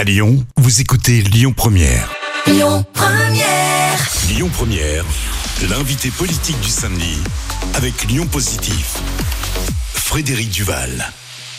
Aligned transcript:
À 0.00 0.04
Lyon, 0.04 0.42
vous 0.56 0.80
écoutez 0.80 1.20
Lyon 1.20 1.52
Première. 1.54 2.10
Lyon 2.46 2.86
Première. 2.94 4.08
Lyon 4.30 4.48
Première, 4.50 5.04
l'invité 5.68 6.10
politique 6.10 6.58
du 6.62 6.70
samedi 6.70 7.18
avec 7.74 8.04
Lyon 8.04 8.26
Positif. 8.26 8.96
Frédéric 9.92 10.48
Duval. 10.48 11.04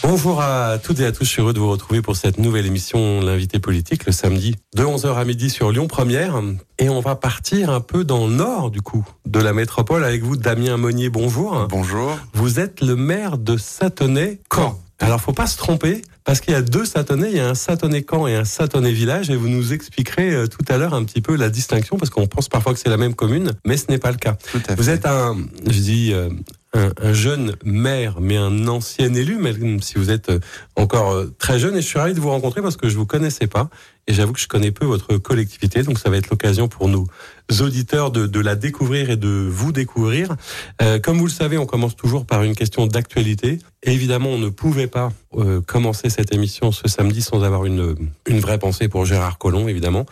Bonjour 0.01 0.41
à 0.41 0.79
toutes 0.79 1.01
et 1.01 1.05
à 1.05 1.11
tous, 1.11 1.25
je 1.25 1.29
suis 1.29 1.41
heureux 1.43 1.53
de 1.53 1.59
vous 1.59 1.69
retrouver 1.69 2.01
pour 2.01 2.15
cette 2.15 2.39
nouvelle 2.39 2.65
émission 2.65 3.21
L'invité 3.21 3.59
politique 3.59 4.07
le 4.07 4.11
samedi 4.11 4.55
de 4.75 4.83
11h 4.83 5.13
à 5.13 5.23
midi 5.23 5.51
sur 5.51 5.71
Lyon 5.71 5.85
Première 5.85 6.41
et 6.79 6.89
on 6.89 6.99
va 6.99 7.13
partir 7.13 7.69
un 7.69 7.79
peu 7.79 8.03
dans 8.03 8.25
le 8.25 8.33
nord 8.33 8.71
du 8.71 8.81
coup 8.81 9.05
de 9.27 9.37
la 9.37 9.53
métropole 9.53 10.03
avec 10.03 10.23
vous 10.23 10.35
Damien 10.35 10.77
Monnier, 10.77 11.09
bonjour. 11.09 11.67
Bonjour. 11.69 12.17
Vous 12.33 12.59
êtes 12.59 12.81
le 12.81 12.95
maire 12.95 13.37
de 13.37 13.55
Satonnet-Camp. 13.55 14.79
Alors 14.97 15.21
faut 15.21 15.31
pas 15.33 15.47
se 15.47 15.57
tromper 15.57 16.01
parce 16.23 16.39
qu'il 16.41 16.53
y 16.53 16.55
a 16.55 16.61
deux 16.61 16.85
Satonnet, 16.85 17.29
il 17.31 17.37
y 17.37 17.39
a 17.39 17.49
un 17.49 17.55
Satonnet-Camp 17.55 18.27
et 18.27 18.35
un 18.35 18.45
Satonnet-Village 18.45 19.29
et 19.29 19.35
vous 19.35 19.49
nous 19.49 19.73
expliquerez 19.73 20.31
euh, 20.33 20.47
tout 20.47 20.63
à 20.67 20.77
l'heure 20.77 20.93
un 20.93 21.03
petit 21.03 21.21
peu 21.21 21.35
la 21.35 21.49
distinction 21.49 21.97
parce 21.97 22.09
qu'on 22.09 22.27
pense 22.27 22.47
parfois 22.49 22.73
que 22.73 22.79
c'est 22.79 22.89
la 22.89 22.97
même 22.97 23.15
commune 23.15 23.51
mais 23.65 23.77
ce 23.77 23.85
n'est 23.89 23.97
pas 23.97 24.11
le 24.11 24.17
cas. 24.17 24.37
Tout 24.51 24.61
à 24.69 24.75
Vous 24.75 24.83
fait. 24.83 24.91
êtes 24.91 25.05
un, 25.05 25.37
je 25.65 25.79
dis, 25.79 26.13
euh, 26.13 26.29
un, 26.73 26.91
un 27.01 27.13
jeune 27.13 27.55
maire, 27.63 28.19
mais 28.21 28.37
un 28.37 28.67
ancien 28.67 29.13
élu, 29.13 29.37
même 29.37 29.81
si 29.81 29.95
vous 29.95 30.09
êtes 30.09 30.29
euh, 30.29 30.39
encore 30.75 31.11
euh, 31.11 31.33
très 31.37 31.59
jeune. 31.59 31.75
Et 31.75 31.81
je 31.81 31.87
suis 31.87 31.99
ravi 31.99 32.13
de 32.13 32.19
vous 32.19 32.29
rencontrer 32.29 32.61
parce 32.61 32.77
que 32.77 32.89
je 32.89 32.97
vous 32.97 33.05
connaissais 33.05 33.47
pas. 33.47 33.69
Et 34.07 34.13
j'avoue 34.13 34.33
que 34.33 34.39
je 34.39 34.47
connais 34.47 34.71
peu 34.71 34.85
votre 34.85 35.17
collectivité. 35.17 35.83
Donc 35.83 35.99
ça 35.99 36.09
va 36.09 36.17
être 36.17 36.29
l'occasion 36.29 36.67
pour 36.67 36.87
nous 36.87 37.07
auditeurs 37.59 38.11
de, 38.11 38.25
de 38.25 38.39
la 38.39 38.55
découvrir 38.55 39.09
et 39.09 39.17
de 39.17 39.47
vous 39.49 39.71
découvrir. 39.71 40.35
Euh, 40.81 40.99
comme 40.99 41.17
vous 41.17 41.27
le 41.27 41.31
savez, 41.31 41.57
on 41.57 41.65
commence 41.65 41.95
toujours 41.95 42.25
par 42.25 42.43
une 42.43 42.55
question 42.55 42.87
d'actualité. 42.87 43.59
Évidemment, 43.83 44.29
on 44.29 44.37
ne 44.37 44.49
pouvait 44.49 44.87
pas 44.87 45.11
euh, 45.37 45.61
commencer 45.61 46.09
cette 46.09 46.33
émission 46.33 46.71
ce 46.71 46.87
samedi 46.87 47.21
sans 47.21 47.43
avoir 47.43 47.65
une, 47.65 47.95
une 48.25 48.39
vraie 48.39 48.57
pensée 48.57 48.87
pour 48.87 49.05
Gérard 49.05 49.37
Collomb, 49.37 49.67
évidemment, 49.67 50.05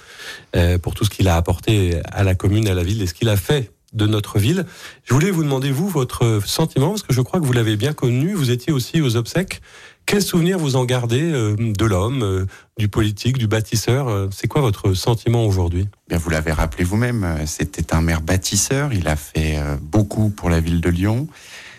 euh, 0.55 0.77
pour 0.77 0.93
tout 0.93 1.05
ce 1.05 1.09
qu'il 1.09 1.27
a 1.27 1.35
apporté 1.35 2.01
à 2.11 2.23
la 2.23 2.35
commune, 2.35 2.67
à 2.67 2.73
la 2.73 2.83
ville 2.83 3.01
et 3.01 3.07
ce 3.07 3.13
qu'il 3.13 3.29
a 3.29 3.37
fait 3.37 3.71
de 3.93 4.07
notre 4.07 4.39
ville. 4.39 4.65
Je 5.03 5.13
voulais 5.13 5.31
vous 5.31 5.43
demander, 5.43 5.71
vous, 5.71 5.87
votre 5.87 6.41
sentiment, 6.45 6.89
parce 6.89 7.03
que 7.03 7.13
je 7.13 7.21
crois 7.21 7.39
que 7.39 7.45
vous 7.45 7.53
l'avez 7.53 7.75
bien 7.75 7.93
connu, 7.93 8.33
vous 8.33 8.51
étiez 8.51 8.71
aussi 8.71 9.01
aux 9.01 9.15
obsèques. 9.15 9.61
Quel 10.09 10.23
souvenir 10.23 10.57
vous 10.57 10.75
en 10.75 10.85
gardez 10.85 11.21
euh, 11.21 11.55
de 11.55 11.85
l'homme, 11.85 12.23
euh, 12.23 12.45
du 12.79 12.87
politique, 12.87 13.37
du 13.37 13.45
bâtisseur 13.45 14.07
euh, 14.07 14.27
C'est 14.31 14.47
quoi 14.47 14.59
votre 14.59 14.95
sentiment 14.95 15.45
aujourd'hui? 15.45 15.87
Bien, 16.07 16.17
vous 16.17 16.31
l'avez 16.31 16.51
rappelé 16.51 16.83
vous-même, 16.83 17.37
c'était 17.45 17.93
un 17.93 18.01
maire 18.01 18.21
bâtisseur. 18.21 18.91
Il 18.91 19.07
a 19.07 19.15
fait 19.15 19.59
beaucoup 19.83 20.31
pour 20.31 20.49
la 20.49 20.59
ville 20.59 20.81
de 20.81 20.89
Lyon. 20.89 21.27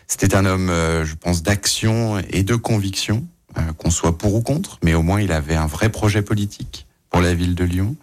C'était 0.07 0.37
un 0.37 0.47
homme, 0.47 0.69
je 0.69 1.15
pense, 1.17 1.43
d'action 1.43 2.21
et 2.31 2.45
de 2.45 2.55
conviction, 2.55 3.27
qu'on 3.79 3.91
soit 3.91 4.17
pour 4.17 4.37
ou 4.37 4.43
contre, 4.43 4.79
mais 4.85 4.95
au 4.95 5.03
moins 5.03 5.21
il 5.21 5.33
avait 5.33 5.57
un 5.57 5.67
vrai 5.67 5.89
projet 5.89 6.23
politique 6.23 6.87
pour 7.11 7.21
la 7.21 7.35
ville 7.35 7.57
de 7.57 7.65
Lyon. 7.65 7.97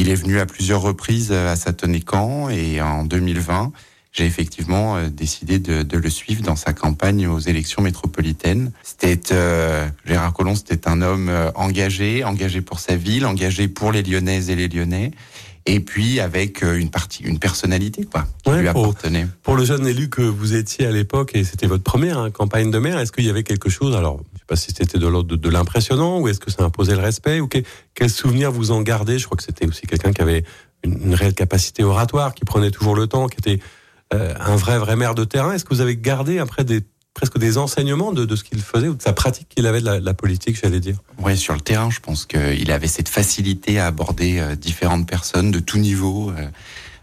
Il 0.00 0.08
est 0.08 0.14
venu 0.14 0.40
à 0.40 0.46
plusieurs 0.46 0.80
reprises 0.80 1.28
euh, 1.30 1.52
à 1.52 1.56
Satonnet-Camp 1.56 2.48
et 2.48 2.80
en 2.80 3.04
2020, 3.04 3.70
j'ai 4.12 4.24
effectivement 4.24 4.96
euh, 4.96 5.10
décidé 5.10 5.58
de, 5.58 5.82
de 5.82 5.98
le 5.98 6.08
suivre 6.08 6.42
dans 6.42 6.56
sa 6.56 6.72
campagne 6.72 7.26
aux 7.26 7.38
élections 7.38 7.82
métropolitaines. 7.82 8.72
C'était 8.82 9.20
euh, 9.32 9.86
Gérard 10.06 10.32
Collomb, 10.32 10.54
c'était 10.54 10.88
un 10.88 11.02
homme 11.02 11.30
engagé, 11.54 12.24
engagé 12.24 12.62
pour 12.62 12.80
sa 12.80 12.96
ville, 12.96 13.26
engagé 13.26 13.68
pour 13.68 13.92
les 13.92 14.02
Lyonnaises 14.02 14.48
et 14.48 14.56
les 14.56 14.68
Lyonnais, 14.68 15.10
et 15.66 15.80
puis 15.80 16.20
avec 16.20 16.62
euh, 16.62 16.78
une 16.78 16.90
partie, 16.90 17.22
une 17.22 17.38
personnalité 17.38 18.04
quoi, 18.04 18.26
qui 18.44 18.50
Ouais, 18.50 18.62
lui 18.62 18.68
pour- 18.70 18.86
appartenait. 18.86 19.26
Pour 19.42 19.56
le 19.56 19.64
jeune 19.64 19.86
élu 19.86 20.08
que 20.08 20.22
vous 20.22 20.54
étiez 20.54 20.86
à 20.86 20.90
l'époque, 20.90 21.32
et 21.34 21.44
c'était 21.44 21.66
votre 21.66 21.84
première 21.84 22.18
hein, 22.18 22.30
campagne 22.30 22.70
de 22.70 22.78
maire, 22.78 22.98
est-ce 22.98 23.12
qu'il 23.12 23.24
y 23.24 23.30
avait 23.30 23.42
quelque 23.42 23.68
chose, 23.68 23.94
alors 23.94 24.20
je 24.34 24.38
sais 24.38 24.44
pas 24.46 24.56
si 24.56 24.72
c'était 24.76 24.98
de 24.98 25.06
l'ordre 25.06 25.28
de, 25.28 25.36
de 25.36 25.48
l'impressionnant, 25.48 26.18
ou 26.20 26.28
est-ce 26.28 26.40
que 26.40 26.50
ça 26.50 26.64
imposait 26.64 26.94
le 26.96 27.02
respect, 27.02 27.40
ou 27.40 27.48
que- 27.48 27.62
quel 27.94 28.10
souvenir 28.10 28.50
vous 28.52 28.70
en 28.70 28.82
gardez? 28.82 29.18
Je 29.18 29.26
crois 29.26 29.36
que 29.36 29.44
c'était 29.44 29.66
aussi 29.66 29.82
quelqu'un 29.86 30.12
qui 30.12 30.22
avait 30.22 30.44
une, 30.82 30.98
une 31.06 31.14
réelle 31.14 31.34
capacité 31.34 31.84
oratoire, 31.84 32.34
qui 32.34 32.44
prenait 32.44 32.70
toujours 32.70 32.94
le 32.96 33.06
temps, 33.06 33.26
qui 33.28 33.36
était 33.38 33.62
euh, 34.14 34.34
un 34.40 34.56
vrai, 34.56 34.78
vrai 34.78 34.96
maire 34.96 35.14
de 35.14 35.24
terrain. 35.24 35.52
Est-ce 35.52 35.64
que 35.64 35.74
vous 35.74 35.80
avez 35.82 35.96
gardé 35.96 36.38
après 36.38 36.64
des 36.64 36.80
presque 37.14 37.38
des 37.38 37.58
enseignements 37.58 38.12
de, 38.12 38.24
de 38.24 38.36
ce 38.36 38.44
qu'il 38.44 38.60
faisait 38.60 38.88
ou 38.88 38.94
de 38.94 39.02
sa 39.02 39.12
pratique 39.12 39.48
qu'il 39.48 39.66
avait 39.66 39.80
de 39.80 39.86
la, 39.86 40.00
de 40.00 40.04
la 40.04 40.14
politique, 40.14 40.58
j'allais 40.62 40.80
dire 40.80 40.96
Ouais, 41.18 41.36
sur 41.36 41.54
le 41.54 41.60
terrain, 41.60 41.90
je 41.90 42.00
pense 42.00 42.24
qu'il 42.26 42.70
avait 42.70 42.86
cette 42.86 43.08
facilité 43.08 43.78
à 43.78 43.86
aborder 43.86 44.38
euh, 44.38 44.54
différentes 44.56 45.08
personnes 45.08 45.50
de 45.50 45.58
tout 45.58 45.78
niveau. 45.78 46.30
euh, 46.30 46.46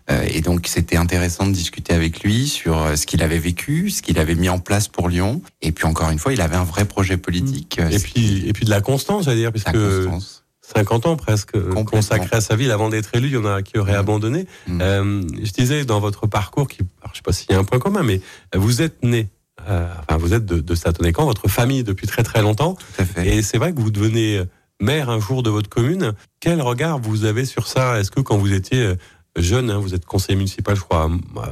euh, 0.09 0.25
et 0.29 0.39
donc, 0.39 0.67
c'était 0.67 0.95
intéressant 0.95 1.45
de 1.47 1.51
discuter 1.51 1.93
avec 1.93 2.23
lui 2.23 2.47
sur 2.47 2.97
ce 2.97 3.05
qu'il 3.05 3.21
avait 3.21 3.39
vécu, 3.39 3.89
ce 3.89 4.01
qu'il 4.01 4.19
avait 4.19 4.35
mis 4.35 4.47
en 4.47 4.57
place 4.59 4.87
pour 4.87 5.09
Lyon. 5.09 5.41
Et 5.61 5.73
puis, 5.73 5.85
encore 5.85 6.09
une 6.11 6.17
fois, 6.19 6.31
il 6.31 6.39
avait 6.39 6.55
un 6.55 6.63
vrai 6.63 6.85
projet 6.85 7.17
politique. 7.17 7.77
et 7.91 7.99
puis, 7.99 8.47
et 8.47 8.53
puis 8.53 8.63
de 8.63 8.69
la 8.69 8.79
constance, 8.79 9.25
j'allais 9.25 9.41
dire, 9.41 9.51
puisque 9.51 9.69
constance. 9.73 10.45
50 10.61 11.05
ans 11.07 11.15
presque 11.17 11.57
consacrés 11.85 12.37
à 12.37 12.41
sa 12.41 12.55
ville 12.55 12.71
avant 12.71 12.87
d'être 12.89 13.09
élu, 13.15 13.27
il 13.27 13.33
y 13.33 13.37
en 13.37 13.45
a 13.45 13.61
qui 13.61 13.77
auraient 13.77 13.93
Mm. 13.93 13.99
abandonné. 13.99 14.47
Mm. 14.67 14.81
Euh, 14.81 15.21
je 15.43 15.51
disais 15.51 15.83
dans 15.85 15.99
votre 15.99 16.25
parcours, 16.27 16.67
qui, 16.69 16.79
alors, 17.01 17.11
je 17.13 17.17
sais 17.17 17.23
pas 17.23 17.33
s'il 17.33 17.51
y 17.51 17.53
a 17.55 17.59
un 17.59 17.63
point 17.65 17.79
commun, 17.79 18.03
mais 18.03 18.21
vous 18.55 18.81
êtes 18.81 19.03
né, 19.03 19.27
euh, 19.69 19.87
enfin 20.07 20.17
vous 20.17 20.33
êtes 20.33 20.45
de, 20.45 20.59
de 20.59 20.75
Satonnet-Camp, 20.75 21.25
votre 21.25 21.47
famille 21.47 21.83
depuis 21.83 22.07
très 22.07 22.23
très 22.23 22.41
longtemps, 22.41 22.73
Tout 22.75 23.01
à 23.01 23.05
fait. 23.05 23.27
et 23.37 23.41
c'est 23.41 23.57
vrai 23.57 23.73
que 23.73 23.79
vous 23.79 23.91
devenez 23.91 24.41
maire 24.79 25.09
un 25.09 25.19
jour 25.19 25.43
de 25.43 25.49
votre 25.49 25.69
commune. 25.69 26.13
Quel 26.39 26.61
regard 26.61 26.99
vous 26.99 27.25
avez 27.25 27.45
sur 27.45 27.67
ça? 27.67 27.99
Est-ce 27.99 28.11
que 28.11 28.19
quand 28.21 28.37
vous 28.37 28.53
étiez 28.53 28.81
euh, 28.83 28.95
jeune, 29.35 29.69
hein, 29.69 29.77
vous 29.77 29.93
êtes 29.93 30.05
conseiller 30.05 30.35
municipal, 30.35 30.75
je 30.75 30.81
crois, 30.81 31.09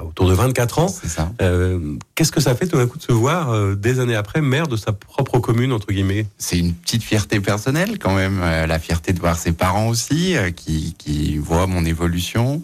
autour 0.07 0.27
de 0.27 0.33
24 0.33 0.79
ans, 0.79 0.95
euh, 1.41 1.95
qu'est-ce 2.15 2.31
que 2.31 2.39
ça 2.41 2.55
fait 2.55 2.65
tout 2.67 2.77
d'un 2.77 2.87
coup 2.87 2.97
de 2.97 3.03
se 3.03 3.11
voir 3.11 3.51
euh, 3.51 3.75
des 3.75 3.99
années 3.99 4.15
après 4.15 4.41
maire 4.41 4.67
de 4.67 4.75
sa 4.75 4.91
propre 4.91 5.37
commune 5.39 5.71
entre 5.71 5.87
guillemets? 5.87 6.25
C'est 6.37 6.57
une 6.57 6.73
petite 6.73 7.03
fierté 7.03 7.39
personnelle 7.39 7.99
quand 7.99 8.15
même, 8.15 8.39
euh, 8.41 8.65
la 8.65 8.79
fierté 8.79 9.13
de 9.13 9.19
voir 9.19 9.37
ses 9.37 9.51
parents 9.51 9.87
aussi, 9.87 10.35
euh, 10.35 10.49
qui, 10.51 10.95
qui 10.97 11.37
voient 11.37 11.67
mon 11.67 11.85
évolution. 11.85 12.61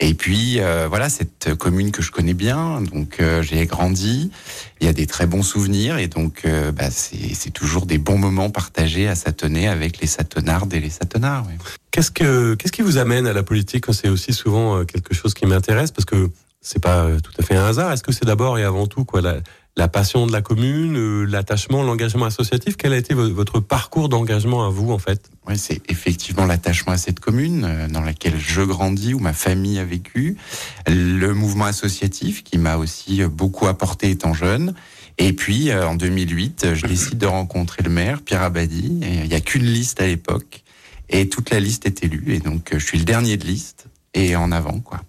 Et 0.00 0.14
puis 0.14 0.60
euh, 0.60 0.86
voilà, 0.88 1.08
cette 1.08 1.54
commune 1.54 1.92
que 1.92 2.02
je 2.02 2.10
connais 2.10 2.34
bien, 2.34 2.80
donc 2.80 3.20
euh, 3.20 3.42
j'ai 3.42 3.64
grandi, 3.66 4.30
il 4.80 4.86
y 4.86 4.90
a 4.90 4.92
des 4.92 5.06
très 5.06 5.26
bons 5.26 5.42
souvenirs 5.42 5.98
et 5.98 6.08
donc 6.08 6.42
euh, 6.44 6.72
bah, 6.72 6.90
c'est 6.90 7.52
toujours 7.52 7.86
des 7.86 7.98
bons 7.98 8.18
moments 8.18 8.50
partagés 8.50 9.08
à 9.08 9.14
Satonnet 9.14 9.68
avec 9.68 10.00
les 10.00 10.08
Satonnardes 10.08 10.74
et 10.74 10.80
les 10.80 10.90
Satonnards. 10.90 11.46
ouais. 11.46 11.56
Qu'est-ce 11.94 12.10
que 12.10 12.56
qu'est-ce 12.56 12.72
qui 12.72 12.82
vous 12.82 12.98
amène 12.98 13.28
à 13.28 13.32
la 13.32 13.44
politique 13.44 13.84
C'est 13.92 14.08
aussi 14.08 14.32
souvent 14.32 14.78
euh, 14.78 14.84
quelque 14.84 15.14
chose 15.14 15.32
qui 15.32 15.46
m'intéresse? 15.46 15.92
Parce 15.92 16.04
que 16.04 16.28
c'est 16.60 16.82
pas 16.82 17.04
euh, 17.04 17.20
tout 17.20 17.30
à 17.38 17.44
fait 17.44 17.54
un 17.54 17.66
hasard. 17.66 17.92
Est-ce 17.92 18.02
que 18.02 18.10
c'est 18.10 18.24
d'abord 18.24 18.58
et 18.58 18.64
avant 18.64 18.88
tout 18.88 19.04
quoi 19.04 19.20
la, 19.20 19.36
la 19.76 19.88
passion 19.88 20.26
de 20.26 20.32
la 20.32 20.40
commune, 20.40 20.96
euh, 20.96 21.24
l'attachement, 21.24 21.82
l'engagement 21.82 22.26
associatif 22.26 22.76
Quel 22.76 22.92
a 22.92 22.96
été 22.96 23.12
vo- 23.14 23.32
votre 23.32 23.58
parcours 23.60 24.08
d'engagement 24.08 24.64
à 24.64 24.68
vous 24.70 24.92
en 24.92 24.98
fait? 24.98 25.30
Ouais, 25.48 25.56
c'est 25.56 25.80
effectivement 25.90 26.46
l'attachement 26.46 26.92
à 26.92 26.96
cette 26.96 27.18
commune 27.20 27.64
euh, 27.64 27.88
dans 27.88 28.00
laquelle 28.02 28.38
je 28.38 28.62
grandis, 28.62 29.14
où 29.14 29.18
ma 29.18 29.32
famille 29.32 29.78
a 29.78 29.84
vécu, 29.84 30.36
le 30.86 31.32
mouvement 31.34 31.64
associatif 31.64 32.44
qui 32.44 32.56
m'a 32.58 32.76
aussi 32.76 33.22
euh, 33.22 33.28
beaucoup 33.28 33.66
apporté 33.66 34.10
étant 34.10 34.32
jeune. 34.34 34.74
Et 35.18 35.32
puis 35.32 35.72
en 35.72 35.94
2008, 35.94 36.64
euh, 36.64 36.74
je 36.74 36.86
décide 36.86 37.18
de 37.18 37.26
rencontrer 37.26 37.82
le 37.82 37.90
maire, 37.90 38.22
Pierre 38.22 38.42
Abadi. 38.42 39.00
Il 39.02 39.28
n'y 39.28 39.34
a 39.34 39.40
qu'une 39.40 39.64
liste 39.64 40.00
à 40.00 40.06
l'époque, 40.06 40.62
et 41.08 41.28
toute 41.28 41.50
la 41.50 41.60
liste 41.60 41.86
est 41.86 42.02
élue. 42.04 42.24
Et 42.34 42.38
donc 42.40 42.70
je 42.72 42.84
suis 42.84 42.98
le 42.98 43.04
dernier 43.04 43.36
de 43.36 43.44
liste 43.44 43.86
et 44.14 44.36
en 44.36 44.52
avant 44.52 44.78
quoi. 44.80 45.00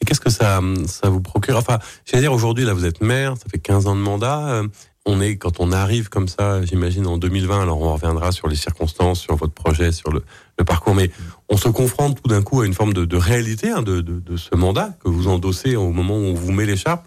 Et 0.00 0.04
qu'est-ce 0.04 0.20
que 0.20 0.30
ça 0.30 0.60
ça 0.86 1.08
vous 1.08 1.20
procure 1.20 1.56
Enfin, 1.56 1.78
veux 2.12 2.20
dire 2.20 2.32
aujourd'hui 2.32 2.64
là 2.64 2.72
vous 2.74 2.84
êtes 2.84 3.00
maire, 3.00 3.34
ça 3.36 3.44
fait 3.50 3.58
15 3.58 3.86
ans 3.86 3.94
de 3.96 4.00
mandat. 4.00 4.48
euh, 4.48 4.68
on 5.10 5.22
est 5.22 5.36
quand 5.38 5.58
on 5.58 5.72
arrive 5.72 6.10
comme 6.10 6.28
ça, 6.28 6.62
j'imagine 6.64 7.06
en 7.06 7.16
2020. 7.16 7.62
Alors 7.62 7.80
on 7.80 7.94
reviendra 7.94 8.30
sur 8.30 8.46
les 8.46 8.56
circonstances, 8.56 9.20
sur 9.20 9.36
votre 9.36 9.54
projet, 9.54 9.90
sur 9.90 10.10
le, 10.12 10.22
le 10.58 10.64
parcours, 10.66 10.94
mais 10.94 11.10
on 11.48 11.56
se 11.56 11.68
confronte 11.68 12.20
tout 12.22 12.28
d'un 12.28 12.42
coup 12.42 12.60
à 12.60 12.66
une 12.66 12.74
forme 12.74 12.92
de, 12.92 13.06
de 13.06 13.16
réalité 13.16 13.70
hein, 13.70 13.80
de, 13.80 14.02
de, 14.02 14.20
de 14.20 14.36
ce 14.36 14.54
mandat 14.54 14.90
que 15.02 15.08
vous 15.08 15.26
endossez 15.28 15.76
au 15.76 15.92
moment 15.92 16.14
où 16.18 16.24
on 16.24 16.34
vous 16.34 16.52
met 16.52 16.66
l'écharpe. 16.66 17.06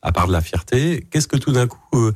À 0.00 0.12
part 0.12 0.26
de 0.28 0.32
la 0.32 0.40
fierté, 0.40 1.06
qu'est-ce 1.10 1.28
que 1.28 1.36
tout 1.36 1.52
d'un 1.52 1.66
coup, 1.68 1.78
euh, 1.94 2.12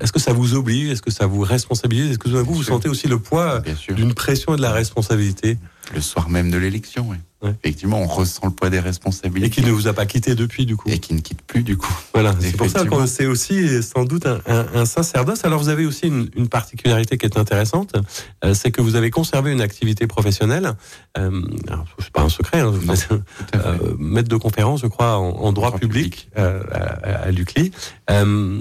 est-ce 0.00 0.10
que 0.12 0.18
ça 0.18 0.32
vous 0.32 0.54
oblige, 0.54 0.90
est-ce 0.90 1.02
que 1.02 1.10
ça 1.12 1.26
vous 1.26 1.42
responsabilise, 1.42 2.10
est-ce 2.10 2.18
que 2.18 2.28
tout 2.28 2.34
d'un 2.34 2.44
coup 2.44 2.54
vous 2.54 2.64
sûr. 2.64 2.74
sentez 2.74 2.88
aussi 2.88 3.06
le 3.08 3.18
poids 3.18 3.62
d'une 3.94 4.12
pression 4.14 4.54
et 4.54 4.56
de 4.56 4.62
la 4.62 4.72
responsabilité? 4.72 5.56
Le 5.94 6.00
soir 6.00 6.28
même 6.30 6.50
de 6.50 6.56
l'élection, 6.58 7.08
ouais. 7.10 7.20
Ouais. 7.40 7.54
effectivement, 7.62 8.00
on 8.02 8.06
ressent 8.08 8.40
le 8.46 8.50
poids 8.50 8.68
des 8.68 8.78
et 8.78 8.80
responsabilités 8.80 9.48
qui 9.50 9.62
ne 9.62 9.70
vous 9.70 9.86
a 9.86 9.92
pas 9.92 10.06
quitté 10.06 10.34
depuis 10.34 10.66
du 10.66 10.74
coup 10.76 10.88
et 10.88 10.98
qui 10.98 11.14
ne 11.14 11.20
quitte 11.20 11.42
plus 11.42 11.62
du 11.62 11.76
coup. 11.76 11.92
Voilà, 12.12 12.34
c'est 12.40 12.56
pour 12.56 12.68
ça 12.68 12.84
que 12.84 13.06
c'est 13.06 13.26
aussi 13.26 13.80
sans 13.82 14.04
doute 14.04 14.26
un, 14.26 14.40
un, 14.46 14.66
un 14.74 14.84
sacerdoce. 14.84 15.44
Alors 15.44 15.60
vous 15.62 15.68
avez 15.68 15.86
aussi 15.86 16.08
une, 16.08 16.28
une 16.34 16.48
particularité 16.48 17.16
qui 17.16 17.26
est 17.26 17.38
intéressante, 17.38 17.94
euh, 18.44 18.54
c'est 18.54 18.72
que 18.72 18.82
vous 18.82 18.96
avez 18.96 19.10
conservé 19.10 19.52
une 19.52 19.60
activité 19.60 20.08
professionnelle. 20.08 20.72
Euh, 21.16 21.40
alors, 21.68 21.84
c'est 22.00 22.10
pas 22.10 22.22
un 22.22 22.28
secret, 22.28 22.58
hein, 22.60 22.70
vous 22.70 22.84
Non, 22.86 22.94
êtes 22.94 23.06
Tout 23.08 23.14
à 23.52 23.58
fait. 23.58 23.66
euh, 23.84 23.94
maître 23.98 24.28
de 24.28 24.36
conférence, 24.36 24.80
je 24.80 24.88
crois, 24.88 25.16
en, 25.18 25.28
en 25.30 25.52
droit 25.52 25.68
Droit 25.68 25.78
public, 25.78 26.30
euh, 26.38 26.62
à, 26.72 27.26
à 27.26 27.30
l'UCLI. 27.30 27.70
Euh, 28.10 28.60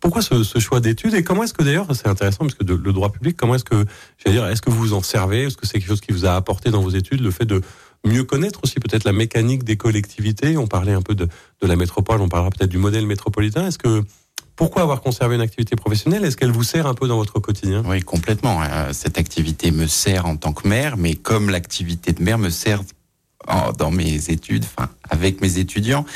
pourquoi 0.00 0.22
ce, 0.22 0.44
ce 0.44 0.58
choix 0.60 0.80
d'études 0.80 1.14
et 1.14 1.22
comment 1.24 1.42
est-ce 1.44 1.52
que 1.54 1.62
d'ailleurs, 1.62 1.88
c'est 1.94 2.06
intéressant 2.06 2.38
parce 2.44 2.54
que 2.54 2.64
de- 2.64 2.74
le 2.74 2.92
droit 2.92 3.10
public, 3.10 3.36
comment 3.36 3.54
est-ce 3.56 3.64
que, 3.64 3.84
j'allais 4.24 4.36
dire, 4.38 4.46
est-ce 4.46 4.62
que 4.62 4.70
vous 4.70 4.78
vous 4.78 4.92
en 4.94 5.02
servez, 5.02 5.44
est-ce 5.44 5.56
que 5.56 5.66
c'est 5.66 5.74
quelque 5.80 5.88
chose 5.88 6.00
qui 6.00 6.12
vous 6.12 6.24
a 6.26 6.34
apporté 6.36 6.70
dans 6.70 6.80
vos 6.80 6.90
études, 6.90 7.20
le 7.20 7.30
fait 7.30 7.44
de 7.44 7.60
mieux 8.04 8.24
connaître 8.24 8.60
aussi 8.62 8.80
peut-être 8.80 9.04
la 9.04 9.12
mécanique 9.12 9.64
des 9.64 9.76
collectivités. 9.76 10.56
On 10.56 10.66
parlait 10.66 10.92
un 10.92 11.02
peu 11.02 11.14
de, 11.14 11.26
de 11.60 11.66
la 11.66 11.76
métropole, 11.76 12.20
on 12.20 12.28
parlera 12.28 12.50
peut-être 12.50 12.70
du 12.70 12.78
modèle 12.78 13.06
métropolitain. 13.06 13.66
Est-ce 13.66 13.78
que 13.78 14.04
Pourquoi 14.56 14.82
avoir 14.82 15.00
conservé 15.00 15.34
une 15.34 15.40
activité 15.40 15.74
professionnelle? 15.74 16.24
Est-ce 16.24 16.36
qu'elle 16.36 16.52
vous 16.52 16.62
sert 16.62 16.86
un 16.86 16.94
peu 16.94 17.08
dans 17.08 17.16
votre 17.16 17.40
quotidien? 17.40 17.82
Oui, 17.86 18.02
complètement. 18.02 18.62
Euh, 18.62 18.92
cette 18.92 19.18
activité 19.18 19.72
me 19.72 19.86
sert 19.86 20.26
en 20.26 20.36
tant 20.36 20.52
que 20.52 20.68
maire, 20.68 20.96
mais 20.96 21.16
comme 21.16 21.50
l'activité 21.50 22.12
de 22.12 22.22
maire 22.22 22.38
me 22.38 22.50
sert 22.50 22.82
dans 23.76 23.90
mes 23.90 24.30
études, 24.30 24.64
enfin 24.64 24.88
avec 25.10 25.42
mes 25.42 25.58
étudiants, 25.58 26.06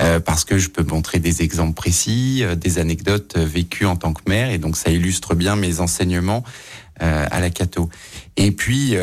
euh, 0.00 0.18
parce 0.18 0.44
que 0.44 0.58
je 0.58 0.68
peux 0.68 0.82
montrer 0.82 1.20
des 1.20 1.42
exemples 1.42 1.74
précis, 1.74 2.40
euh, 2.42 2.56
des 2.56 2.80
anecdotes 2.80 3.36
vécues 3.36 3.86
en 3.86 3.94
tant 3.94 4.12
que 4.12 4.22
maire, 4.26 4.50
et 4.50 4.58
donc 4.58 4.76
ça 4.76 4.90
illustre 4.90 5.36
bien 5.36 5.54
mes 5.54 5.78
enseignements 5.78 6.42
à 7.00 7.40
la 7.40 7.50
Cato. 7.50 7.88
Et 8.36 8.52
puis 8.52 8.94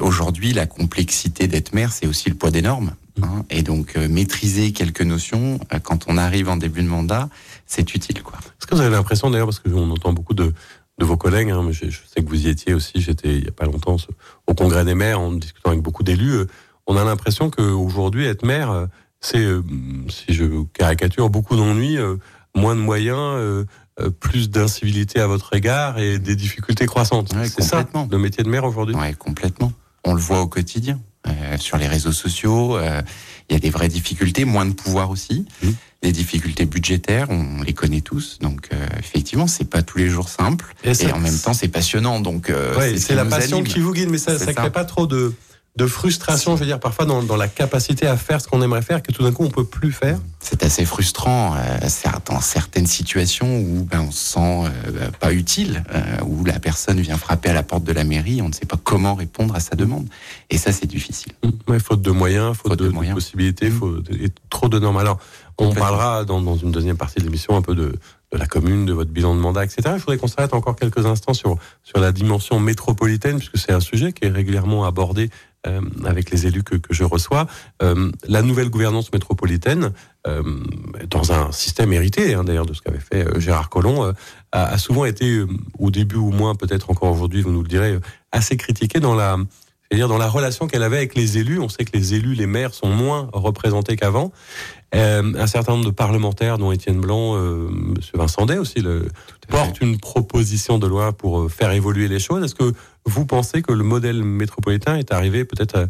aujourd'hui, 0.00 0.52
la 0.52 0.66
complexité 0.66 1.46
d'être 1.46 1.72
maire, 1.72 1.92
c'est 1.92 2.06
aussi 2.06 2.28
le 2.28 2.34
poids 2.34 2.50
des 2.50 2.62
normes. 2.62 2.92
Hein, 3.22 3.44
et 3.50 3.62
donc 3.62 3.96
maîtriser 3.96 4.72
quelques 4.72 5.02
notions 5.02 5.60
quand 5.82 6.06
on 6.08 6.16
arrive 6.16 6.48
en 6.48 6.56
début 6.56 6.82
de 6.82 6.88
mandat, 6.88 7.28
c'est 7.66 7.94
utile. 7.94 8.22
Quoi. 8.22 8.38
Est-ce 8.38 8.66
que 8.66 8.74
vous 8.74 8.80
avez 8.80 8.94
l'impression 8.96 9.30
d'ailleurs, 9.30 9.48
parce 9.48 9.58
qu'on 9.58 9.90
entend 9.90 10.12
beaucoup 10.12 10.34
de, 10.34 10.54
de 10.98 11.04
vos 11.04 11.16
collègues, 11.16 11.50
hein, 11.50 11.66
je, 11.70 11.90
je, 11.90 11.98
sais 12.06 12.22
que 12.22 12.28
vous 12.28 12.46
y 12.46 12.48
étiez 12.48 12.74
aussi, 12.74 13.00
j'étais 13.00 13.36
il 13.36 13.42
n'y 13.42 13.48
a 13.48 13.52
pas 13.52 13.64
longtemps 13.64 13.96
au 14.46 14.54
congrès 14.54 14.84
des 14.84 14.94
maires 14.94 15.20
en 15.20 15.32
discutant 15.32 15.70
avec 15.70 15.82
beaucoup 15.82 16.02
d'élus, 16.02 16.32
euh, 16.32 16.46
on 16.86 16.96
a 16.96 17.04
l'impression 17.04 17.50
qu'aujourd'hui 17.50 18.26
être 18.26 18.44
maire, 18.44 18.70
euh, 18.70 18.86
c'est, 19.20 19.38
euh, 19.38 19.62
si 20.08 20.34
je 20.34 20.44
caricature, 20.74 21.30
beaucoup 21.30 21.56
d'ennuis, 21.56 21.96
moins 22.54 22.74
de 22.74 22.80
moyens, 22.80 23.66
plus 24.20 24.50
d'incivilité 24.50 25.20
à 25.20 25.26
votre 25.26 25.54
égard 25.54 25.98
et 25.98 26.18
des 26.18 26.34
difficultés 26.34 26.86
croissantes. 26.86 27.32
c'est 27.44 27.62
ça 27.62 27.86
le 28.10 28.18
métier 28.18 28.42
de 28.42 28.48
maire 28.48 28.64
aujourd'hui? 28.64 28.94
Oui, 28.98 29.14
complètement. 29.16 29.72
On 30.04 30.14
le 30.14 30.20
voit 30.20 30.40
au 30.40 30.46
quotidien. 30.46 30.98
sur 31.58 31.76
les 31.76 31.86
réseaux 31.86 32.12
sociaux, 32.12 32.78
il 32.80 33.52
y 33.52 33.56
a 33.56 33.60
des 33.60 33.70
vraies 33.70 33.88
difficultés, 33.88 34.44
moins 34.44 34.66
de 34.66 34.72
pouvoir 34.72 35.10
aussi. 35.10 35.46
Mmh 35.62 35.68
des 36.02 36.12
difficultés 36.12 36.66
budgétaires, 36.66 37.28
on 37.30 37.62
les 37.62 37.72
connaît 37.72 38.00
tous. 38.00 38.38
Donc 38.40 38.68
euh, 38.72 38.86
effectivement, 38.98 39.46
c'est 39.46 39.64
pas 39.64 39.82
tous 39.82 39.98
les 39.98 40.08
jours 40.08 40.28
simple. 40.28 40.74
Et, 40.84 41.12
en 41.12 41.20
même 41.20 41.38
temps, 41.38 41.54
c'est 41.54 41.68
passionnant. 41.68 42.20
Donc 42.20 42.50
euh, 42.50 42.96
c'est 42.98 43.14
la 43.14 43.24
passion 43.24 43.62
qui 43.62 43.78
vous 43.78 43.92
guide, 43.92 44.10
mais 44.10 44.18
ça, 44.18 44.38
ça 44.38 44.52
crée 44.52 44.70
pas 44.70 44.84
trop 44.84 45.06
de 45.06 45.32
de 45.74 45.86
frustration, 45.86 46.54
je 46.54 46.60
veux 46.60 46.66
dire, 46.66 46.78
parfois 46.78 47.06
dans, 47.06 47.22
dans 47.22 47.36
la 47.36 47.48
capacité 47.48 48.06
à 48.06 48.18
faire 48.18 48.42
ce 48.42 48.48
qu'on 48.48 48.60
aimerait 48.60 48.82
faire, 48.82 49.02
que 49.02 49.10
tout 49.10 49.22
d'un 49.22 49.32
coup 49.32 49.44
on 49.44 49.50
peut 49.50 49.64
plus 49.64 49.90
faire. 49.90 50.18
C'est 50.38 50.64
assez 50.64 50.84
frustrant 50.84 51.54
euh, 51.56 52.18
dans 52.26 52.40
certaines 52.42 52.86
situations 52.86 53.58
où 53.58 53.84
ben, 53.90 54.00
on 54.00 54.10
se 54.10 54.34
sent 54.34 54.64
euh, 54.66 55.10
pas 55.18 55.32
utile, 55.32 55.82
euh, 55.94 56.02
où 56.26 56.44
la 56.44 56.58
personne 56.58 57.00
vient 57.00 57.16
frapper 57.16 57.48
à 57.48 57.54
la 57.54 57.62
porte 57.62 57.84
de 57.84 57.92
la 57.92 58.04
mairie, 58.04 58.42
on 58.42 58.48
ne 58.48 58.52
sait 58.52 58.66
pas 58.66 58.76
comment 58.82 59.14
répondre 59.14 59.54
à 59.54 59.60
sa 59.60 59.74
demande, 59.74 60.06
et 60.50 60.58
ça 60.58 60.72
c'est 60.72 60.86
difficile. 60.86 61.32
Ouais, 61.66 61.78
faute 61.78 62.02
de 62.02 62.10
moyens, 62.10 62.54
faute, 62.54 62.78
de, 62.78 62.88
de, 62.88 63.12
possibilités, 63.14 63.70
mmh. 63.70 63.72
faut, 63.72 63.96
et 64.10 64.28
trop 64.50 64.68
de 64.68 64.78
normes. 64.78 64.98
Alors, 64.98 65.18
on 65.56 65.72
parlera 65.72 66.24
dans, 66.24 66.40
dans, 66.40 66.56
une 66.56 66.72
deuxième 66.72 66.96
partie 66.96 67.20
de 67.20 67.24
l'émission 67.24 67.56
un 67.56 67.62
peu 67.62 67.74
de, 67.74 67.94
de 68.32 68.38
la 68.38 68.46
commune, 68.46 68.86
de 68.86 68.92
votre 68.92 69.10
bilan 69.10 69.34
de 69.34 69.40
mandat, 69.40 69.64
etc. 69.64 69.82
Je 69.96 70.00
voudrais 70.00 70.18
qu'on 70.18 70.26
s'arrête 70.26 70.54
encore 70.54 70.76
quelques 70.76 71.04
instants 71.06 71.34
sur 71.34 71.56
sur 71.82 72.00
la 72.00 72.12
dimension 72.12 72.58
métropolitaine, 72.60 73.38
puisque 73.38 73.58
c'est 73.58 73.72
un 73.72 73.80
sujet 73.80 74.12
qui 74.12 74.24
est 74.24 74.30
régulièrement 74.30 74.84
abordé 74.84 75.30
euh, 75.66 75.80
avec 76.04 76.30
les 76.30 76.46
élus 76.46 76.64
que, 76.64 76.76
que 76.76 76.92
je 76.92 77.04
reçois, 77.04 77.46
euh, 77.82 78.10
la 78.26 78.42
nouvelle 78.42 78.68
gouvernance 78.68 79.12
métropolitaine, 79.12 79.92
euh, 80.26 80.42
dans 81.08 81.32
un 81.32 81.52
système 81.52 81.92
hérité, 81.92 82.34
hein, 82.34 82.44
d'ailleurs 82.44 82.66
de 82.66 82.74
ce 82.74 82.82
qu'avait 82.82 82.98
fait 82.98 83.26
euh, 83.26 83.38
Gérard 83.38 83.68
Collomb, 83.68 84.02
euh, 84.02 84.12
a, 84.50 84.64
a, 84.64 84.78
souvent 84.78 85.04
été, 85.04 85.44
au 85.78 85.90
début 85.90 86.16
ou 86.16 86.30
moins, 86.30 86.54
peut-être 86.54 86.90
encore 86.90 87.12
aujourd'hui, 87.12 87.42
vous 87.42 87.52
nous 87.52 87.62
le 87.62 87.68
direz, 87.68 87.98
assez 88.32 88.56
critiqué 88.56 88.98
dans 88.98 89.14
la, 89.14 89.36
c'est-à-dire 89.92 90.08
dans 90.08 90.18
la 90.18 90.28
relation 90.28 90.66
qu'elle 90.68 90.82
avait 90.82 90.96
avec 90.96 91.14
les 91.14 91.38
élus. 91.38 91.60
On 91.60 91.68
sait 91.68 91.84
que 91.84 91.94
les 91.94 92.14
élus, 92.14 92.34
les 92.34 92.46
maires, 92.46 92.72
sont 92.72 92.88
moins 92.88 93.28
représentés 93.34 93.94
qu'avant. 93.94 94.32
Euh, 94.94 95.32
un 95.38 95.46
certain 95.46 95.72
nombre 95.72 95.86
de 95.86 95.90
parlementaires, 95.90 96.58
dont 96.58 96.70
Étienne 96.70 97.00
Blanc, 97.00 97.34
euh, 97.36 97.68
Monsieur 97.70 98.18
Vincent 98.18 98.44
Day 98.44 98.58
aussi, 98.58 98.80
le, 98.80 99.08
portent 99.48 99.80
une 99.80 99.98
proposition 99.98 100.78
de 100.78 100.86
loi 100.86 101.12
pour 101.12 101.40
euh, 101.40 101.48
faire 101.48 101.72
évoluer 101.72 102.08
les 102.08 102.18
choses. 102.18 102.44
Est-ce 102.44 102.54
que 102.54 102.72
vous 103.04 103.26
pensez 103.26 103.62
que 103.62 103.72
le 103.72 103.84
modèle 103.84 104.22
métropolitain 104.22 104.96
est 104.96 105.12
arrivé 105.12 105.44
peut-être 105.44 105.76
euh, 105.76 105.86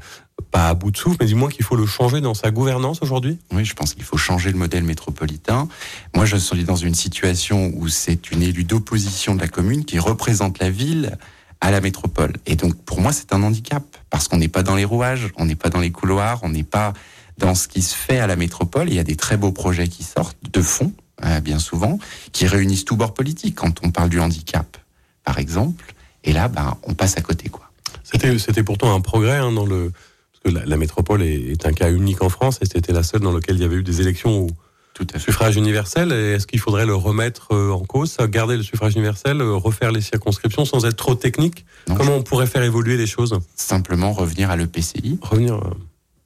pas 0.50 0.68
à 0.68 0.74
bout 0.74 0.90
de 0.90 0.96
souffle, 0.96 1.16
mais 1.20 1.26
du 1.26 1.34
moins 1.34 1.48
qu'il 1.48 1.64
faut 1.64 1.76
le 1.76 1.86
changer 1.86 2.20
dans 2.20 2.34
sa 2.34 2.50
gouvernance 2.50 3.00
aujourd'hui? 3.02 3.38
Oui, 3.52 3.64
je 3.64 3.74
pense 3.74 3.94
qu'il 3.94 4.04
faut 4.04 4.16
changer 4.16 4.50
le 4.50 4.58
modèle 4.58 4.84
métropolitain. 4.84 5.68
Moi, 6.14 6.24
je 6.24 6.36
suis 6.36 6.64
dans 6.64 6.76
une 6.76 6.94
situation 6.94 7.72
où 7.74 7.88
c'est 7.88 8.30
une 8.30 8.42
élue 8.42 8.64
d'opposition 8.64 9.34
de 9.34 9.40
la 9.40 9.48
commune 9.48 9.84
qui 9.84 9.98
représente 9.98 10.58
la 10.58 10.70
ville 10.70 11.16
à 11.60 11.70
la 11.70 11.80
métropole. 11.80 12.32
Et 12.46 12.56
donc, 12.56 12.74
pour 12.84 13.00
moi, 13.00 13.12
c'est 13.12 13.32
un 13.32 13.42
handicap 13.42 13.84
parce 14.10 14.26
qu'on 14.26 14.38
n'est 14.38 14.48
pas 14.48 14.64
dans 14.64 14.74
les 14.74 14.84
rouages, 14.84 15.28
on 15.36 15.44
n'est 15.44 15.54
pas 15.54 15.70
dans 15.70 15.78
les 15.78 15.92
couloirs, 15.92 16.40
on 16.42 16.48
n'est 16.48 16.64
pas 16.64 16.92
dans 17.38 17.54
ce 17.54 17.68
qui 17.68 17.82
se 17.82 17.94
fait 17.94 18.18
à 18.18 18.26
la 18.26 18.36
métropole. 18.36 18.88
Il 18.88 18.94
y 18.94 18.98
a 18.98 19.04
des 19.04 19.16
très 19.16 19.36
beaux 19.36 19.52
projets 19.52 19.88
qui 19.88 20.02
sortent 20.02 20.38
de 20.50 20.60
fond, 20.60 20.92
euh, 21.24 21.40
bien 21.40 21.58
souvent, 21.58 21.98
qui 22.32 22.46
réunissent 22.46 22.84
tous 22.84 22.96
bords 22.96 23.14
politiques. 23.14 23.56
Quand 23.56 23.84
on 23.84 23.90
parle 23.90 24.08
du 24.08 24.20
handicap, 24.20 24.76
par 25.24 25.38
exemple, 25.38 25.94
et 26.24 26.32
là, 26.32 26.48
ben, 26.48 26.76
on 26.84 26.94
passe 26.94 27.16
à 27.16 27.20
côté, 27.20 27.48
quoi. 27.48 27.68
C'était, 28.04 28.38
c'était 28.38 28.62
pourtant 28.62 28.94
un 28.94 29.00
progrès 29.00 29.38
hein, 29.38 29.52
dans 29.52 29.64
le 29.64 29.90
parce 30.32 30.54
que 30.54 30.68
la, 30.68 30.76
métropole 30.76 31.22
est, 31.22 31.66
un 31.66 31.72
cas 31.72 31.90
unique 31.90 32.22
en 32.22 32.28
France 32.28 32.58
et 32.62 32.66
c'était 32.66 32.92
la 32.92 33.02
seule 33.02 33.20
dans 33.20 33.32
laquelle 33.32 33.56
il 33.56 33.62
y 33.62 33.64
avait 33.64 33.76
eu 33.76 33.82
des 33.82 34.00
élections 34.00 34.46
au 34.46 34.50
Tout 34.92 35.06
à 35.14 35.18
suffrage 35.18 35.56
universel. 35.56 36.12
est-ce 36.12 36.46
qu'il 36.46 36.58
faudrait 36.58 36.84
le 36.84 36.94
remettre 36.94 37.52
euh, 37.52 37.70
en 37.70 37.84
cause, 37.84 38.16
garder 38.28 38.56
le 38.56 38.62
suffrage 38.62 38.94
universel, 38.94 39.40
euh, 39.40 39.54
refaire 39.54 39.92
les 39.92 40.00
circonscriptions 40.00 40.64
sans 40.64 40.84
être 40.84 40.96
trop 40.96 41.14
technique? 41.14 41.64
Comment 41.86 42.16
on 42.16 42.22
pourrait 42.22 42.46
faire 42.46 42.62
évoluer 42.62 42.96
les 42.96 43.06
choses? 43.06 43.38
Simplement 43.54 44.12
revenir 44.12 44.50
à 44.50 44.56
l'EPCI. 44.56 45.18
Revenir 45.22 45.60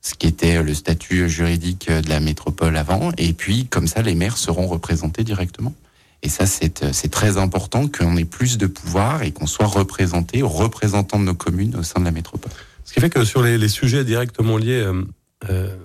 ce 0.06 0.14
qui 0.14 0.28
était 0.28 0.62
le 0.62 0.72
statut 0.72 1.28
juridique 1.28 1.90
de 1.90 2.08
la 2.08 2.20
métropole 2.20 2.76
avant. 2.76 3.10
Et 3.18 3.32
puis, 3.32 3.66
comme 3.66 3.88
ça, 3.88 4.02
les 4.02 4.14
maires 4.14 4.36
seront 4.36 4.68
représentés 4.68 5.24
directement. 5.24 5.74
Et 6.22 6.28
ça, 6.28 6.46
c'est 6.46 7.10
très 7.10 7.38
important 7.38 7.88
qu'on 7.88 8.16
ait 8.16 8.24
plus 8.24 8.56
de 8.56 8.68
pouvoir 8.68 9.24
et 9.24 9.32
qu'on 9.32 9.48
soit 9.48 9.66
représenté, 9.66 10.42
représentants 10.42 11.18
de 11.18 11.24
nos 11.24 11.34
communes 11.34 11.74
au 11.74 11.82
sein 11.82 11.98
de 11.98 12.04
la 12.04 12.12
métropole. 12.12 12.52
Ce 12.84 12.92
qui 12.92 13.00
fait 13.00 13.10
que 13.10 13.24
sur 13.24 13.42
les, 13.42 13.68
sujets 13.68 14.04
directement 14.04 14.58
liés 14.58 14.86
euh, 15.50 15.76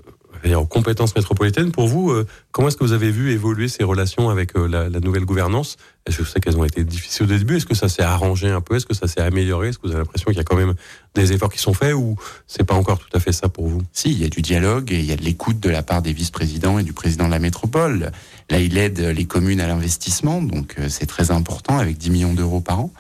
aux 0.55 0.65
compétences 0.65 1.15
métropolitaines. 1.15 1.71
Pour 1.71 1.87
vous, 1.87 2.11
euh, 2.11 2.25
comment 2.51 2.67
est-ce 2.67 2.77
que 2.77 2.83
vous 2.83 2.93
avez 2.93 3.11
vu 3.11 3.31
évoluer 3.31 3.67
ces 3.67 3.83
relations 3.83 4.29
avec 4.29 4.55
euh, 4.55 4.67
la, 4.67 4.89
la, 4.89 4.99
nouvelle 4.99 5.25
gouvernance? 5.25 5.77
Je 6.09 6.23
sais 6.23 6.39
qu'elles 6.39 6.57
ont 6.57 6.65
été 6.65 6.83
difficiles 6.83 7.23
au 7.23 7.27
début? 7.27 7.57
Est-ce 7.57 7.65
que 7.65 7.75
ça 7.75 7.89
s'est 7.89 8.01
arrangé 8.01 8.49
un 8.49 8.61
peu? 8.61 8.75
Est-ce 8.75 8.85
que 8.85 8.93
ça 8.93 9.07
s'est 9.07 9.21
amélioré? 9.21 9.69
Est-ce 9.69 9.77
que 9.77 9.87
vous 9.87 9.93
avez 9.93 9.99
l'impression 9.99 10.25
qu'il 10.27 10.37
y 10.37 10.41
a 10.41 10.43
quand 10.43 10.55
même 10.55 10.73
des 11.13 11.31
efforts 11.33 11.51
qui 11.51 11.59
sont 11.59 11.73
faits 11.73 11.93
ou 11.93 12.15
c'est 12.47 12.63
pas 12.63 12.75
encore 12.75 12.99
tout 12.99 13.09
à 13.13 13.19
fait 13.19 13.31
ça 13.31 13.49
pour 13.49 13.67
vous? 13.67 13.81
Si, 13.93 14.11
il 14.11 14.19
y 14.19 14.25
a 14.25 14.29
du 14.29 14.41
dialogue 14.41 14.91
et 14.91 14.99
il 14.99 15.05
y 15.05 15.11
a 15.11 15.15
de 15.15 15.23
l'écoute 15.23 15.59
de 15.59 15.69
la 15.69 15.83
part 15.83 16.01
des 16.01 16.13
vice-présidents 16.13 16.79
et 16.79 16.83
du 16.83 16.93
président 16.93 17.25
de 17.25 17.31
la 17.31 17.39
métropole. 17.39 18.11
Là, 18.49 18.59
il 18.59 18.77
aide 18.77 18.99
les 18.99 19.25
communes 19.25 19.61
à 19.61 19.67
l'investissement, 19.67 20.41
donc 20.41 20.75
euh, 20.79 20.89
c'est 20.89 21.05
très 21.05 21.31
important 21.31 21.77
avec 21.77 21.97
10 21.97 22.09
millions 22.09 22.33
d'euros 22.33 22.61
par 22.61 22.79
an. 22.79 22.91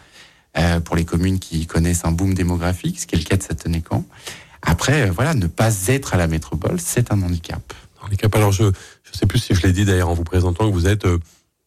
Euh, 0.57 0.81
pour 0.81 0.97
les 0.97 1.05
communes 1.05 1.39
qui 1.39 1.65
connaissent 1.65 2.03
un 2.03 2.11
boom 2.11 2.33
démographique, 2.33 2.99
ce 2.99 3.07
qui 3.07 3.15
est 3.15 3.19
le 3.19 3.23
cas 3.23 3.37
de 3.37 3.43
Satonnécan. 3.43 4.03
Après, 4.61 5.07
euh, 5.07 5.11
voilà, 5.11 5.33
ne 5.33 5.47
pas 5.47 5.71
être 5.87 6.13
à 6.13 6.17
la 6.17 6.27
métropole, 6.27 6.79
c'est 6.79 7.11
un 7.11 7.21
handicap. 7.21 7.73
Handicap. 8.03 8.35
Alors, 8.35 8.51
je 8.51 8.63
ne 8.63 8.71
sais 9.13 9.25
plus 9.25 9.39
si 9.39 9.53
je 9.53 9.61
l'ai 9.61 9.73
dit 9.73 9.85
d'ailleurs 9.85 10.09
en 10.09 10.13
vous 10.13 10.23
présentant 10.23 10.67
que 10.67 10.73
vous 10.73 10.87
êtes 10.87 11.05
euh, 11.05 11.19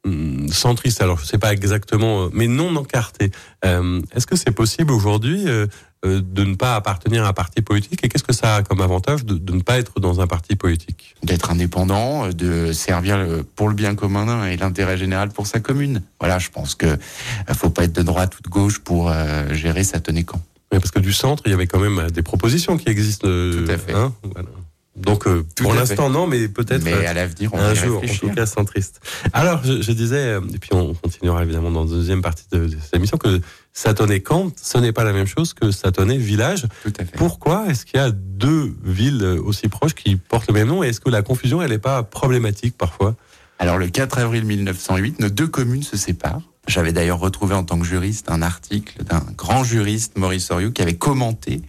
hmm, 0.04 0.48
centriste. 0.48 1.00
Alors, 1.00 1.18
je 1.18 1.24
sais 1.24 1.38
pas 1.38 1.52
exactement, 1.52 2.24
euh, 2.24 2.28
mais 2.32 2.46
non 2.46 2.74
encarté. 2.76 3.30
Euh, 3.64 4.00
Est-ce 4.14 4.26
que 4.26 4.36
c'est 4.36 4.52
possible 4.52 4.92
aujourd'hui 4.92 5.44
euh, 5.46 5.66
de 6.04 6.44
ne 6.44 6.54
pas 6.54 6.76
appartenir 6.76 7.24
à 7.24 7.28
un 7.28 7.32
parti 7.32 7.62
politique? 7.62 8.04
Et 8.04 8.08
qu'est-ce 8.08 8.24
que 8.24 8.34
ça 8.34 8.56
a 8.56 8.62
comme 8.62 8.80
avantage 8.80 9.24
de, 9.24 9.38
de 9.38 9.52
ne 9.52 9.62
pas 9.62 9.78
être 9.78 10.00
dans 10.00 10.20
un 10.20 10.26
parti 10.26 10.54
politique? 10.54 11.14
D'être 11.22 11.50
indépendant, 11.50 12.28
de 12.28 12.72
servir 12.72 13.26
pour 13.56 13.68
le 13.68 13.74
bien 13.74 13.94
commun 13.94 14.46
et 14.46 14.56
l'intérêt 14.56 14.98
général 14.98 15.30
pour 15.30 15.46
sa 15.46 15.60
commune. 15.60 16.02
Voilà, 16.20 16.38
je 16.38 16.50
pense 16.50 16.74
que 16.74 16.98
faut 17.54 17.70
pas 17.70 17.84
être 17.84 17.94
de 17.94 18.02
droite 18.02 18.38
ou 18.38 18.42
de 18.42 18.48
gauche 18.48 18.80
pour 18.80 19.10
gérer 19.52 19.82
sa 19.82 19.98
tenue 19.98 20.26
camp 20.26 20.42
parce 20.80 20.90
que 20.90 21.00
du 21.00 21.12
centre, 21.12 21.42
il 21.46 21.50
y 21.50 21.54
avait 21.54 21.66
quand 21.66 21.80
même 21.80 22.10
des 22.10 22.22
propositions 22.22 22.76
qui 22.76 22.88
existent. 22.88 23.28
Tout 23.28 23.70
à 23.70 23.78
fait. 23.78 23.94
Hein 23.94 24.12
voilà. 24.22 24.48
Donc 24.96 25.26
euh, 25.26 25.44
pour 25.56 25.74
l'instant 25.74 26.08
non, 26.08 26.28
mais 26.28 26.46
peut-être 26.46 26.86
à 26.86 27.12
l'avenir 27.12 27.50
un 27.54 27.74
jour, 27.74 28.02
en 28.02 28.06
tout 28.06 28.30
cas 28.30 28.46
centriste. 28.46 29.00
Alors 29.32 29.60
je, 29.64 29.82
je, 29.82 29.90
disais, 29.90 30.36
et 30.36 30.58
puis 30.58 30.70
on 30.72 30.94
continuera 30.94 31.42
évidemment 31.42 31.72
dans 31.72 31.82
la 31.82 31.90
deuxième 31.90 32.22
partie 32.22 32.44
de, 32.52 32.66
de 32.66 32.76
cette 32.80 32.94
émission 32.94 33.18
que 33.18 33.40
Satonnet 33.72 34.20
Camp, 34.20 34.52
ce 34.56 34.78
n'est 34.78 34.92
pas 34.92 35.02
la 35.02 35.12
même 35.12 35.26
chose 35.26 35.52
que 35.52 35.72
Satonnet 35.72 36.16
Village. 36.16 36.68
Tout 36.84 36.92
à 37.00 37.04
fait. 37.04 37.16
Pourquoi 37.16 37.66
est-ce 37.68 37.84
qu'il 37.84 37.98
y 37.98 38.02
a 38.02 38.12
deux 38.12 38.72
villes 38.84 39.24
aussi 39.44 39.68
proches 39.68 39.94
qui 39.94 40.14
portent 40.14 40.46
le 40.46 40.54
même 40.54 40.68
nom? 40.68 40.84
Et 40.84 40.88
est-ce 40.88 41.00
que 41.00 41.10
la 41.10 41.22
confusion 41.22 41.60
elle 41.60 41.70
n'est 41.70 41.78
pas 41.78 42.04
problématique 42.04 42.78
parfois? 42.78 43.16
Alors 43.58 43.78
le 43.78 43.88
4 43.88 44.18
avril 44.18 44.44
1908, 44.44 45.18
nos 45.18 45.28
deux 45.28 45.48
communes 45.48 45.82
se 45.82 45.96
séparent. 45.96 46.42
J'avais 46.66 46.92
d'ailleurs 46.92 47.18
retrouvé 47.18 47.54
en 47.54 47.62
tant 47.62 47.78
que 47.78 47.84
juriste 47.84 48.30
un 48.30 48.40
article 48.40 49.04
d'un 49.04 49.24
grand 49.36 49.64
juriste, 49.64 50.16
Maurice 50.16 50.50
Oriou, 50.50 50.72
qui 50.72 50.80
avait 50.80 50.96
commenté 50.96 51.60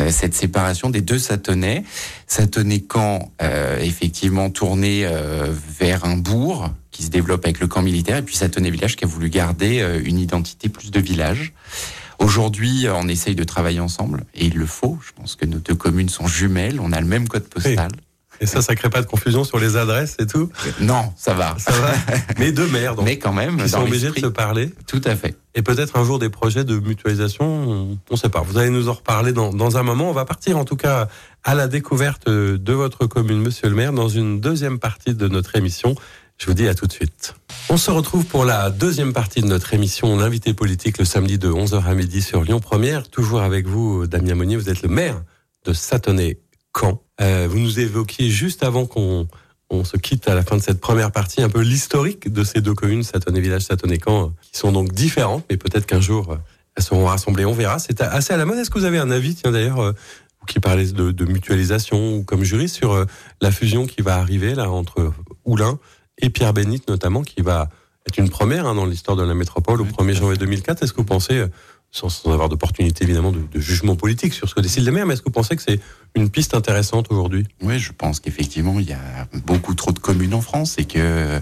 euh, 0.00 0.10
cette 0.10 0.34
séparation 0.34 0.90
des 0.90 1.00
deux 1.00 1.18
Satonnais. 1.18 1.84
Satonnet 2.26 2.80
camp 2.80 3.30
euh, 3.40 3.78
effectivement 3.78 4.50
tourné 4.50 5.04
euh, 5.04 5.52
vers 5.78 6.04
un 6.04 6.16
bourg 6.16 6.70
qui 6.90 7.04
se 7.04 7.10
développe 7.10 7.44
avec 7.44 7.60
le 7.60 7.68
camp 7.68 7.82
militaire, 7.82 8.18
et 8.18 8.22
puis 8.22 8.36
Satonnet 8.36 8.70
village 8.70 8.96
qui 8.96 9.04
a 9.04 9.08
voulu 9.08 9.30
garder 9.30 9.80
euh, 9.80 10.02
une 10.04 10.18
identité 10.18 10.68
plus 10.68 10.90
de 10.90 11.00
village. 11.00 11.52
Aujourd'hui, 12.18 12.86
on 12.92 13.08
essaye 13.08 13.34
de 13.34 13.44
travailler 13.44 13.80
ensemble, 13.80 14.24
et 14.34 14.46
il 14.46 14.56
le 14.56 14.66
faut. 14.66 14.98
Je 15.06 15.12
pense 15.12 15.36
que 15.36 15.46
nos 15.46 15.58
deux 15.58 15.74
communes 15.74 16.08
sont 16.08 16.26
jumelles, 16.26 16.80
on 16.80 16.92
a 16.92 17.00
le 17.00 17.06
même 17.06 17.28
code 17.28 17.48
postal. 17.48 17.90
Et 18.40 18.46
ça, 18.46 18.62
ça 18.62 18.74
crée 18.74 18.90
pas 18.90 19.00
de 19.02 19.06
confusion 19.06 19.44
sur 19.44 19.58
les 19.58 19.76
adresses 19.76 20.16
et 20.18 20.26
tout 20.26 20.50
Non, 20.80 21.12
ça 21.16 21.34
va. 21.34 21.54
Ça 21.58 21.72
va. 21.72 21.92
Mais 22.38 22.50
deux 22.52 22.66
maires, 22.68 22.94
donc. 22.94 23.04
Mais 23.04 23.18
quand 23.18 23.32
même, 23.32 23.56
dans 23.56 23.68
sont 23.68 23.82
obligés 23.82 24.10
de 24.10 24.18
se 24.18 24.26
parler. 24.26 24.70
Tout 24.86 25.00
à 25.04 25.14
fait. 25.14 25.36
Et 25.54 25.62
peut-être 25.62 25.96
un 25.96 26.04
jour 26.04 26.18
des 26.18 26.30
projets 26.30 26.64
de 26.64 26.78
mutualisation, 26.78 27.46
on 27.46 27.98
ne 28.10 28.16
sait 28.16 28.30
pas. 28.30 28.40
Vous 28.40 28.58
allez 28.58 28.70
nous 28.70 28.88
en 28.88 28.94
reparler 28.94 29.32
dans, 29.32 29.52
dans 29.52 29.76
un 29.76 29.82
moment. 29.82 30.08
On 30.08 30.12
va 30.12 30.24
partir 30.24 30.58
en 30.58 30.64
tout 30.64 30.76
cas 30.76 31.08
à 31.44 31.54
la 31.54 31.68
découverte 31.68 32.28
de 32.28 32.72
votre 32.72 33.06
commune, 33.06 33.40
monsieur 33.40 33.68
le 33.68 33.74
maire, 33.74 33.92
dans 33.92 34.08
une 34.08 34.40
deuxième 34.40 34.78
partie 34.78 35.14
de 35.14 35.28
notre 35.28 35.56
émission. 35.56 35.94
Je 36.38 36.46
vous 36.46 36.54
dis 36.54 36.66
à 36.66 36.74
tout 36.74 36.86
de 36.86 36.92
suite. 36.92 37.34
On 37.68 37.76
se 37.76 37.90
retrouve 37.90 38.24
pour 38.24 38.44
la 38.44 38.70
deuxième 38.70 39.12
partie 39.12 39.42
de 39.42 39.46
notre 39.46 39.74
émission, 39.74 40.16
l'invité 40.16 40.54
politique, 40.54 40.98
le 40.98 41.04
samedi 41.04 41.38
de 41.38 41.48
11h 41.48 41.84
à 41.84 41.94
midi 41.94 42.22
sur 42.22 42.42
Lyon 42.42 42.58
Première. 42.58 43.08
Toujours 43.08 43.42
avec 43.42 43.66
vous, 43.66 44.08
Damien 44.08 44.34
Monnier, 44.34 44.56
vous 44.56 44.68
êtes 44.68 44.82
le 44.82 44.88
maire 44.88 45.22
de 45.64 45.72
Satonnet-Camp. 46.72 47.02
Euh, 47.20 47.46
vous 47.48 47.58
nous 47.58 47.80
évoquiez 47.80 48.30
juste 48.30 48.62
avant 48.62 48.86
qu'on 48.86 49.28
on 49.70 49.84
se 49.84 49.96
quitte 49.96 50.28
à 50.28 50.34
la 50.34 50.42
fin 50.42 50.56
de 50.56 50.62
cette 50.62 50.80
première 50.80 51.12
partie 51.12 51.42
un 51.42 51.48
peu 51.48 51.60
l'historique 51.60 52.30
de 52.30 52.44
ces 52.44 52.60
deux 52.60 52.74
communes, 52.74 53.02
Satonnet-Village, 53.02 53.62
Satonnet-Camp, 53.62 54.32
qui 54.42 54.58
sont 54.58 54.72
donc 54.72 54.92
différentes, 54.92 55.44
mais 55.50 55.56
peut-être 55.56 55.86
qu'un 55.86 56.00
jour 56.00 56.32
euh, 56.32 56.36
elles 56.76 56.82
seront 56.82 57.06
rassemblées, 57.06 57.44
on 57.44 57.52
verra. 57.52 57.78
C'est 57.78 58.00
assez 58.00 58.32
à 58.32 58.36
la 58.36 58.44
mode. 58.46 58.58
Est-ce 58.58 58.70
que 58.70 58.78
vous 58.78 58.84
avez 58.84 58.98
un 58.98 59.10
avis, 59.10 59.34
tiens 59.34 59.52
d'ailleurs, 59.52 59.80
euh, 59.80 59.92
vous 60.40 60.46
qui 60.46 60.60
parlez 60.60 60.92
de, 60.92 61.10
de 61.10 61.24
mutualisation 61.24 62.16
ou 62.16 62.22
comme 62.22 62.44
juriste 62.44 62.76
sur 62.76 62.92
euh, 62.92 63.06
la 63.40 63.50
fusion 63.50 63.86
qui 63.86 64.02
va 64.02 64.16
arriver 64.16 64.54
là 64.54 64.70
entre 64.70 65.12
Oulin 65.44 65.78
et 66.18 66.30
Pierre 66.30 66.52
Bénite 66.52 66.88
notamment, 66.88 67.22
qui 67.22 67.42
va 67.42 67.68
être 68.06 68.18
une 68.18 68.30
première 68.30 68.66
hein, 68.66 68.74
dans 68.74 68.86
l'histoire 68.86 69.16
de 69.16 69.22
la 69.22 69.34
métropole 69.34 69.80
au 69.80 69.84
Oui, 69.84 69.90
1er 69.90 69.94
tout 69.94 70.00
à 70.00 70.12
janvier 70.14 70.34
fait. 70.34 70.40
2004. 70.40 70.82
Est-ce 70.82 70.92
que 70.92 70.98
vous 70.98 71.04
pensez, 71.04 71.38
euh, 71.38 71.48
sans, 71.92 72.08
sans 72.08 72.32
avoir 72.32 72.48
d'opportunité 72.48 73.04
évidemment 73.04 73.30
de, 73.30 73.40
de 73.40 73.60
jugement 73.60 73.94
politique 73.94 74.32
sur 74.32 74.48
ce 74.48 74.54
que 74.54 74.60
décide 74.60 74.84
le 74.84 74.92
maire, 74.92 75.06
mais 75.06 75.14
est-ce 75.14 75.22
que 75.22 75.28
vous 75.28 75.32
pensez 75.32 75.54
que 75.54 75.62
c'est 75.62 75.78
une 76.14 76.30
piste 76.30 76.54
intéressante 76.54 77.06
aujourd'hui? 77.10 77.46
Oui, 77.62 77.78
je 77.78 77.92
pense 77.92 78.18
qu'effectivement, 78.18 78.80
il 78.80 78.88
y 78.88 78.94
a 78.94 79.28
beaucoup 79.44 79.74
trop 79.74 79.92
de 79.92 79.98
communes 79.98 80.34
en 80.34 80.40
France 80.40 80.76
et 80.78 80.84
que, 80.86 81.38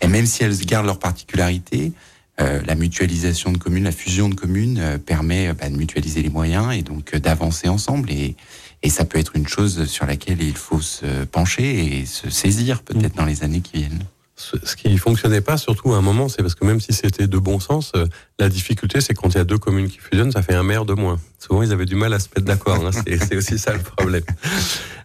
et 0.00 0.08
même 0.08 0.26
si 0.26 0.42
elles 0.42 0.58
gardent 0.66 0.86
leurs 0.86 0.98
particularités, 0.98 1.92
euh, 2.40 2.60
la 2.66 2.74
mutualisation 2.74 3.52
de 3.52 3.58
communes, 3.58 3.84
la 3.84 3.92
fusion 3.92 4.28
de 4.28 4.34
communes 4.34 4.78
euh, 4.80 4.98
permet 4.98 5.52
bah, 5.52 5.68
de 5.68 5.76
mutualiser 5.76 6.20
les 6.20 6.30
moyens 6.30 6.74
et 6.74 6.82
donc 6.82 7.14
euh, 7.14 7.20
d'avancer 7.20 7.68
ensemble. 7.68 8.10
Et, 8.10 8.34
et 8.82 8.90
ça 8.90 9.04
peut 9.04 9.18
être 9.18 9.36
une 9.36 9.46
chose 9.46 9.84
sur 9.84 10.04
laquelle 10.04 10.42
il 10.42 10.56
faut 10.56 10.80
se 10.80 11.24
pencher 11.26 12.00
et 12.00 12.06
se 12.06 12.30
saisir 12.30 12.82
peut-être 12.82 13.14
dans 13.14 13.24
les 13.24 13.44
années 13.44 13.60
qui 13.60 13.78
viennent. 13.78 14.04
Ce 14.36 14.56
ce 14.64 14.76
qui 14.76 14.96
fonctionnait 14.98 15.40
pas, 15.40 15.56
surtout 15.56 15.92
à 15.92 15.96
un 15.96 16.00
moment, 16.00 16.28
c'est 16.28 16.42
parce 16.42 16.54
que 16.54 16.64
même 16.64 16.80
si 16.80 16.92
c'était 16.92 17.26
de 17.26 17.38
bon 17.38 17.60
sens, 17.60 17.92
euh, 17.96 18.06
la 18.38 18.48
difficulté, 18.48 19.00
c'est 19.00 19.14
quand 19.14 19.28
il 19.28 19.36
y 19.36 19.40
a 19.40 19.44
deux 19.44 19.58
communes 19.58 19.88
qui 19.88 19.98
fusionnent, 19.98 20.32
ça 20.32 20.42
fait 20.42 20.54
un 20.54 20.62
maire 20.62 20.84
de 20.84 20.94
moins. 20.94 21.20
Souvent, 21.46 21.62
ils 21.62 21.72
avaient 21.72 21.84
du 21.84 21.94
mal 21.94 22.14
à 22.14 22.18
se 22.18 22.28
mettre 22.28 22.46
d'accord. 22.46 22.86
hein, 22.86 22.90
c'est 23.06 23.36
aussi 23.36 23.58
ça 23.58 23.74
le 23.74 23.80
problème. 23.80 24.22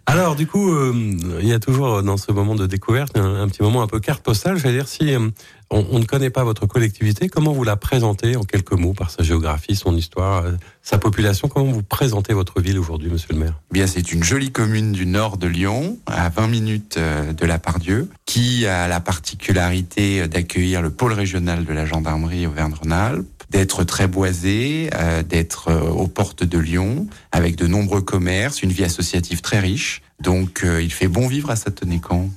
Alors, 0.06 0.36
du 0.36 0.46
coup, 0.46 0.72
euh, 0.72 0.92
il 1.40 1.46
y 1.46 1.52
a 1.52 1.58
toujours 1.58 1.96
euh, 1.96 2.02
dans 2.02 2.16
ce 2.16 2.32
moment 2.32 2.54
de 2.54 2.66
découverte 2.66 3.18
un, 3.18 3.46
petit 3.46 3.62
moment 3.62 3.82
un 3.82 3.86
peu 3.86 4.00
carte 4.00 4.22
postale. 4.22 4.56
Je 4.56 4.62
vais 4.62 4.72
dire, 4.72 4.88
si 4.88 5.14
euh, 5.14 5.28
on, 5.68 5.98
ne 5.98 6.04
connaît 6.04 6.30
pas 6.30 6.42
votre 6.42 6.64
collectivité, 6.64 7.28
comment 7.28 7.52
vous 7.52 7.62
la 7.62 7.76
présentez 7.76 8.36
en 8.36 8.44
quelques 8.44 8.72
mots 8.72 8.94
par 8.94 9.10
sa 9.10 9.22
géographie, 9.22 9.76
son 9.76 9.94
histoire, 9.94 10.44
sa 10.82 10.96
population? 10.96 11.48
Comment 11.48 11.70
vous 11.70 11.82
présentez 11.82 12.32
votre 12.32 12.62
ville 12.62 12.78
aujourd'hui, 12.78 13.10
monsieur 13.10 13.34
le 13.34 13.38
maire? 13.38 13.60
Eh 13.70 13.74
Bien, 13.74 13.86
c'est 13.86 14.10
une 14.10 14.24
jolie 14.24 14.50
commune 14.50 14.92
du 14.92 15.04
nord 15.04 15.36
de 15.36 15.46
Lyon, 15.46 15.98
à 16.06 16.30
20 16.30 16.46
minutes 16.46 16.98
de 16.98 17.46
la 17.46 17.58
Pardieu, 17.58 18.08
qui 18.24 18.66
a 18.66 18.88
la 18.88 19.00
particularité 19.00 20.26
d'accueillir 20.26 20.80
le 20.80 20.88
pôle 20.88 21.12
régional 21.12 21.66
de 21.66 21.72
la 21.74 21.84
gendarmerie 21.84 22.46
Auvergne-Rhône-Alpes, 22.46 23.39
d'être 23.50 23.84
très 23.84 24.06
boisé, 24.06 24.90
euh, 24.94 25.22
d'être 25.22 25.68
euh, 25.68 25.90
aux 25.90 26.06
portes 26.06 26.44
de 26.44 26.58
Lyon, 26.58 27.06
avec 27.32 27.56
de 27.56 27.66
nombreux 27.66 28.00
commerces, 28.00 28.62
une 28.62 28.72
vie 28.72 28.84
associative 28.84 29.40
très 29.40 29.60
riche. 29.60 30.02
Donc, 30.20 30.62
euh, 30.64 30.82
il 30.82 30.92
fait 30.92 31.08
bon 31.08 31.26
vivre 31.26 31.50
à 31.50 31.56
Satonnet-Camp. 31.56 32.30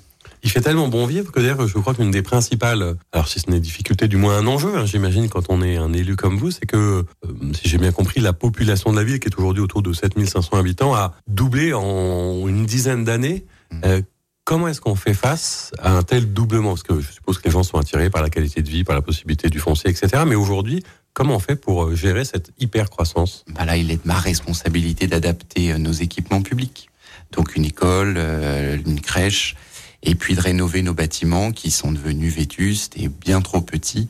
Il 0.43 0.51
fait 0.51 0.60
tellement 0.60 0.89
bon 0.89 1.05
vivre 1.05 1.32
que 1.32 1.39
d'ailleurs, 1.39 1.65
je 1.67 1.77
crois 1.77 1.93
qu'une 1.93 2.12
des 2.12 2.22
principales, 2.22 2.98
alors 3.13 3.29
si 3.29 3.39
ce 3.39 3.50
n'est 3.50 3.62
difficulté, 3.62 4.10
du 4.10 4.17
moins 4.17 4.38
un 4.38 4.46
enjeu, 4.46 4.75
hein, 4.75 4.86
j'imagine, 4.86 5.29
quand 5.29 5.46
on 5.48 5.62
est 5.62 5.77
un 5.77 5.93
élu 5.93 6.17
comme 6.17 6.38
vous, 6.38 6.51
c'est 6.51 6.65
que, 6.65 7.05
euh, 7.25 7.32
si 7.53 7.70
j'ai 7.70 7.77
bien 7.77 7.93
compris, 7.93 8.20
la 8.20 8.34
population 8.34 8.91
de 8.91 8.98
la 8.98 9.05
ville, 9.05 9.22
qui 9.22 9.29
est 9.29 9.38
aujourd'hui 9.38 9.63
autour 9.63 9.82
de 9.82 9.93
7500 9.93 10.58
habitants, 10.58 10.93
a 10.93 11.15
doublé 11.27 11.72
en 11.74 12.46
une 12.48 12.65
dizaine 12.65 13.05
d'années. 13.05 13.46
Mhm. 13.72 13.82
Euh, 13.86 14.01
comment 14.43 14.67
est-ce 14.67 14.81
qu'on 14.81 14.95
fait 14.95 15.13
face 15.13 15.71
à 15.79 15.95
un 15.95 16.03
tel 16.03 16.31
doublement? 16.33 16.69
Parce 16.69 16.83
que 16.83 17.00
je 17.00 17.12
suppose 17.12 17.38
que 17.38 17.45
les 17.45 17.51
gens 17.51 17.63
sont 17.63 17.77
attirés 17.77 18.09
par 18.09 18.21
la 18.21 18.29
qualité 18.29 18.62
de 18.62 18.69
vie, 18.69 18.83
par 18.83 18.95
la 18.95 19.01
possibilité 19.01 19.50
du 19.50 19.59
foncier, 19.59 19.89
etc. 19.89 20.23
Mais 20.27 20.35
aujourd'hui, 20.35 20.83
comment 21.13 21.35
on 21.35 21.39
fait 21.39 21.55
pour 21.55 21.85
euh, 21.85 21.95
gérer 21.95 22.25
cette 22.25 22.51
hyper 22.59 22.89
croissance 22.89 23.45
Bah 23.47 23.65
là, 23.65 23.77
il 23.77 23.91
est 23.91 23.97
de 23.97 24.07
ma 24.07 24.19
responsabilité 24.19 25.07
d'adapter 25.07 25.71
euh, 25.71 25.77
nos 25.77 25.91
équipements 25.91 26.41
publics. 26.41 26.89
Donc 27.31 27.55
une 27.55 27.65
école, 27.65 28.15
euh, 28.17 28.77
une 28.85 29.01
crèche, 29.01 29.55
et 30.03 30.15
puis 30.15 30.35
de 30.35 30.41
rénover 30.41 30.81
nos 30.81 30.93
bâtiments 30.93 31.51
qui 31.51 31.71
sont 31.71 31.91
devenus 31.91 32.33
vétustes 32.33 32.97
et 32.97 33.07
bien 33.07 33.41
trop 33.41 33.62
petits 33.62 34.09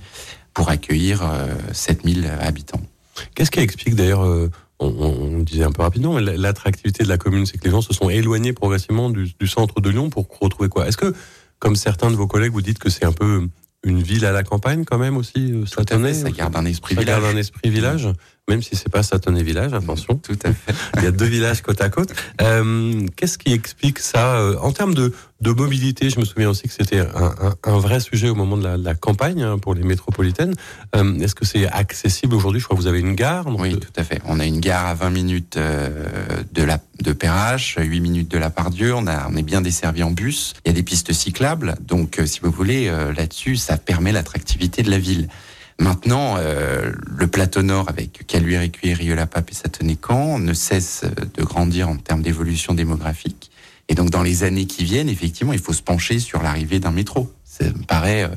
pour 0.53 0.69
accueillir 0.69 1.21
euh, 1.23 1.53
7000 1.71 2.29
habitants. 2.41 2.81
Qu'est-ce 3.35 3.51
qui 3.51 3.59
explique 3.59 3.95
d'ailleurs, 3.95 4.27
on, 4.83 5.39
disait 5.39 5.63
un 5.63 5.71
peu 5.71 5.81
rapidement, 5.81 6.19
l'attractivité 6.19 7.03
de 7.03 7.09
la 7.09 7.17
commune, 7.17 7.45
c'est 7.45 7.57
que 7.57 7.65
les 7.65 7.71
gens 7.71 7.81
se 7.81 7.93
sont 7.93 8.09
éloignés 8.09 8.53
progressivement 8.53 9.09
du, 9.09 9.33
du 9.39 9.47
centre 9.47 9.81
de 9.81 9.89
Lyon 9.89 10.09
pour 10.09 10.27
retrouver 10.39 10.69
quoi? 10.69 10.87
Est-ce 10.87 10.97
que, 10.97 11.13
comme 11.59 11.75
certains 11.75 12.11
de 12.11 12.15
vos 12.15 12.27
collègues, 12.27 12.53
vous 12.53 12.61
dites 12.61 12.79
que 12.79 12.89
c'est 12.89 13.05
un 13.05 13.11
peu 13.11 13.47
une 13.85 14.01
ville 14.01 14.25
à 14.25 14.31
la 14.31 14.43
campagne 14.43 14.85
quand 14.85 14.97
même 14.97 15.17
aussi, 15.17 15.51
euh, 15.51 15.65
Tout 15.65 15.83
fait, 15.85 16.13
ça 16.13 16.31
garde 16.31 16.55
un 16.55 16.65
esprit 16.65 16.95
Ça 16.95 17.01
village. 17.01 17.21
garde 17.21 17.35
un 17.35 17.37
esprit 17.37 17.69
village, 17.69 18.07
même 18.49 18.61
si 18.61 18.75
c'est 18.75 18.89
pas 18.89 19.03
Satonnet 19.03 19.41
village, 19.43 19.73
attention. 19.73 20.15
Tout 20.17 20.37
à 20.43 20.51
fait. 20.51 20.73
Il 20.97 21.03
y 21.03 21.07
a 21.07 21.11
deux 21.11 21.25
villages 21.25 21.61
côte 21.61 21.81
à 21.81 21.89
côte. 21.89 22.13
Euh, 22.41 23.05
Qu'est-ce 23.15 23.37
qui 23.37 23.53
explique 23.53 23.99
ça 23.99 24.35
euh, 24.35 24.57
En 24.61 24.71
termes 24.71 24.93
de, 24.93 25.13
de 25.41 25.51
mobilité, 25.51 26.09
je 26.09 26.19
me 26.19 26.25
souviens 26.25 26.49
aussi 26.49 26.63
que 26.63 26.73
c'était 26.73 26.99
un, 26.99 27.05
un, 27.41 27.55
un 27.63 27.77
vrai 27.79 27.99
sujet 28.01 28.27
au 28.29 28.35
moment 28.35 28.57
de 28.57 28.63
la, 28.63 28.75
la 28.77 28.95
campagne 28.95 29.43
hein, 29.43 29.57
pour 29.59 29.73
les 29.75 29.83
métropolitaines. 29.83 30.55
Euh, 30.95 31.19
Est-ce 31.19 31.35
que 31.35 31.45
c'est 31.45 31.67
accessible 31.67 32.35
aujourd'hui? 32.35 32.59
Je 32.59 32.65
crois 32.65 32.75
que 32.75 32.81
vous 32.81 32.87
avez 32.87 32.99
une 32.99 33.15
gare. 33.15 33.45
donc, 33.45 33.61
Oui, 33.61 33.79
tout 33.79 33.93
à 33.95 34.03
fait. 34.03 34.21
On 34.25 34.39
a 34.39 34.45
une 34.45 34.59
gare 34.59 34.87
à 34.87 34.93
20 34.93 35.09
minutes 35.09 35.57
euh, 35.57 35.89
de 36.51 36.63
la 36.63 36.79
de 37.01 37.11
Perrache, 37.11 37.77
8 37.79 37.99
minutes 37.99 38.31
de 38.31 38.37
la 38.37 38.49
Pardieu. 38.49 38.93
On 38.93 39.07
a 39.07 39.27
on 39.29 39.35
est 39.35 39.43
bien 39.43 39.61
desservi 39.61 40.03
en 40.03 40.11
bus. 40.11 40.53
Il 40.65 40.69
y 40.69 40.71
a 40.71 40.73
des 40.73 40.83
pistes 40.83 41.11
cyclables, 41.13 41.75
donc 41.81 42.19
euh, 42.19 42.25
si 42.25 42.39
vous 42.41 42.51
voulez 42.51 42.87
euh, 42.87 43.11
là-dessus, 43.13 43.55
ça 43.57 43.77
permet 43.77 44.11
l'attractivité 44.11 44.83
de 44.83 44.91
la 44.91 44.99
ville. 44.99 45.27
Maintenant, 45.79 46.35
euh, 46.37 46.91
le 47.05 47.27
plateau 47.27 47.61
nord 47.61 47.89
avec 47.89 48.25
Caluire, 48.27 48.61
Écuyer, 48.61 48.93
Rieux-la-Pape 48.93 49.51
et 49.51 49.55
Satonnet-Camp 49.55 50.39
ne 50.39 50.53
cesse 50.53 51.03
euh, 51.03 51.25
de 51.35 51.43
grandir 51.43 51.89
en 51.89 51.97
termes 51.97 52.21
d'évolution 52.21 52.73
démographique. 52.73 53.51
Et 53.89 53.95
donc, 53.95 54.09
dans 54.09 54.23
les 54.23 54.43
années 54.43 54.65
qui 54.65 54.83
viennent, 54.83 55.09
effectivement, 55.09 55.53
il 55.53 55.59
faut 55.59 55.73
se 55.73 55.81
pencher 55.81 56.19
sur 56.19 56.41
l'arrivée 56.41 56.79
d'un 56.79 56.91
métro. 56.91 57.31
Ça 57.43 57.65
me 57.65 57.83
paraît 57.85 58.23
euh, 58.23 58.29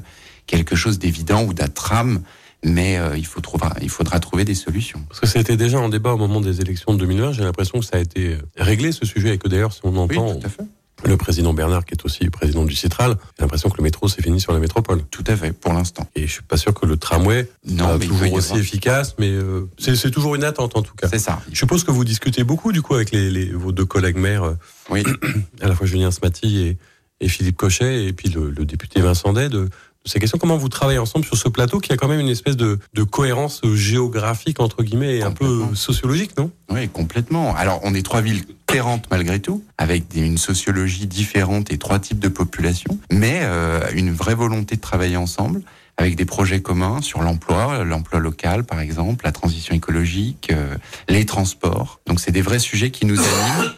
quelque 0.47 0.76
chose 0.76 0.99
d'évident 0.99 1.45
ou 1.45 1.55
d'un 1.55 1.69
tram, 1.69 2.23
mais 2.64 2.99
euh, 2.99 3.16
il, 3.16 3.26
faut 3.26 3.40
trouver, 3.40 3.66
il 3.83 3.90
faudra 3.90 4.19
trouver 4.19 4.45
des 4.45 4.55
solutions. 4.55 5.02
Parce 5.09 5.21
que 5.21 5.26
c'était 5.26 5.57
déjà 5.57 5.78
en 5.78 5.88
débat 5.88 6.14
au 6.14 6.19
moment 6.19 6.40
des 6.40 6.61
élections 6.61 6.95
de 6.95 6.99
2020. 6.99 7.33
J'ai 7.33 7.45
l'impression 7.45 7.78
que 7.78 7.85
ça 7.85 7.97
a 7.97 8.00
été 8.00 8.38
réglé 8.57 8.93
ce 8.93 9.07
sujet 9.07 9.35
et 9.35 9.38
que 9.38 9.49
d'ailleurs, 9.49 9.73
si 9.73 9.81
on 9.85 9.90
Oui, 10.07 10.19
entend 10.19 10.38
tout 10.38 10.47
à 10.47 10.50
fait. 10.50 10.64
Le 11.05 11.17
président 11.17 11.53
Bernard, 11.53 11.85
qui 11.85 11.93
est 11.95 12.05
aussi 12.05 12.29
président 12.31 12.65
du 12.65 12.75
Citral, 12.75 13.17
j'ai 13.37 13.43
l'impression 13.43 13.69
que 13.69 13.76
le 13.76 13.83
métro 13.83 14.09
c'est 14.09 14.23
fini 14.23 14.41
sur 14.41 14.53
la 14.53 14.59
métropole. 14.59 15.03
Tout 15.11 15.25
à 15.26 15.37
fait, 15.37 15.53
pour 15.53 15.73
l'instant. 15.73 16.09
Et 16.17 16.26
je 16.26 16.33
suis 16.33 16.43
pas 16.43 16.57
sûr 16.57 16.73
que 16.75 16.87
le 16.87 16.97
tramway 16.97 17.49
soit 17.67 17.99
toujours 17.99 18.33
aussi 18.33 18.47
avoir- 18.53 18.59
efficace, 18.61 19.15
mais 19.19 19.31
euh, 19.31 19.69
c'est 19.79 20.11
toujours 20.11 20.35
une 20.35 20.45
attente 20.45 20.76
en 20.76 20.83
tout 20.83 20.95
cas. 20.95 21.09
C'est 21.09 21.19
ça. 21.19 21.41
Je 21.53 21.57
suppose 21.59 21.85
que 21.85 21.91
vous 21.91 22.05
discutez 22.05 22.45
beaucoup 22.45 22.73
du 22.73 22.83
coup 22.83 22.95
avec 22.95 23.11
les, 23.12 23.31
les- 23.31 23.50
vos 23.53 23.73
deux 23.73 23.85
collègues 23.85 24.17
maires, 24.17 24.45
euh, 24.45 24.55
Oui, 24.91 25.03
à 25.61 25.69
la 25.69 25.75
fois 25.75 25.87
Julien 25.87 26.11
Smati 26.11 26.59
et, 26.59 26.79
et 27.21 27.29
Philippe 27.29 27.57
Cochet, 27.57 28.07
et 28.07 28.12
puis 28.12 28.29
le, 28.31 28.50
le 28.50 28.65
député 28.65 29.00
Vincent 29.00 29.33
Day, 29.33 29.49
de 29.49 29.69
ces 30.07 30.19
questions. 30.19 30.39
Comment 30.39 30.57
vous 30.57 30.69
travaillez 30.69 30.99
ensemble 30.99 31.25
sur 31.25 31.37
ce 31.37 31.49
plateau 31.49 31.81
qui 31.81 31.93
a 31.93 31.97
quand 31.97 32.09
même 32.09 32.21
une 32.21 32.29
espèce 32.29 32.57
de, 32.57 32.79
de 32.95 33.03
cohérence 33.03 33.61
géographique 33.75 34.61
entre 34.61 34.83
guillemets 34.83 35.17
et 35.19 35.23
un 35.23 35.33
peu 35.33 35.63
sociologique, 35.75 36.37
non? 36.39 36.51
Oui, 36.71 36.89
complètement. 36.89 37.55
Alors, 37.57 37.81
on 37.83 37.95
est 37.95 38.03
trois 38.03 38.21
villes 38.21 38.45
différentes 38.69 39.07
malgré 39.11 39.41
tout, 39.41 39.63
avec 39.79 40.09
des- 40.09 40.21
une 40.21 40.39
sociologie 40.39 41.07
différente 41.07 41.73
et 41.73 41.79
trois 41.79 41.99
types 41.99 42.19
de 42.19 42.29
population, 42.29 42.99
mais 43.11 43.41
euh, 43.43 43.81
une 43.95 44.13
vraie 44.13 44.35
volonté 44.35 44.77
de 44.77 44.81
travailler 44.81 45.17
ensemble 45.17 45.63
avec 45.99 46.15
des 46.17 46.27
projets 46.27 46.61
communs 46.61 47.01
sur 47.01 47.23
l'emploi, 47.23 47.83
l'emploi 47.85 48.19
local 48.21 48.65
par 48.65 48.81
exemple, 48.81 49.25
la 49.25 49.33
transition 49.33 49.75
écologique, 49.75 50.49
euh, 50.53 50.77
les 51.09 51.25
transports. 51.25 52.01
Donc, 52.07 52.21
c'est 52.21 52.33
des 52.33 52.43
vrais 52.43 52.59
sujets 52.59 52.91
qui 52.91 53.07
nous 53.07 53.19
animent 53.19 53.73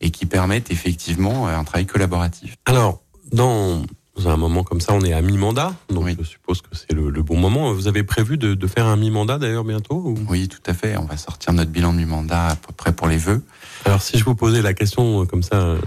et 0.00 0.10
qui 0.10 0.24
permettent 0.26 0.70
effectivement 0.70 1.48
un 1.48 1.64
travail 1.64 1.84
collaboratif. 1.86 2.54
Alors, 2.64 3.02
dans 3.32 3.82
un 4.26 4.36
moment 4.36 4.64
comme 4.64 4.80
ça, 4.80 4.92
on 4.94 5.00
est 5.02 5.12
à 5.12 5.22
mi-mandat, 5.22 5.72
donc 5.90 6.04
Oui. 6.04 6.16
je 6.18 6.24
suppose 6.24 6.60
que 6.60 6.68
c'est 6.72 6.92
le, 6.92 7.10
le 7.10 7.22
bon 7.22 7.36
moment. 7.38 7.72
Vous 7.72 7.86
avez 7.86 8.02
prévu 8.02 8.36
de, 8.36 8.54
de 8.54 8.66
faire 8.66 8.86
un 8.86 8.96
mi-mandat 8.96 9.38
d'ailleurs 9.38 9.64
bientôt 9.64 9.94
ou- 9.96 10.18
Oui, 10.28 10.48
tout 10.48 10.58
à 10.66 10.74
fait. 10.74 10.96
On 10.96 11.04
va 11.04 11.16
sortir 11.16 11.52
notre 11.52 11.70
bilan 11.70 11.92
de 11.92 11.98
mi-mandat 11.98 12.48
à 12.48 12.56
peu 12.56 12.72
près 12.76 12.92
pour 12.92 13.06
les 13.06 13.16
vœux. 13.18 13.42
Alors, 13.84 14.02
si 14.02 14.18
je 14.18 14.24
vous 14.24 14.34
posais 14.34 14.60
la 14.62 14.74
question 14.74 15.22
euh, 15.22 15.24
comme 15.24 15.42
ça, 15.44 15.56
euh, 15.56 15.78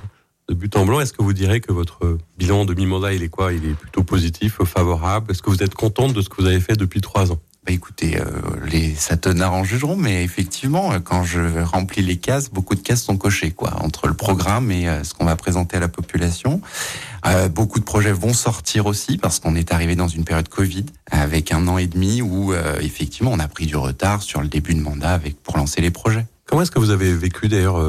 de 0.50 0.54
but 0.54 0.76
en 0.78 0.86
blanc, 0.86 1.00
est-ce 1.02 1.14
que 1.14 1.22
vous 1.24 1.34
direz 1.34 1.60
que 1.62 1.72
votre 1.74 2.18
bilan 2.38 2.66
de 2.66 2.74
mi-mandat, 2.74 3.14
il 3.14 3.24
est 3.24 3.30
quoi? 3.30 3.52
Il 3.54 3.66
est 3.66 3.74
plutôt 3.74 4.04
positif, 4.04 4.58
favorable? 4.64 5.32
Est-ce 5.32 5.42
que 5.42 5.50
vous 5.50 5.62
êtes 5.64 5.76
contente 5.76 6.14
de 6.14 6.22
ce 6.22 6.30
que 6.30 6.42
vous 6.42 6.48
avez 6.48 6.60
fait 6.60 6.76
depuis 6.76 7.02
trois 7.02 7.32
ans? 7.32 7.40
Bah 7.64 7.74
écoutez, 7.74 8.18
euh, 8.18 8.26
les 8.66 8.96
satonards 8.96 9.54
en 9.54 9.64
jugeront, 9.64 9.96
mais 9.96 10.24
effectivement, 10.24 10.94
euh, 10.94 11.00
quand 11.00 11.24
je 11.24 11.62
remplis 11.62 12.02
les 12.02 12.18
cases, 12.18 12.50
beaucoup 12.50 12.74
de 12.74 12.80
cases 12.80 13.04
sont 13.04 13.18
cochées, 13.18 13.52
quoi, 13.52 13.76
entre 13.84 14.08
le 14.08 14.16
programme 14.16 14.72
et 14.72 14.90
euh, 14.90 15.04
ce 15.04 15.14
qu'on 15.14 15.26
va 15.26 15.36
présenter 15.36 15.78
à 15.78 15.80
la 15.80 15.88
population. 15.88 16.60
Euh, 17.28 17.50
beaucoup 17.50 17.80
de 17.80 17.84
projets 17.84 18.14
vont 18.14 18.34
sortir 18.34 18.88
aussi 18.88 19.20
parce 19.20 19.38
qu'on 19.38 19.56
est 19.56 19.72
arrivé 19.72 19.96
dans 19.96 20.08
une 20.08 20.24
période 20.24 20.50
Covid 20.50 20.88
avec 21.12 21.52
un 21.52 21.68
an 21.68 21.78
et 21.78 21.86
demi 21.86 22.24
où 22.24 22.52
effectivement 22.80 23.32
on 23.32 23.38
a 23.38 23.48
pris 23.48 23.68
du 23.68 23.76
retard 23.76 24.24
sur 24.24 24.42
le 24.42 24.48
début 24.48 24.74
de 24.74 24.80
mandat 24.80 25.12
avec 25.12 25.40
pour 25.44 25.56
lancer 25.58 25.82
les 25.82 25.92
projets. 25.92 26.26
Comment 26.46 26.64
est-ce 26.64 26.72
que 26.72 26.80
vous 26.80 26.90
avez 26.90 27.14
vécu 27.14 27.48
d'ailleurs 27.48 27.80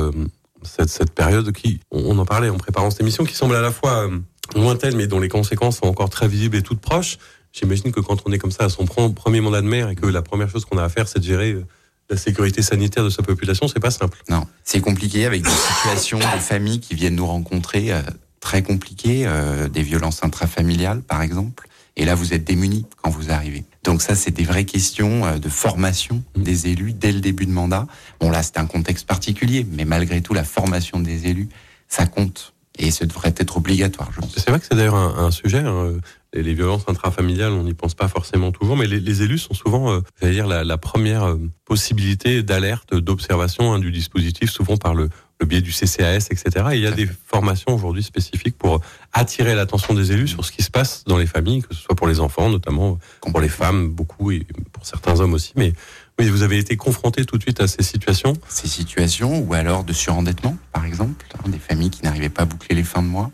cette, 0.62 0.90
cette 0.90 1.14
période 1.14 1.50
qui, 1.52 1.80
on 1.90 2.18
en 2.18 2.26
parlait 2.26 2.50
en 2.50 2.58
préparant 2.58 2.90
cette 2.90 3.00
émission, 3.00 3.24
qui 3.24 3.34
semble 3.34 3.54
à 3.54 3.62
la 3.62 3.72
fois 3.72 4.10
lointaine 4.54 4.96
mais 4.96 5.06
dont 5.06 5.20
les 5.20 5.30
conséquences 5.30 5.78
sont 5.78 5.86
encore 5.86 6.10
très 6.10 6.28
visibles 6.28 6.56
et 6.56 6.62
toutes 6.62 6.80
proches 6.80 7.16
J'imagine 7.52 7.92
que 7.92 8.00
quand 8.00 8.23
on 8.26 8.32
est 8.32 8.38
comme 8.38 8.50
ça 8.50 8.64
à 8.64 8.68
son 8.68 8.85
pre- 8.85 9.12
premier 9.12 9.40
mandat 9.40 9.61
de 9.61 9.66
maire 9.66 9.88
et 9.90 9.94
que 9.94 10.06
la 10.06 10.23
première 10.23 10.49
chose 10.49 10.64
qu'on 10.64 10.78
a 10.78 10.85
à 10.85 10.88
faire 10.88 11.06
c'est 11.09 11.18
de 11.18 11.25
gérer 11.25 11.52
euh, 11.52 11.66
la 12.11 12.16
sécurité 12.16 12.62
sanitaire 12.62 13.04
de 13.04 13.11
sa 13.11 13.23
population, 13.23 13.68
c'est 13.68 13.80
pas 13.80 13.90
simple. 13.90 14.18
Non, 14.28 14.47
c'est 14.64 14.80
compliqué 14.80 15.25
avec 15.26 15.42
des 15.42 15.50
situations 15.50 16.18
de 16.18 16.40
familles 16.40 16.80
qui 16.80 16.94
viennent 16.94 17.14
nous 17.16 17.26
rencontrer 17.26 17.92
euh, 17.92 18.00
très 18.40 18.62
compliquées, 18.62 19.23
euh, 19.26 19.68
des 19.68 19.82
violences 19.82 20.23
intrafamiliales 20.25 21.02
par 21.02 21.23
exemple. 21.23 21.68
Et 21.97 22.06
là, 22.06 22.14
vous 22.14 22.32
êtes 22.32 22.42
démunis 22.44 22.87
quand 23.02 23.11
vous 23.11 23.30
arrivez. 23.30 23.64
Donc 23.85 24.00
ça, 24.00 24.14
c'est 24.14 24.30
des 24.30 24.44
vraies 24.44 24.64
questions 24.64 25.37
de 25.38 25.49
formation 25.50 26.23
des 26.35 26.68
élus 26.68 26.94
dès 26.94 27.12
le 27.12 27.21
début 27.21 27.44
de 27.44 27.50
mandat. 27.50 27.87
Bon 28.18 28.30
là, 28.30 28.42
c'est 28.42 28.56
un 28.56 28.64
contexte 28.64 29.06
particulier, 29.06 29.66
mais 29.71 29.85
malgré 29.85 30.23
tout, 30.23 30.32
la 30.32 30.44
formation 30.44 31.00
des 31.00 31.26
élus, 31.26 31.50
ça 31.88 32.06
compte. 32.06 32.54
Et 32.78 32.90
ce 32.90 33.04
devrait 33.04 33.35
être 33.37 33.59
obligatoire, 33.59 34.11
je 34.14 34.21
pense. 34.21 34.32
C'est 34.35 34.49
vrai 34.49 34.59
que 34.59 34.64
c'est 34.66 34.75
d'ailleurs 34.75 34.94
un, 34.94 35.26
un 35.26 35.30
sujet. 35.30 35.59
hein, 35.59 35.92
les, 36.32 36.42
les 36.42 36.54
violences 36.54 36.84
intrafamiliales, 36.88 37.52
on 37.52 37.64
n'y 37.64 37.74
pense 37.74 37.94
pas 37.94 38.08
forcément 38.08 38.52
toujours, 38.52 38.76
mais 38.76 38.86
les, 38.86 39.00
les 39.00 39.22
élus 39.22 39.38
sont 39.38 39.54
souvent, 39.54 39.92
euh, 39.92 40.00
j'allais 40.20 40.34
dire, 40.34 40.46
la, 40.46 40.64
la 40.64 40.78
première 40.78 41.24
euh, 41.24 41.36
possibilité 41.64 42.42
d'alerte, 42.42 42.94
d'observation 42.94 43.72
hein, 43.72 43.78
du 43.78 43.90
dispositif, 43.90 44.50
souvent 44.50 44.76
par 44.76 44.94
le, 44.94 45.08
le 45.40 45.46
biais 45.46 45.60
du 45.60 45.72
CCAS, 45.72 46.28
etc. 46.30 46.66
Et 46.72 46.76
il 46.76 46.82
y 46.82 46.86
a 46.86 46.92
des 46.92 47.08
formations 47.26 47.74
aujourd'hui 47.74 48.02
spécifiques 48.02 48.56
pour 48.56 48.80
attirer 49.12 49.54
l'attention 49.54 49.92
des 49.92 50.12
élus 50.12 50.28
sur 50.28 50.44
ce 50.44 50.52
qui 50.52 50.62
se 50.62 50.70
passe 50.70 51.04
dans 51.06 51.18
les 51.18 51.26
familles, 51.26 51.62
que 51.62 51.74
ce 51.74 51.80
soit 51.82 51.96
pour 51.96 52.06
les 52.06 52.20
enfants, 52.20 52.48
notamment 52.48 52.98
pour 53.20 53.40
les 53.40 53.48
femmes, 53.48 53.88
beaucoup, 53.88 54.30
et 54.30 54.46
pour 54.72 54.86
certains 54.86 55.20
hommes 55.20 55.34
aussi. 55.34 55.52
Mais 55.56 55.72
oui, 56.18 56.28
vous 56.28 56.42
avez 56.42 56.58
été 56.58 56.76
confronté 56.76 57.24
tout 57.24 57.38
de 57.38 57.42
suite 57.42 57.60
à 57.60 57.66
ces 57.66 57.82
situations? 57.82 58.34
Ces 58.48 58.68
situations, 58.68 59.40
ou 59.40 59.54
alors 59.54 59.82
de 59.84 59.92
surendettement, 59.92 60.56
par 60.72 60.84
exemple, 60.84 61.26
hein, 61.34 61.48
des 61.48 61.58
familles 61.58 61.90
qui 61.90 62.04
n'arrivaient 62.04 62.28
pas 62.28 62.42
à 62.42 62.46
boucler 62.46 62.76
les 62.76 62.84
fins 62.84 63.02
de 63.02 63.08
mois. 63.08 63.30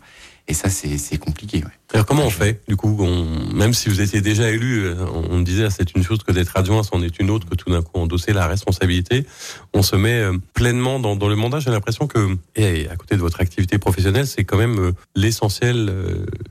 Et 0.51 0.55
ça, 0.55 0.71
c'est 0.71 1.19
compliqué. 1.19 1.59
Ouais. 1.59 1.71
Alors 1.93 2.07
comment 2.07 2.25
on 2.25 2.31
fait 2.31 2.63
Du 2.69 2.75
coup, 2.75 2.97
on, 3.01 3.53
même 3.55 3.75
si 3.75 3.91
vous 3.91 4.01
étiez 4.01 4.23
déjà 4.23 4.51
élu, 4.51 4.85
euh, 4.85 4.97
on, 5.31 5.37
me 5.37 5.45
disait 5.45 5.65
ah, 5.65 5.71
c'est 5.71 5.95
une 5.95 6.03
chose 6.03 6.23
que 6.23 6.33
d'être 6.33 6.57
adjoint, 6.57 6.83
c'en 6.83 7.03
est 7.03 7.21
une 7.21 7.29
autre 7.29 7.47
que 7.47 7.55
tout 7.55 7.71
d'un 7.71 7.83
coup 7.83 7.99
endosser 8.01 8.33
la 8.33 8.47
responsabilité. 8.47 9.27
On 9.75 9.83
se 9.83 9.95
met 9.95 10.21
euh, 10.21 10.39
pleinement 10.55 11.01
dans, 11.01 11.17
dans 11.17 11.29
le 11.29 11.37
mandat. 11.37 11.61
J'ai 11.61 11.71
l'impression 11.71 12.07
que, 12.07 12.39
et 12.57 12.89
à 12.89 12.97
côté 12.97 13.15
de 13.15 13.21
votre 13.21 13.43
activité 13.43 13.77
professionnelle, 13.77 14.27
c'est 14.27 14.45
quand 14.45 14.57
même 14.57 14.79
euh, 14.79 14.93
l'essentiel 15.15 15.93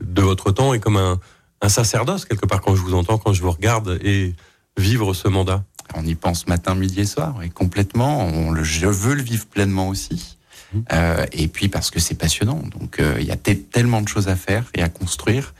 de 0.00 0.22
votre 0.22 0.52
temps 0.52 0.74
et 0.74 0.78
comme 0.78 0.96
un, 0.96 1.18
un 1.60 1.68
sacerdoce 1.68 2.24
quelque 2.24 2.46
part 2.46 2.60
quand 2.60 2.76
je 2.76 2.82
vous 2.82 2.94
entends, 2.94 3.18
quand 3.18 3.32
je 3.32 3.42
vous 3.42 3.50
regarde 3.50 3.98
et 4.04 4.34
vivre 4.76 5.12
ce 5.12 5.26
mandat. 5.26 5.64
On 5.94 6.06
y 6.06 6.14
pense 6.14 6.46
matin, 6.46 6.76
midi 6.76 7.00
et 7.00 7.06
soir, 7.06 7.42
et 7.42 7.48
complètement. 7.48 8.20
On 8.26 8.52
le, 8.52 8.62
je 8.62 8.86
veux 8.86 9.14
le 9.14 9.22
vivre 9.22 9.46
pleinement 9.46 9.88
aussi. 9.88 10.37
Euh, 10.92 11.24
et 11.32 11.48
puis 11.48 11.68
parce 11.68 11.90
que 11.90 11.98
c'est 11.98 12.14
passionnant. 12.14 12.62
Donc 12.78 13.00
euh, 13.00 13.16
il 13.20 13.26
y 13.26 13.30
a 13.30 13.36
te- 13.36 13.50
tellement 13.52 14.02
de 14.02 14.08
choses 14.08 14.28
à 14.28 14.36
faire 14.36 14.64
et 14.74 14.82
à 14.82 14.88
construire 14.88 15.54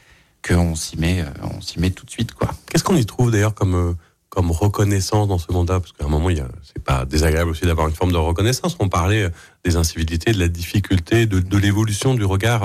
qu'on 0.47 0.75
s'y 0.75 0.97
met, 0.99 1.21
euh, 1.23 1.25
on 1.57 1.61
s'y 1.61 1.81
met 1.81 1.91
tout 1.91 2.05
de 2.05 2.11
suite, 2.11 2.33
quoi. 2.35 2.51
Qu'est-ce 2.71 2.85
qu'on 2.85 2.97
y 2.97 3.07
trouve 3.07 3.31
d'ailleurs 3.31 3.55
comme 3.55 3.97
comme 4.29 4.51
reconnaissance 4.51 5.27
dans 5.27 5.39
ce 5.39 5.51
mandat 5.51 5.81
Parce 5.81 5.93
qu'à 5.93 6.05
un 6.05 6.09
moment, 6.09 6.29
c'est 6.63 6.83
pas 6.85 7.07
désagréable 7.07 7.51
aussi 7.51 7.65
d'avoir 7.65 7.89
une 7.89 7.95
forme 7.95 8.13
de 8.13 8.19
reconnaissance. 8.19 8.77
On 8.79 8.91
parlait 8.91 9.31
des 9.65 9.77
incivilités, 9.77 10.33
de 10.33 10.39
la 10.39 10.49
difficulté, 10.49 11.25
de, 11.25 11.41
de 11.41 11.57
l'évolution 11.57 12.15
du 12.15 12.25
regard 12.27 12.61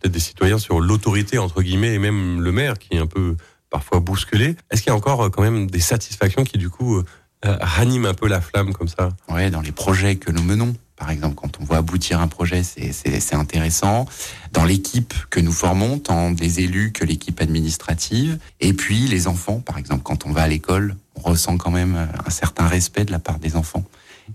peut-être 0.00 0.12
des 0.12 0.20
citoyens 0.20 0.58
sur 0.58 0.78
l'autorité 0.78 1.38
entre 1.38 1.60
guillemets 1.60 1.92
et 1.94 1.98
même 1.98 2.40
le 2.40 2.52
maire 2.52 2.78
qui 2.78 2.94
est 2.94 3.00
un 3.00 3.08
peu 3.08 3.36
parfois 3.68 3.98
bousculé. 3.98 4.54
Est-ce 4.70 4.82
qu'il 4.82 4.90
y 4.90 4.92
a 4.92 4.96
encore 4.96 5.28
quand 5.32 5.42
même 5.42 5.68
des 5.68 5.80
satisfactions 5.80 6.44
qui 6.44 6.56
du 6.56 6.70
coup 6.70 7.02
raniment 7.42 8.06
un 8.06 8.14
peu 8.14 8.28
la 8.28 8.40
flamme 8.40 8.72
comme 8.72 8.86
ça? 8.88 9.08
Ouais, 9.28 9.50
dans 9.50 9.60
les 9.60 9.72
projets 9.72 10.14
que 10.16 10.30
nous 10.30 10.42
menons. 10.44 10.72
Par 10.98 11.10
exemple, 11.10 11.36
quand 11.36 11.58
on 11.60 11.64
voit 11.64 11.76
aboutir 11.78 12.20
un 12.20 12.28
projet, 12.28 12.62
c'est- 12.62 13.34
intéressant. 13.34 14.06
Dans 14.52 14.64
l'équipe 14.64 15.14
que 15.30 15.38
nous 15.38 15.52
formons, 15.52 15.98
tant 15.98 16.30
les 16.40 16.60
élus 16.60 16.92
que 16.92 17.04
l'équipe 17.04 17.40
administrative, 17.40 18.38
et 18.60 18.72
puis 18.72 19.06
les 19.06 19.28
enfants, 19.28 19.60
par 19.60 19.78
exemple, 19.78 20.02
quand 20.02 20.26
on 20.26 20.32
va 20.32 20.42
à 20.42 20.48
l'école, 20.48 20.96
on 21.14 21.20
ressent 21.20 21.56
quand 21.56 21.70
même 21.70 22.08
un 22.26 22.30
certain 22.30 22.66
respect 22.66 23.04
de 23.04 23.12
la 23.12 23.18
part 23.18 23.38
des 23.38 23.54
enfants. 23.56 23.84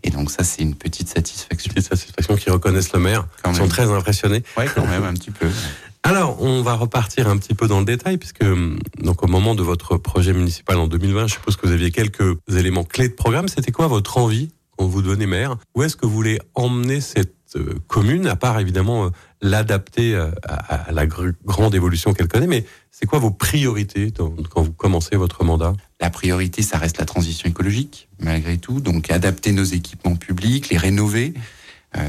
Et 0.04 0.10
donc 0.10 0.32
ça, 0.32 0.44
c'est 0.44 0.62
une 0.62 0.76
petite 0.76 1.10
satisfaction. 1.10 1.72
Petite 1.74 1.90
satisfaction 1.90 2.36
qui 2.36 2.50
reconnaissent 2.50 2.94
le 2.94 3.00
maire, 3.00 3.28
Quand 3.44 3.52
ils 3.52 3.58
sont 3.58 3.68
très 3.68 3.92
impressionnés. 3.92 4.44
Ouais, 4.58 4.68
quand 4.74 4.88
même 4.88 5.04
un 5.04 5.14
petit 5.14 5.32
peu. 5.32 5.48
Alors, 6.04 6.42
on 6.42 6.62
va 6.62 6.74
repartir 6.76 7.30
un 7.30 7.38
petit 7.38 7.54
peu 7.54 7.68
dans 7.68 7.80
le 7.80 7.86
détail, 7.86 8.18
puisque 8.18 8.44
hum, 8.44 8.78
donc 9.02 9.24
au 9.24 9.28
moment 9.28 9.56
de 9.56 9.64
votre 9.64 9.98
projet 9.98 10.34
municipal 10.34 10.78
en 10.78 10.88
2020, 10.88 11.28
je 11.28 11.34
suppose 11.34 11.56
que 11.56 11.66
vous 11.68 11.74
aviez 11.74 11.92
quelques 11.92 12.36
éléments 12.54 12.84
clés 12.84 13.08
de 13.08 13.14
programme. 13.14 13.48
C'était 13.48 13.72
quoi 13.72 13.88
votre 13.88 14.18
envie 14.18 14.52
quand 14.78 14.86
vous 14.86 15.02
devenez 15.02 15.26
maire 15.26 15.58
Où 15.76 15.84
est-ce 15.84 15.96
que 15.96 16.06
vous 16.06 16.14
voulez 16.14 16.40
emmener 16.56 17.02
cette 17.02 17.36
euh, 17.56 17.76
commune, 17.88 18.28
à 18.28 18.36
part 18.36 18.60
évidemment 18.60 19.06
euh, 19.06 19.10
l'adapter 19.42 20.16
euh, 20.16 20.32
à, 20.44 20.92
la 20.92 21.06
gr- 21.06 21.34
grande 21.46 21.76
évolution 21.76 22.14
qu'elle 22.14 22.28
connaît, 22.28 22.48
mais 22.48 22.66
c'est 22.92 23.06
quoi 23.06 23.20
vos 23.20 23.32
priorités 23.32 24.12
quand 24.50 24.62
vous 24.62 24.72
commencez 24.72 25.16
votre 25.16 25.44
mandat? 25.44 25.74
La 26.00 26.10
priorité, 26.10 26.62
ça 26.62 26.78
reste 26.78 26.98
la 26.98 27.06
transition 27.06 27.50
écologique, 27.50 28.08
malgré 28.20 28.58
tout. 28.58 28.80
Donc, 28.80 29.12
adapter 29.12 29.52
nos 29.52 29.64
équipements 29.64 30.16
publics, 30.16 30.70
les 30.70 30.78
rénover. 30.78 31.34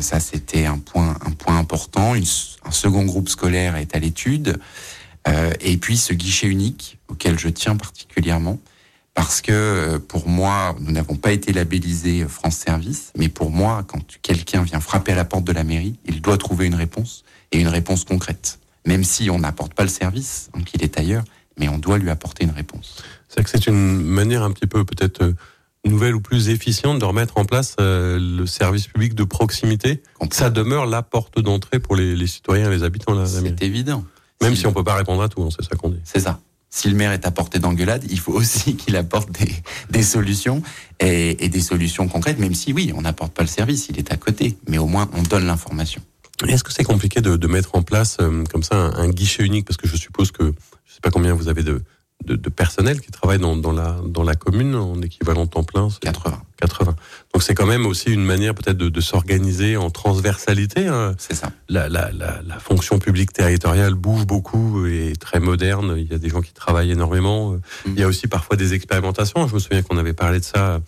Ça, 0.00 0.20
c'était 0.20 0.66
un 0.66 0.79
point, 0.79 1.16
un 1.27 1.31
point 1.31 1.59
important. 1.59 2.14
Un 2.14 2.70
second 2.70 3.05
groupe 3.05 3.29
scolaire 3.29 3.77
est 3.77 3.94
à 3.96 3.98
l'étude. 3.98 4.59
Euh, 5.27 5.53
et 5.61 5.77
puis, 5.79 5.96
ce 5.96 6.12
guichet 6.12 6.48
unique, 6.48 6.98
auquel 7.09 7.38
je 7.38 7.48
tiens 7.48 7.77
particulièrement, 7.77 8.59
parce 9.14 9.40
que 9.40 9.53
euh, 9.53 9.98
pour 9.98 10.29
moi, 10.29 10.74
nous 10.81 10.90
n'avons 10.92 11.16
pas 11.16 11.33
été 11.33 11.53
labellisés 11.53 12.27
France 12.29 12.57
Service, 12.57 13.12
mais 13.16 13.29
pour 13.29 13.50
moi, 13.50 13.85
quand 13.87 14.00
quelqu'un 14.22 14.62
vient 14.62 14.81
frapper 14.81 15.12
à 15.12 15.16
la 15.16 15.24
porte 15.24 15.44
de 15.44 15.53
la 15.53 15.64
mairie, 15.64 15.96
il 16.07 16.20
doit 16.20 16.37
trouver 16.37 16.66
une 16.66 16.74
réponse, 16.74 17.24
et 17.53 17.61
une 17.61 17.68
réponse 17.68 18.05
concrète. 18.05 18.59
Même 18.87 19.05
si 19.05 19.31
on 19.31 19.38
n'apporte 19.38 19.74
pas 19.74 19.85
le 19.85 19.88
service, 19.88 20.50
qu'il 20.66 20.83
est 20.83 20.98
ailleurs, 20.98 21.24
mais 21.59 21.68
on 21.68 21.79
doit 21.79 21.98
lui 21.98 22.11
apporter 22.11 22.44
une 22.44 22.50
réponse. 22.50 23.03
C'est 23.29 23.42
que 23.44 23.50
c'est 23.50 23.66
une 23.68 24.00
manière 24.03 24.42
un 24.42 24.50
petit 24.50 24.66
peu 24.66 24.85
peut-être 24.85 25.22
euh, 25.22 25.33
nouvelle 25.85 26.14
ou 26.16 26.20
plus 26.20 26.48
efficiente 26.48 26.98
de 26.98 27.05
remettre 27.05 27.38
en 27.38 27.44
place 27.44 27.77
euh, 27.81 28.18
le 28.18 28.46
service 28.46 28.88
public 28.88 29.14
de 29.14 29.22
proximité. 29.24 30.03
Ça 30.33 30.50
demeure 30.50 30.87
la 30.87 31.03
porte 31.03 31.38
d'entrée 31.40 31.79
pour 31.79 31.94
les, 31.94 32.16
les 32.16 32.27
citoyens 32.27 32.70
et 32.70 32.74
les 32.77 32.83
habitants 32.83 33.14
de 33.14 33.20
la, 33.22 33.29
mairie. 33.40 33.55
C'est 33.59 33.64
évident. 33.64 34.05
Même 34.42 34.55
Si- 34.55 34.62
si 34.62 34.66
on 34.66 34.72
peut 34.72 34.83
pas 34.85 34.96
répondre 34.96 35.22
à 35.22 35.29
tout, 35.29 35.42
hein, 35.42 35.48
c'est 35.57 35.64
ça 35.64 35.77
qu'on 35.77 35.90
dit. 35.90 36.00
C'est 36.05 36.20
ça. 36.20 36.40
Si 36.74 36.90
le 36.90 36.96
maire 36.96 37.12
est 37.12 37.24
à 37.24 37.30
portée 37.30 37.60
d'engueulade, 37.60 38.04
il 38.10 38.18
faut 38.18 38.32
aussi 38.32 38.74
qu'il 38.80 38.96
apporte 38.96 39.30
des, 39.90 40.02
solutions 40.02 40.60
et, 40.98 41.48
des 41.48 41.60
solutions 41.60 42.08
concrètes, 42.08 42.40
même 42.40 42.52
si 42.52 42.72
oui, 42.72 42.92
on 42.96 43.02
n'apporte 43.02 43.32
pas 43.32 43.42
le 43.42 43.48
service, 43.48 43.87
il 43.90 43.96
est 43.96 44.12
à 44.12 44.16
côté, 44.16 44.58
mais 44.68 44.78
au 44.78 44.88
moins 44.88 45.08
on 45.12 45.22
donne 45.22 45.46
l'information. 45.46 46.02
Est-ce 46.48 46.64
que 46.64 46.72
c'est 46.72 46.82
compliqué 46.82 47.20
de, 47.20 47.46
mettre 47.46 47.76
en 47.76 47.82
place 47.82 48.16
euh, 48.20 48.42
comme 48.50 48.64
ça 48.64 48.74
un, 48.74 48.92
un 48.96 49.08
guichet 49.08 49.44
unique? 49.44 49.66
Parce 49.66 49.76
que 49.76 49.87
je 49.87 49.96
suppose 49.96 50.32
que 50.32 50.52
je 50.84 50.94
sais 50.94 51.00
pas 51.00 51.10
combien 51.10 51.32
vous 51.32 51.46
avez 51.46 51.62
de, 51.62 51.80
de, 52.24 52.37
de 52.37 52.48
personnel 52.48 53.00
qui 53.00 53.11
travaille 53.11 53.38
dans, 53.38 53.57
dans, 53.57 53.72
la, 53.72 53.98
dans 54.07 54.22
la 54.22 54.35
commune 54.35 54.74
en 54.74 55.00
équivalent 55.03 55.46
temps 55.46 55.64
plein. 55.64 55.90
c'est 55.90 56.00
80, 56.00 56.40
80. 56.59 56.96
Donc 57.35 57.42
c'est 57.42 57.55
quand 57.55 57.66
même 57.66 57.85
aussi 57.87 58.11
une 58.11 58.24
manière 58.24 58.55
peut-être 58.55 58.79
de, 58.79 58.88
de 58.88 59.00
s'organiser 59.00 59.77
en 59.77 59.90
transversalité. 59.90 60.87
hein. 60.88 61.14
c'est 61.18 61.35
ça. 61.35 61.50
La, 61.68 61.88
la, 61.88 62.11
la, 62.12 62.40
la 62.46 62.59
fonction 62.59 62.98
publique 62.98 63.33
territoriale 63.33 63.94
bouge 63.94 64.27
beaucoup 64.27 64.87
et 64.87 65.11
est 65.11 65.20
très 65.20 65.38
moderne. 65.40 65.94
Il 65.98 66.11
y 66.11 66.14
a 66.14 66.18
des 66.18 66.29
gens 66.31 66.40
qui 66.40 66.53
travaillent 66.55 66.92
énormément. 66.92 67.57
Il 67.87 67.98
y 67.98 68.03
a 68.03 68.07
aussi 68.07 68.27
parfois 68.27 68.57
des 68.57 68.72
expérimentations. 68.72 69.46
Je 69.46 69.55
me 69.55 69.59
souviens 69.59 69.83
qu'on 69.83 69.98
avait 69.98 70.14
parlé 70.14 70.38
de 70.38 70.44
ça 70.44 70.81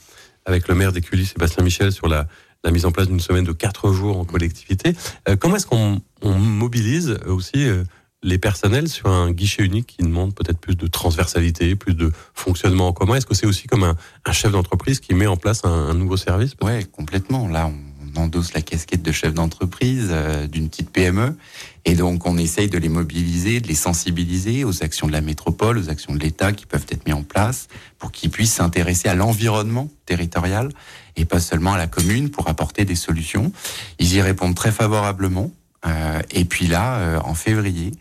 avec 0.47 0.69
le 0.69 0.75
maire 0.75 0.93
d'Écully, 0.93 1.27
Sébastien 1.27 1.62
Michel, 1.65 1.93
sur 1.93 2.09
la, 2.09 2.29
la 2.65 2.71
mise 2.71 2.87
en 2.87 2.93
place 2.93 3.09
d'une 3.09 3.21
semaine 3.21 3.45
de 3.45 3.53
quatre 3.53 3.93
jours 3.93 4.19
en 4.19 4.25
collectivité. 4.25 4.95
Euh, 5.29 5.37
comment 5.37 5.57
est-ce 5.57 5.67
qu'on 5.67 6.01
on 6.23 6.33
mobilise 6.39 7.19
aussi 7.27 7.67
euh, 7.69 7.83
les 8.27 8.39
personnels 8.39 8.89
sur 8.89 9.07
un 9.07 9.31
guichet 9.31 9.62
unique 9.62 9.87
qui 9.87 10.03
demande 10.03 10.35
peut-être 10.35 10.59
plus 10.59 10.75
de 10.75 10.87
transversalité, 10.89 11.77
plus 11.77 11.95
de 11.95 12.12
fonctionnement 12.35 12.89
en 12.89 12.93
commun 12.93 13.15
Est-ce 13.15 13.27
que 13.27 13.35
c'est 13.35 13.47
aussi 13.47 13.69
comme 13.69 13.85
un, 13.85 14.33
chef 14.33 14.51
d'entreprise 14.51 14.99
qui 15.01 15.15
met 15.15 15.29
en 15.29 15.37
place 15.37 15.65
un, 15.65 15.95
nouveau 15.95 16.17
service 16.17 16.55
Ouais, 16.61 16.85
complètement. 16.85 17.47
Là, 17.47 17.71
on 17.71 18.21
endosse 18.21 18.53
la 18.53 18.62
casquette 18.62 19.03
de 19.03 19.12
chef 19.12 19.33
d'entreprise 19.33 20.09
euh, 20.11 20.49
d'une 20.49 20.69
petite 20.69 20.91
PME, 20.91 21.37
et 21.85 21.95
donc 21.95 22.27
on 22.27 22.37
essaye 22.37 22.69
de 22.69 22.79
les 22.79 22.89
mobiliser, 22.89 23.61
de 23.61 23.69
les 23.69 23.75
sensibiliser 23.77 24.65
aux 24.65 24.83
actions 24.83 25.07
de 25.07 25.12
la 25.12 25.21
métropole, 25.21 25.79
aux 25.79 25.89
actions 25.89 26.12
de 26.12 26.19
l'État 26.19 26.53
qui 26.53 26.67
peuvent 26.67 26.87
être 26.89 27.07
mises 27.07 27.15
en 27.15 27.23
place 27.23 27.69
pour 27.99 28.11
qu'ils 28.11 28.31
puissent 28.31 28.55
s'intéresser 28.55 29.09
à 29.09 29.15
l'environnement 29.15 29.89
territorial 30.05 30.71
et 31.17 31.25
pas 31.25 31.39
seulement 31.39 31.75
à 31.75 31.79
la 31.79 31.87
commune 31.87 32.31
pour 32.31 32.49
apporter 32.49 32.85
des 32.85 32.97
solutions. 32.97 33.53
Ils 34.01 34.15
y 34.15 34.21
répondent 34.21 34.57
très 34.57 34.73
favorablement. 34.73 35.53
Euh, 35.85 36.21
et 36.31 36.45
puis 36.45 36.67
là, 36.67 36.99
euh, 36.99 37.21
en 37.25 37.35
février, 37.35 37.93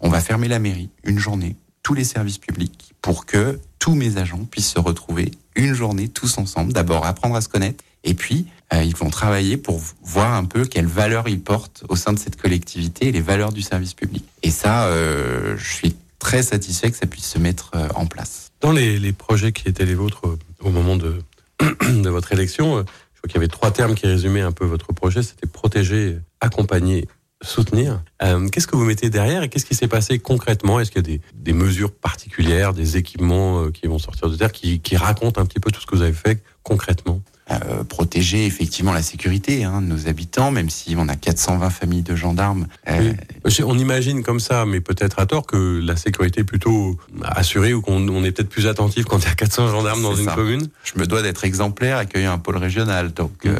on 0.00 0.08
va 0.08 0.20
fermer 0.20 0.48
la 0.48 0.58
mairie 0.58 0.90
une 1.04 1.18
journée 1.18 1.56
tous 1.82 1.94
les 1.94 2.04
services 2.04 2.38
publics 2.38 2.94
pour 3.02 3.26
que 3.26 3.60
tous 3.78 3.94
mes 3.94 4.16
agents 4.16 4.44
puissent 4.50 4.72
se 4.72 4.78
retrouver 4.78 5.30
une 5.56 5.74
journée 5.74 6.08
tous 6.08 6.38
ensemble. 6.38 6.72
D'abord 6.72 7.04
apprendre 7.04 7.36
à 7.36 7.40
se 7.40 7.48
connaître 7.48 7.84
et 8.04 8.14
puis 8.14 8.46
euh, 8.72 8.82
ils 8.82 8.96
vont 8.96 9.10
travailler 9.10 9.56
pour 9.56 9.80
voir 10.02 10.32
un 10.32 10.44
peu 10.44 10.64
quelles 10.64 10.86
valeurs 10.86 11.28
ils 11.28 11.40
portent 11.40 11.84
au 11.88 11.96
sein 11.96 12.12
de 12.12 12.18
cette 12.18 12.40
collectivité 12.40 13.12
les 13.12 13.20
valeurs 13.20 13.52
du 13.52 13.60
service 13.60 13.92
public. 13.92 14.24
Et 14.42 14.50
ça, 14.50 14.90
je 14.90 15.74
suis 15.74 15.96
très 16.18 16.42
satisfait 16.42 16.90
que 16.90 16.96
ça 16.96 17.06
puisse 17.06 17.26
se 17.26 17.38
mettre 17.38 17.72
en 17.94 18.06
place. 18.06 18.50
Dans 18.60 18.72
les, 18.72 18.98
les, 18.98 19.12
projets 19.12 19.52
qui 19.52 19.68
étaient 19.68 19.84
les 19.84 19.94
vôtres 19.94 20.22
au 20.60 20.70
moment 20.70 20.96
de, 20.96 21.22
de 21.60 22.08
votre 22.08 22.32
élection, 22.32 22.78
je 22.78 23.20
crois 23.20 23.28
qu'il 23.28 23.34
y 23.34 23.36
avait 23.36 23.48
trois 23.48 23.70
termes 23.70 23.94
qui 23.94 24.06
résumaient 24.06 24.40
un 24.40 24.52
peu 24.52 24.64
votre 24.64 24.92
projet. 24.94 25.22
C'était 25.22 25.46
protéger, 25.46 26.18
accompagner 26.40 27.06
soutenir. 27.44 28.02
Euh, 28.22 28.48
qu'est-ce 28.48 28.66
que 28.66 28.76
vous 28.76 28.84
mettez 28.84 29.10
derrière 29.10 29.42
et 29.42 29.48
qu'est-ce 29.48 29.66
qui 29.66 29.74
s'est 29.74 29.88
passé 29.88 30.18
concrètement? 30.18 30.80
Est-ce 30.80 30.90
qu'il 30.90 31.08
y 31.08 31.14
a 31.14 31.18
des, 31.34 31.52
mesures 31.52 31.92
particulières, 31.92 32.72
des 32.72 32.96
équipements 32.96 33.64
euh, 33.64 33.70
qui 33.70 33.86
vont 33.86 33.98
sortir 33.98 34.28
de 34.28 34.36
terre, 34.36 34.52
qui, 34.52 34.96
racontent 34.96 35.40
un 35.40 35.46
petit 35.46 35.60
peu 35.60 35.70
tout 35.70 35.80
ce 35.80 35.86
que 35.86 35.96
vous 35.96 36.02
avez 36.02 36.12
fait 36.12 36.42
concrètement? 36.62 37.20
Euh, 37.50 37.84
protéger 37.84 38.46
effectivement 38.46 38.94
la 38.94 39.02
sécurité 39.02 39.64
hein, 39.64 39.82
de 39.82 39.86
nos 39.86 40.08
habitants, 40.08 40.50
même 40.50 40.70
si 40.70 40.94
on 40.96 41.08
a 41.08 41.14
420 41.16 41.68
familles 41.68 42.02
de 42.02 42.16
gendarmes. 42.16 42.66
Euh... 42.88 43.12
Oui. 43.44 43.54
On 43.64 43.78
imagine 43.78 44.22
comme 44.22 44.40
ça, 44.40 44.64
mais 44.64 44.80
peut-être 44.80 45.18
à 45.18 45.26
tort, 45.26 45.46
que 45.46 45.78
la 45.84 45.96
sécurité 45.96 46.40
est 46.40 46.44
plutôt 46.44 46.98
assurée 47.22 47.74
ou 47.74 47.82
qu'on 47.82 48.08
on 48.08 48.24
est 48.24 48.32
peut-être 48.32 48.48
plus 48.48 48.66
attentif 48.66 49.04
quand 49.04 49.18
il 49.18 49.26
y 49.26 49.28
a 49.28 49.34
400 49.34 49.68
gendarmes 49.68 50.02
dans 50.02 50.14
une 50.14 50.24
ça. 50.24 50.34
commune. 50.34 50.68
Je 50.84 50.98
me 50.98 51.06
dois 51.06 51.20
d'être 51.20 51.44
exemplaire, 51.44 51.98
accueillir 51.98 52.32
un 52.32 52.38
pôle 52.38 52.56
régional. 52.56 53.12
Donc 53.12 53.44
euh, 53.44 53.58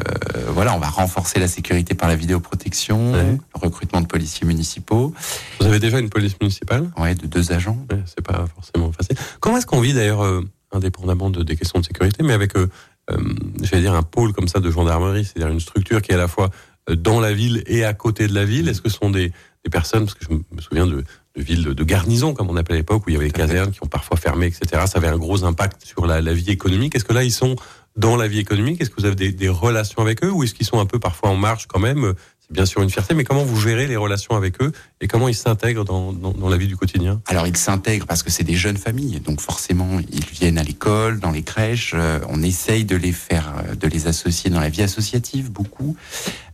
voilà, 0.49 0.73
on 0.73 0.79
va 0.79 0.89
renforcer 0.89 1.39
la 1.39 1.47
sécurité 1.47 1.93
par 1.93 2.09
la 2.09 2.15
vidéoprotection, 2.15 3.13
ouais. 3.13 3.23
le 3.23 3.39
recrutement 3.53 4.01
de 4.01 4.07
policiers 4.07 4.47
municipaux. 4.47 5.13
Vous 5.59 5.67
avez 5.67 5.79
déjà 5.79 5.99
une 5.99 6.09
police 6.09 6.35
municipale? 6.41 6.89
Ouais, 6.97 7.13
de 7.13 7.27
deux 7.27 7.51
agents. 7.51 7.77
Ouais, 7.91 7.99
c'est 8.07 8.25
pas 8.25 8.45
forcément 8.55 8.91
facile. 8.91 9.15
Comment 9.39 9.57
est-ce 9.57 9.67
qu'on 9.67 9.81
vit 9.81 9.93
d'ailleurs, 9.93 10.23
indépendamment 10.75 11.29
de, 11.29 11.43
des 11.43 11.55
questions 11.55 11.79
de 11.79 11.85
sécurité, 11.85 12.23
mais 12.23 12.33
avec 12.33 12.55
euh, 12.55 12.67
j'allais 13.61 13.81
dire 13.81 13.93
un 13.93 14.03
pôle 14.03 14.33
comme 14.33 14.47
ça 14.47 14.59
de 14.59 14.71
gendarmerie, 14.71 15.25
c'est-à-dire 15.25 15.51
une 15.51 15.59
structure 15.59 16.01
qui 16.01 16.11
est 16.11 16.15
à 16.15 16.17
la 16.17 16.27
fois 16.27 16.49
dans 16.89 17.19
la 17.19 17.33
ville 17.33 17.63
et 17.67 17.83
à 17.83 17.93
côté 17.93 18.27
de 18.27 18.33
la 18.33 18.45
ville. 18.45 18.67
Est-ce 18.67 18.81
que 18.81 18.89
ce 18.89 18.97
sont 18.97 19.09
des, 19.09 19.31
des 19.63 19.69
personnes, 19.69 20.05
parce 20.05 20.15
que 20.15 20.25
je 20.29 20.33
me 20.33 20.61
souviens 20.61 20.87
de, 20.87 21.03
de 21.35 21.41
villes 21.41 21.63
de, 21.63 21.73
de 21.73 21.83
garnison, 21.83 22.33
comme 22.33 22.49
on 22.49 22.55
appelait 22.55 22.75
à 22.75 22.77
l'époque, 22.77 23.03
où 23.05 23.09
il 23.09 23.13
y 23.13 23.15
avait 23.15 23.25
les 23.25 23.31
casernes 23.31 23.71
qui 23.71 23.83
ont 23.83 23.87
parfois 23.87 24.17
fermé, 24.17 24.47
etc. 24.47 24.83
Ça 24.87 24.97
avait 24.97 25.07
un 25.07 25.17
gros 25.17 25.43
impact 25.43 25.85
sur 25.85 26.05
la, 26.05 26.21
la 26.21 26.33
vie 26.33 26.51
économique. 26.51 26.95
Est-ce 26.95 27.05
que 27.05 27.13
là, 27.13 27.23
ils 27.23 27.31
sont 27.31 27.55
dans 27.95 28.15
la 28.17 28.27
vie 28.27 28.39
économique? 28.39 28.81
Est-ce 28.81 28.89
que 28.89 28.99
vous 28.99 29.05
avez 29.05 29.15
des, 29.15 29.31
des 29.31 29.49
relations 29.49 30.01
avec 30.01 30.23
eux? 30.23 30.31
Ou 30.31 30.43
est-ce 30.43 30.53
qu'ils 30.53 30.65
sont 30.65 30.79
un 30.79 30.85
peu 30.85 30.99
parfois 30.99 31.29
en 31.29 31.35
marge 31.35 31.65
quand 31.67 31.79
même 31.79 32.13
c'est 32.45 32.53
bien 32.53 32.65
sûr 32.65 32.83
une 32.83 32.89
fierté, 32.89 33.15
mais 33.15 33.23
comment 33.23 33.43
vous 33.43 33.59
gérez 33.59 33.87
les 33.87 33.95
relations 33.95 34.35
avec 34.35 34.61
eux 34.61 34.71
et 35.01 35.07
comment 35.07 35.27
ils 35.27 35.35
s'intègrent 35.35 35.83
dans, 35.83 36.13
dans, 36.13 36.31
dans, 36.31 36.49
la 36.49 36.57
vie 36.57 36.67
du 36.67 36.77
quotidien? 36.77 37.19
Alors 37.25 37.47
ils 37.47 37.57
s'intègrent 37.57 38.05
parce 38.05 38.21
que 38.21 38.29
c'est 38.29 38.43
des 38.43 38.55
jeunes 38.55 38.77
familles, 38.77 39.19
donc 39.19 39.41
forcément 39.41 39.99
ils 40.11 40.25
viennent 40.25 40.59
à 40.59 40.63
l'école, 40.63 41.19
dans 41.19 41.31
les 41.31 41.41
crèches. 41.41 41.93
Euh, 41.95 42.19
on 42.29 42.43
essaye 42.43 42.85
de 42.85 42.95
les 42.95 43.11
faire, 43.11 43.63
de 43.79 43.87
les 43.87 44.05
associer 44.07 44.51
dans 44.51 44.59
la 44.59 44.69
vie 44.69 44.83
associative 44.83 45.51
beaucoup, 45.51 45.95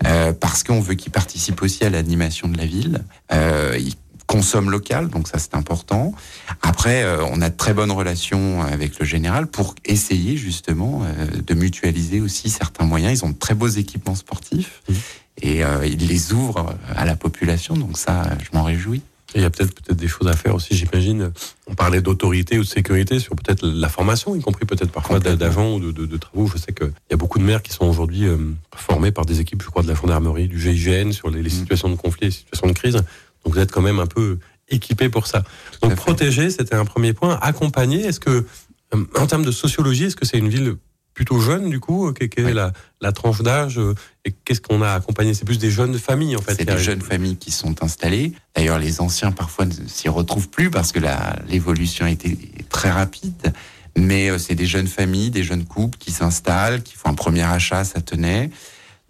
euh, 0.06 0.32
parce 0.32 0.64
qu'on 0.64 0.80
veut 0.80 0.96
qu'ils 0.96 1.12
participent 1.12 1.62
aussi 1.62 1.84
à 1.84 1.90
l'animation 1.90 2.48
de 2.48 2.58
la 2.58 2.66
ville. 2.66 3.04
Euh, 3.34 3.78
ils 3.78 3.96
consomment 4.32 4.70
local, 4.70 5.10
donc 5.10 5.28
ça 5.28 5.40
c'est 5.40 5.56
important. 5.56 6.14
Après, 6.62 7.04
euh, 7.04 7.26
on 7.26 7.42
a 7.42 7.50
de 7.50 7.58
très 7.58 7.74
bonnes 7.74 7.92
relations 7.92 8.62
avec 8.62 8.98
le 8.98 9.06
général 9.06 9.48
pour 9.48 9.76
essayer 9.84 10.38
justement 10.38 11.02
euh, 11.04 11.42
de 11.46 11.54
mutualiser 11.54 12.22
aussi 12.22 12.50
certains 12.50 12.86
moyens. 12.86 13.20
Ils 13.20 13.26
ont 13.26 13.32
de 13.32 13.38
très 13.38 13.56
beaux 13.56 13.68
équipements 13.68 14.16
sportifs. 14.16 14.82
Mmh 14.88 14.94
et 15.42 15.64
euh, 15.64 15.86
il 15.86 16.08
les 16.08 16.34
ouvre 16.34 16.76
à 16.96 17.06
la 17.06 17.16
population. 17.16 17.76
Donc 17.76 17.98
ça, 17.98 18.24
je 18.40 18.56
m'en 18.58 18.64
réjouis. 18.64 19.02
Et 19.34 19.40
il 19.40 19.42
y 19.44 19.46
a 19.46 19.50
peut-être 19.50 19.74
peut-être 19.74 19.98
des 19.98 20.10
choses 20.10 20.28
à 20.28 20.34
faire 20.34 20.56
aussi, 20.56 20.76
j'imagine. 20.76 21.32
On 21.68 21.74
parlait 21.74 22.02
d'autorité 22.02 22.58
ou 22.58 22.64
de 22.64 22.68
sécurité 22.68 23.20
sur 23.20 23.36
peut-être 23.36 23.66
la 23.66 23.88
formation, 23.88 24.36
y 24.36 24.42
compris 24.42 24.66
peut-être 24.66 24.92
parfois 24.92 25.20
d'agents 25.20 25.76
ou 25.76 25.80
de, 25.80 25.92
de, 25.92 26.06
de, 26.06 26.18
travaux. 26.18 26.48
Je 26.48 26.58
sais 26.58 26.74
qu'il 26.74 26.92
y 27.10 27.14
a 27.14 27.18
beaucoup 27.18 27.40
de 27.40 27.44
maires 27.46 27.62
qui 27.62 27.72
sont 27.72 27.86
aujourd'hui 27.86 28.26
euh, 28.26 28.38
formés 28.76 29.14
par 29.14 29.26
des 29.26 29.40
équipes, 29.40 29.64
je 29.64 29.70
crois, 29.70 29.84
de 29.84 29.88
la 29.88 29.96
gendarmerie, 29.96 30.50
du 30.50 30.60
GIGN 30.60 31.14
sur 31.14 31.30
les, 31.30 31.42
les 31.42 31.50
situations 31.50 31.88
de 31.88 31.96
conflit, 31.96 32.26
les 32.28 32.32
situations 32.32 32.68
de 32.68 32.74
crise. 32.74 32.96
Donc 32.96 33.54
vous 33.54 33.60
êtes 33.60 33.72
quand 33.72 33.82
même 33.82 34.00
un 34.00 34.08
peu 34.08 34.38
équipé 34.68 35.08
pour 35.08 35.28
ça. 35.28 35.44
Tout 35.72 35.88
Donc 35.88 35.96
protéger, 35.96 36.50
c'était 36.50 36.76
un 36.76 36.86
premier 36.86 37.14
point. 37.14 37.40
Accompagner, 37.42 38.06
est-ce 38.06 38.20
que, 38.20 38.46
euh, 38.94 39.06
en 39.18 39.28
termes 39.28 39.46
de 39.46 39.52
sociologie, 39.52 40.06
est-ce 40.06 40.18
que 40.18 40.26
c'est 40.26 40.38
une 40.38 40.50
ville 40.50 40.76
plutôt 41.22 41.40
jeune 41.40 41.70
du 41.70 41.80
coup 41.80 42.12
Quelle 42.14 42.30
est 42.36 42.48
oui. 42.48 42.54
la, 42.54 42.74
la, 43.00 43.12
tranche 43.12 43.44
d'âge 43.44 43.80
et 44.26 44.32
qu'est-ce 44.32 44.60
qu'on 44.60 44.82
a 44.82 44.90
accompagné 44.90 45.36
C'est 45.36 45.46
plus 45.46 45.60
des 45.60 45.70
jeunes 45.70 46.00
familles 46.00 46.36
en 46.36 46.42
fait. 46.42 46.56
C'est 46.56 46.66
des 46.66 46.80
jeunes 46.80 47.02
familles 47.02 47.36
qui 47.36 47.52
sont 47.52 47.84
installées. 47.84 48.34
D'ailleurs, 48.56 48.80
les 48.80 49.02
anciens 49.02 49.32
parfois 49.32 49.66
ne 49.66 49.74
s'y 49.86 50.10
retrouvent 50.10 50.50
plus 50.50 50.72
parce 50.72 50.92
que 50.92 51.00
l'évolution 51.48 52.08
a 52.08 52.10
été 52.10 52.36
très 52.70 52.90
rapide. 52.90 53.54
Mais 53.96 54.32
euh, 54.32 54.40
c'est 54.40 54.56
des 54.56 54.66
jeunes 54.66 54.88
familles, 54.88 55.30
des 55.30 55.44
jeunes 55.44 55.66
couples 55.66 56.00
qui 56.00 56.12
s'installent, 56.12 56.82
qui 56.82 56.96
font 56.96 57.10
un 57.10 57.14
premier 57.14 57.44
achat, 57.44 57.84
ça 57.84 58.02
tenait. 58.02 58.50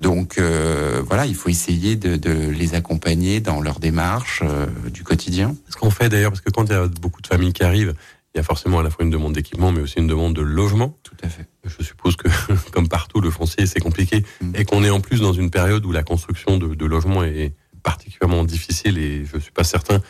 Donc 0.02 0.38
euh, 0.38 1.02
voilà, 1.08 1.26
il 1.26 1.36
faut 1.36 1.48
essayer 1.48 1.96
de, 1.96 2.18
de, 2.18 2.32
les 2.32 2.76
accompagner 2.76 3.40
dans 3.40 3.62
leur 3.62 3.80
démarche 3.80 4.42
euh, 4.44 4.66
du 4.90 5.04
quotidien. 5.04 5.56
Ce 5.70 5.78
qu'on 5.78 5.92
fait 5.92 6.10
d'ailleurs, 6.10 6.32
parce 6.32 6.42
que 6.42 6.50
quand 6.50 6.66
il 6.66 6.72
y 6.72 6.76
a 6.76 6.88
beaucoup 6.88 7.22
de 7.22 7.28
familles 7.28 7.54
qui 7.54 7.64
arrivent, 7.64 7.94
il 8.34 8.38
y 8.38 8.40
a 8.40 8.44
forcément 8.44 8.80
à 8.80 8.84
la 8.84 8.90
fois 8.90 9.04
une 9.04 9.12
demande 9.12 9.34
d'équipement, 9.34 9.72
mais 9.72 9.82
aussi 9.82 9.98
une 9.98 10.08
demande 10.08 10.34
de 10.34 10.42
logement. 10.42 10.98
Tout 11.04 11.18
à 11.24 11.28
fait. 11.28 11.48
Je 11.66 11.84
suppose 11.84 12.16
que, 12.16 12.30
comme 12.72 12.88
partout, 12.88 13.20
le 13.20 13.30
foncier, 13.30 13.66
c'est 13.66 13.82
compliqué, 13.82 14.24
mmh. 14.42 14.52
et 14.56 14.66
qu'on 14.66 14.84
est 14.84 14.90
en 14.90 15.02
plus 15.02 15.22
dans 15.22 15.34
une 15.34 15.52
période 15.52 15.86
où 15.86 15.92
la 15.92 16.04
construction 16.04 16.58
de, 16.58 16.74
de 16.74 16.86
logements 16.86 17.24
est 17.24 17.54
particulièrement 17.84 18.44
difficile, 18.44 18.98
et 18.98 19.26
je 19.26 19.38
suis 19.38 19.52
pas 19.52 19.64
certain 19.64 20.02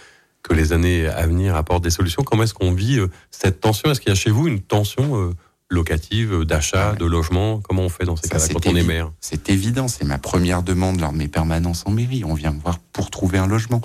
que 0.44 0.54
les 0.54 0.74
années 0.74 1.08
à 1.08 1.26
venir 1.28 1.56
apportent 1.56 1.84
des 1.84 1.90
solutions. 1.92 2.24
Comment 2.24 2.44
est-ce 2.44 2.54
qu'on 2.54 2.74
vit 2.74 3.00
cette 3.30 3.60
tension? 3.62 3.92
Est-ce 3.92 4.00
qu'il 4.00 4.10
y 4.10 4.14
a 4.14 4.16
chez 4.16 4.32
vous 4.32 4.48
une 4.48 4.60
tension 4.60 5.16
euh, 5.16 5.34
locative, 5.70 6.46
d'achat, 6.46 6.92
ouais. 6.92 6.98
de 6.98 7.06
logement? 7.06 7.60
Comment 7.62 7.84
on 7.84 7.90
fait 7.90 8.06
dans 8.06 8.16
ces 8.16 8.28
cas-là 8.28 8.48
quand 8.54 8.68
on 8.68 8.76
est 8.76 8.84
maire? 8.84 9.12
C'est 9.20 9.50
évident, 9.50 9.88
c'est 9.88 10.06
ma 10.06 10.18
première 10.18 10.64
demande 10.64 11.00
lors 11.00 11.12
de 11.12 11.18
mes 11.18 11.28
permanences 11.28 11.84
en 11.86 11.92
mairie. 11.92 12.24
On 12.26 12.34
vient 12.34 12.52
me 12.52 12.60
voir 12.60 12.80
pour 12.92 13.10
trouver 13.10 13.38
un 13.38 13.48
logement. 13.48 13.82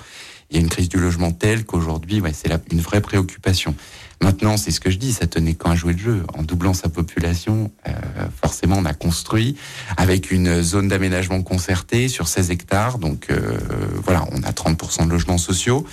Il 0.50 0.56
y 0.56 0.58
a 0.58 0.62
une 0.62 0.68
crise 0.68 0.88
du 0.88 0.98
logement 0.98 1.32
telle 1.32 1.64
qu'aujourd'hui, 1.64 2.20
ouais, 2.20 2.32
c'est 2.32 2.50
une 2.70 2.80
vraie 2.80 3.00
préoccupation. 3.00 3.74
Maintenant, 4.22 4.56
c'est 4.56 4.70
ce 4.70 4.80
que 4.80 4.90
je 4.90 4.96
dis, 4.96 5.12
ça 5.12 5.26
tenait 5.26 5.54
quand 5.54 5.70
à 5.70 5.74
jouer 5.74 5.92
le 5.92 5.98
jeu. 5.98 6.22
En 6.34 6.42
doublant 6.42 6.74
sa 6.74 6.88
population, 6.88 7.70
euh, 7.86 7.92
forcément, 8.40 8.76
on 8.78 8.84
a 8.84 8.94
construit 8.94 9.56
avec 9.96 10.30
une 10.30 10.62
zone 10.62 10.88
d'aménagement 10.88 11.42
concertée 11.42 12.08
sur 12.08 12.26
16 12.26 12.50
hectares. 12.50 12.98
Donc 12.98 13.26
euh, 13.30 13.58
voilà, 14.02 14.26
on 14.32 14.42
a 14.42 14.52
30% 14.52 15.06
de 15.06 15.10
logements 15.10 15.38
sociaux 15.38 15.86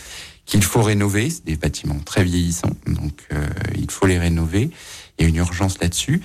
qu'il 0.46 0.64
faut 0.64 0.82
rénover. 0.82 1.30
C'est 1.30 1.46
des 1.46 1.56
bâtiments 1.56 2.00
très 2.00 2.24
vieillissants, 2.24 2.76
donc 2.88 3.14
euh, 3.32 3.48
il 3.76 3.90
faut 3.90 4.08
les 4.08 4.20
rénover. 4.20 4.70
Il 5.18 5.24
y 5.24 5.26
a 5.26 5.30
une 5.30 5.36
urgence 5.36 5.80
là-dessus. 5.80 6.22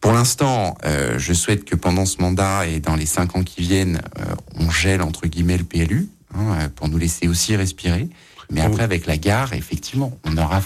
Pour 0.00 0.12
l'instant, 0.12 0.76
euh, 0.84 1.18
je 1.18 1.32
souhaite 1.32 1.64
que 1.64 1.76
pendant 1.76 2.06
ce 2.06 2.20
mandat 2.20 2.66
et 2.66 2.80
dans 2.80 2.96
les 2.96 3.06
cinq 3.06 3.36
ans 3.36 3.44
qui 3.44 3.60
viennent, 3.62 4.02
euh, 4.18 4.34
on 4.56 4.68
gèle 4.70 5.00
entre 5.00 5.28
guillemets 5.28 5.58
le 5.58 5.64
PLU 5.64 6.08
hein, 6.34 6.68
pour 6.74 6.88
nous 6.88 6.98
laisser 6.98 7.28
aussi 7.28 7.54
respirer. 7.54 8.08
Mais 8.50 8.60
après, 8.60 8.82
avec 8.82 9.06
la 9.06 9.16
gare, 9.16 9.54
effectivement, 9.54 10.12
on 10.24 10.36
aura 10.36 10.60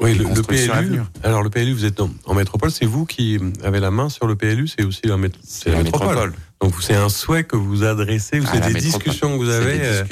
oui, 0.00 0.14
le, 0.14 0.24
le, 0.24 0.42
PLU. 0.42 1.00
Alors 1.24 1.42
le 1.42 1.50
PLU, 1.50 1.72
vous 1.72 1.84
êtes 1.84 2.00
en, 2.00 2.10
en 2.24 2.34
métropole, 2.34 2.70
c'est 2.70 2.86
vous 2.86 3.04
qui 3.04 3.38
avez 3.64 3.80
la 3.80 3.90
main 3.90 4.08
sur 4.08 4.26
le 4.26 4.36
PLU, 4.36 4.68
c'est 4.68 4.84
aussi 4.84 5.02
la, 5.04 5.16
mét 5.16 5.32
la, 5.66 5.72
la 5.72 5.82
métropole. 5.82 6.08
métropole. 6.08 6.32
Donc 6.60 6.74
c'est 6.80 6.94
un 6.94 7.08
souhait 7.08 7.44
que 7.44 7.56
vous 7.56 7.84
adressez, 7.84 8.40
c'est 8.40 8.72
des 8.72 8.80
discussions 8.80 9.32
que 9.32 9.44
vous 9.44 9.50
avez 9.50 9.78
euh, 9.80 10.04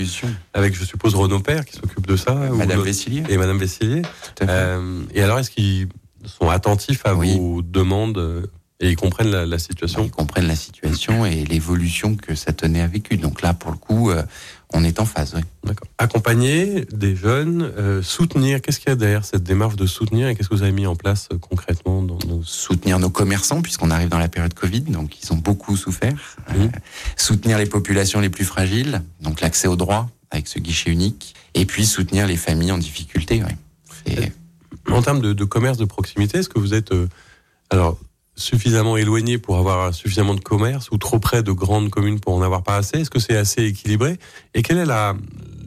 avec, 0.55 0.75
je 0.75 0.85
suppose, 0.85 1.14
Renaud 1.14 1.40
Père 1.40 1.64
qui 1.64 1.77
s'occupe 1.77 2.07
de 2.07 2.16
ça, 2.16 2.35
Madame 2.35 2.83
Vessillier 2.83 3.25
et 3.29 3.37
Madame 3.37 3.59
Vessillier. 3.59 4.03
Euh, 4.42 5.03
et 5.14 5.22
alors, 5.22 5.38
est-ce 5.40 5.51
qu'ils 5.51 5.88
sont 6.25 6.49
attentifs 6.49 7.05
à 7.05 7.14
oui. 7.14 7.37
vos 7.37 7.62
demandes 7.62 8.18
euh, 8.18 8.46
et 8.79 8.90
ils 8.90 8.96
comprennent 8.96 9.31
la, 9.31 9.46
la 9.46 9.59
situation 9.59 10.05
Ils 10.05 10.11
comprennent 10.11 10.46
la 10.46 10.57
situation 10.57 11.25
et 11.25 11.44
l'évolution 11.44 12.14
que 12.14 12.35
ça 12.35 12.53
tenait 12.53 12.83
à 12.83 12.87
vécu. 12.87 13.16
Donc 13.16 13.40
là, 13.42 13.55
pour 13.55 13.70
le 13.70 13.79
coup, 13.79 14.11
euh, 14.11 14.22
on 14.72 14.85
est 14.85 15.00
en 15.00 15.05
phase. 15.05 15.35
Oui. 15.37 15.42
D'accord. 15.64 15.88
Accompagner 15.98 16.85
des 16.92 17.14
jeunes, 17.14 17.62
euh, 17.62 18.02
soutenir. 18.02 18.61
Qu'est-ce 18.61 18.81
qu'il 18.81 18.88
y 18.88 18.92
a 18.92 18.96
derrière 18.96 19.24
cette 19.24 19.44
démarche 19.44 19.76
de 19.76 19.87
soutenir 19.87 20.29
et 20.29 20.35
qu'est-ce 20.35 20.48
que 20.48 20.55
vous 20.55 20.62
avez 20.62 20.72
mis 20.72 20.87
en 20.87 20.96
place 20.96 21.29
euh, 21.33 21.38
concrètement 21.38 22.02
dans 22.02 22.18
nos... 22.26 22.42
Soutenir 22.42 22.98
nos 22.98 23.11
commerçants 23.11 23.62
puisqu'on 23.62 23.90
arrive 23.90 24.09
dans 24.09 24.18
la 24.18 24.29
période 24.29 24.55
Covid, 24.55 24.83
donc 24.83 25.22
ils 25.22 25.33
ont 25.33 25.37
beaucoup 25.37 25.76
souffert. 25.76 26.12
Mmh. 26.48 26.55
Euh, 26.57 26.68
soutenir 27.16 27.59
les 27.59 27.66
populations 27.66 28.20
les 28.20 28.31
plus 28.31 28.44
fragiles, 28.44 29.02
donc 29.20 29.40
l'accès 29.40 29.68
aux 29.68 29.76
droits 29.76 30.11
avec 30.31 30.48
ce 30.48 30.59
guichet 30.59 30.90
unique, 30.90 31.35
et 31.55 31.64
puis 31.66 31.87
soutenir 31.87 32.26
les 32.26 32.37
familles 32.37 32.72
en 32.72 32.79
difficulté. 32.79 33.42
Oui. 33.46 34.12
Et... 34.12 34.33
En 34.92 35.02
termes 35.02 35.20
de, 35.20 35.33
de, 35.33 35.44
commerce 35.44 35.79
de 35.79 35.85
proximité, 35.85 36.38
est-ce 36.38 36.48
que 36.48 36.61
vous 36.61 36.72
êtes 36.72 36.92
alors 37.70 37.98
suffisamment 38.37 38.96
éloigné 38.96 39.38
pour 39.38 39.57
avoir 39.57 39.92
suffisamment 39.94 40.35
de 40.35 40.40
commerce 40.40 40.90
ou 40.90 40.99
trop 40.99 41.18
près 41.18 41.42
de 41.42 41.53
grandes 41.53 41.90
communes 41.90 42.20
pour 42.20 42.35
en 42.35 42.42
avoir 42.42 42.62
pas 42.62 42.77
assez? 42.77 42.99
Est-ce 43.01 43.11
que 43.11 43.18
c'est 43.18 43.37
assez 43.37 43.62
équilibré? 43.64 44.18
Et 44.55 44.62
quelle 44.62 44.79
est 44.79 44.85
la, 44.85 45.14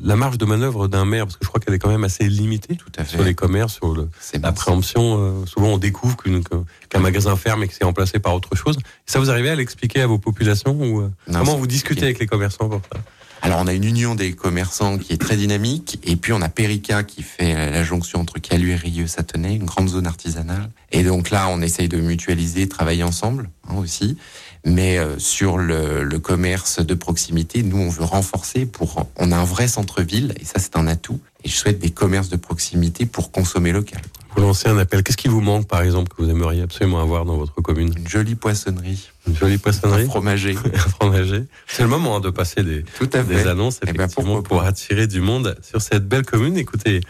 la 0.04 0.16
marge 0.16 0.38
de 0.38 0.46
manœuvre 0.46 0.88
d'un 0.88 1.04
maire? 1.06 1.26
Parce 1.26 1.36
que 1.38 1.44
je 1.44 1.50
crois 1.50 1.60
qu'elle 1.60 1.74
est 1.74 1.80
quand 1.80 1.90
même 1.90 2.04
assez 2.04 2.30
limitée 2.30 2.76
Tout 2.76 2.92
à 2.98 3.04
fait. 3.04 3.16
sur 3.18 3.24
les 3.24 3.34
commerces, 3.34 3.74
sur 3.74 3.94
le, 3.96 4.08
la 4.42 4.52
préemption. 4.52 5.18
Euh, 5.20 5.46
souvent, 5.46 5.70
on 5.70 5.78
découvre 5.78 6.16
qu'un 6.18 6.42
qu 6.42 7.00
magasin 7.00 7.36
ferme 7.36 7.64
et 7.64 7.68
que 7.68 7.74
c'est 7.74 7.86
remplacé 7.86 8.20
par 8.20 8.36
autre 8.36 8.56
chose. 8.56 8.78
Ça, 9.06 9.20
vous 9.20 9.30
arrivez 9.32 9.50
à 9.50 9.56
l'expliquer 9.56 10.02
à 10.02 10.08
vos 10.08 10.20
populations 10.20 10.80
ou 10.80 11.02
euh, 11.02 11.12
non, 11.28 11.40
Comment 11.40 11.58
vous 11.58 11.68
disquez 11.68 12.02
avec 12.02 12.20
les 12.20 12.28
commerçants 12.28 12.70
pour 12.70 12.82
ça? 12.94 13.00
Alors 13.42 13.60
on 13.62 13.68
a 13.68 13.74
une 13.74 13.86
union 13.86 14.16
des 14.16 14.34
commerçants 14.34 14.98
qui 14.98 15.14
est 15.14 15.18
très 15.18 15.38
dynamique, 15.38 16.00
et 16.04 16.16
puis 16.16 16.34
on 16.34 16.42
a 16.42 16.50
Perica 16.50 17.04
qui 17.04 17.24
fait 17.24 17.54
la 17.54 17.84
jonction 17.84 18.20
entre 18.20 18.40
Calu 18.40 18.72
et 18.72 18.76
Rieux 18.76 19.08
Satonnet, 19.08 19.56
une 19.56 19.66
grande 19.66 19.90
zone 19.90 20.08
artisanale. 20.08 20.70
Et 20.92 21.04
donc 21.04 21.30
là, 21.30 21.48
on 21.50 21.62
essaye 21.62 21.88
de 21.88 21.98
mutualiser, 21.98 22.68
travailler 22.68 23.04
ensemble 23.04 23.50
hein, 23.68 23.76
aussi. 23.78 24.18
Mais 24.66 24.98
euh, 24.98 25.18
sur 25.20 25.58
le, 25.58 26.04
le, 26.04 26.20
commerce 26.20 26.86
de 26.86 26.94
proximité, 26.94 27.64
nous 27.64 27.78
on 27.78 27.90
veut 27.90 28.04
renforcer 28.04 28.66
pour. 28.66 29.08
On 29.16 29.32
a 29.32 29.38
un 29.38 29.46
vrai 29.46 29.70
centre-ville 29.70 30.34
et 30.40 30.44
ça 30.44 30.60
c'est 30.60 30.76
un 30.76 30.86
atout. 30.88 31.22
Et 31.46 31.50
je 31.50 31.56
souhaite 31.56 31.80
des 31.80 31.92
commerces 31.92 32.28
de 32.28 32.36
proximité 32.36 33.06
pour 33.06 33.32
consommer 33.32 33.72
local. 33.72 34.02
Vous 34.40 34.46
lancez 34.46 34.70
un 34.70 34.78
appel. 34.78 35.04
Qu'est-ce 35.04 35.18
qui 35.18 35.28
vous 35.28 35.42
manque 35.42 35.68
par 35.68 35.82
exemple 35.82 36.08
que 36.16 36.22
vous 36.22 36.30
aimeriez 36.30 36.62
absolument 36.62 37.02
avoir 37.02 37.26
dans 37.26 37.36
votre 37.36 37.56
commune? 37.56 37.94
Une 37.98 38.08
jolie 38.08 38.36
poissonnerie. 38.36 39.10
Une 39.28 39.36
jolie 39.36 39.58
poissonnerie. 39.58 40.04
Un 40.04 40.10
fromager. 40.10 40.56
un 40.74 40.78
fromager. 40.78 41.44
C'est 41.68 41.84
le 41.84 41.90
moment 41.90 42.16
hein, 42.16 42.20
de 42.22 42.30
passer 42.30 42.64
des, 42.64 42.84
Tout 42.98 43.10
à 43.12 43.22
des 43.22 43.48
annonces 43.48 43.82
Eh 43.84 43.88
ben, 43.92 44.06
effectivement 44.06 44.42
pour 44.42 44.64
attirer 44.64 45.08
du 45.08 45.20
monde 45.20 45.58
sur 45.62 45.82
cette 45.82 46.08
belle 46.08 46.24
commune. 46.26 46.56
Écoutez. 46.56 47.02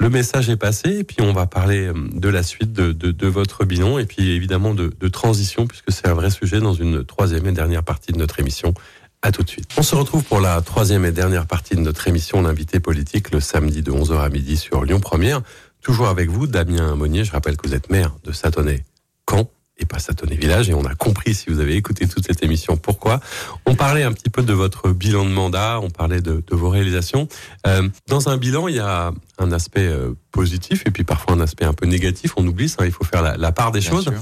Le 0.00 0.08
message 0.08 0.48
est 0.48 0.56
passé 0.56 1.00
et 1.00 1.04
puis 1.04 1.18
on 1.20 1.34
va 1.34 1.46
parler 1.46 1.88
euh, 1.88 1.92
de 2.14 2.28
la 2.30 2.42
suite 2.42 2.72
de, 2.72 2.92
de, 2.92 3.10
de 3.10 3.26
votre 3.26 3.66
bilan 3.66 3.98
et 3.98 4.06
puis 4.06 4.30
évidemment 4.30 4.72
de, 4.72 4.90
de 4.98 5.08
transition 5.08 5.66
puisque 5.66 5.92
c'est 5.92 6.08
un 6.08 6.14
vrai 6.14 6.30
sujet 6.30 6.60
dans 6.60 6.72
une 6.72 7.04
troisième 7.04 7.46
et 7.46 7.52
dernière 7.52 7.82
partie 7.82 8.12
de 8.12 8.18
notre 8.18 8.40
émission. 8.40 8.72
À 9.20 9.32
tout 9.32 9.42
de 9.42 9.48
suite. 9.48 9.70
On 9.78 9.82
se 9.82 9.94
retrouve 9.94 10.22
pour 10.22 10.38
la 10.38 10.60
troisième 10.60 11.06
et 11.06 11.10
dernière 11.10 11.46
partie 11.46 11.76
de 11.76 11.80
notre 11.80 12.08
émission 12.08 12.42
L'invité 12.42 12.78
politique 12.78 13.30
le 13.30 13.40
samedi 13.40 13.82
de 13.82 13.90
11h 13.90 14.18
à 14.18 14.28
midi 14.28 14.58
sur 14.58 14.84
Lyon 14.84 15.00
Première. 15.00 15.40
Toujours 15.84 16.08
avec 16.08 16.30
vous, 16.30 16.46
Damien 16.46 16.94
Monnier. 16.96 17.24
Je 17.24 17.30
rappelle 17.32 17.58
que 17.58 17.68
vous 17.68 17.74
êtes 17.74 17.90
maire 17.90 18.16
de 18.24 18.32
Satonnet-Camp 18.32 19.50
et 19.76 19.84
pas 19.84 19.98
Satonnet 19.98 20.34
Village. 20.36 20.70
Et 20.70 20.74
on 20.74 20.86
a 20.86 20.94
compris, 20.94 21.34
si 21.34 21.50
vous 21.50 21.60
avez 21.60 21.76
écouté 21.76 22.08
toute 22.08 22.26
cette 22.26 22.42
émission, 22.42 22.78
pourquoi. 22.78 23.20
On 23.66 23.74
parlait 23.74 24.02
un 24.02 24.12
petit 24.12 24.30
peu 24.30 24.42
de 24.42 24.54
votre 24.54 24.92
bilan 24.92 25.26
de 25.26 25.30
mandat, 25.30 25.80
on 25.82 25.90
parlait 25.90 26.22
de, 26.22 26.42
de 26.46 26.56
vos 26.56 26.70
réalisations. 26.70 27.28
Euh, 27.66 27.86
dans 28.08 28.30
un 28.30 28.38
bilan, 28.38 28.68
il 28.68 28.76
y 28.76 28.80
a 28.80 29.12
un 29.38 29.52
aspect 29.52 29.86
euh, 29.86 30.14
positif 30.30 30.84
et 30.86 30.90
puis 30.90 31.04
parfois 31.04 31.34
un 31.34 31.40
aspect 31.40 31.66
un 31.66 31.74
peu 31.74 31.84
négatif. 31.86 32.32
On 32.38 32.46
oublie 32.46 32.70
ça, 32.70 32.86
il 32.86 32.92
faut 32.92 33.04
faire 33.04 33.20
la, 33.20 33.36
la 33.36 33.52
part 33.52 33.70
des 33.70 33.80
Bien 33.80 33.90
choses. 33.90 34.04
sûr. 34.04 34.14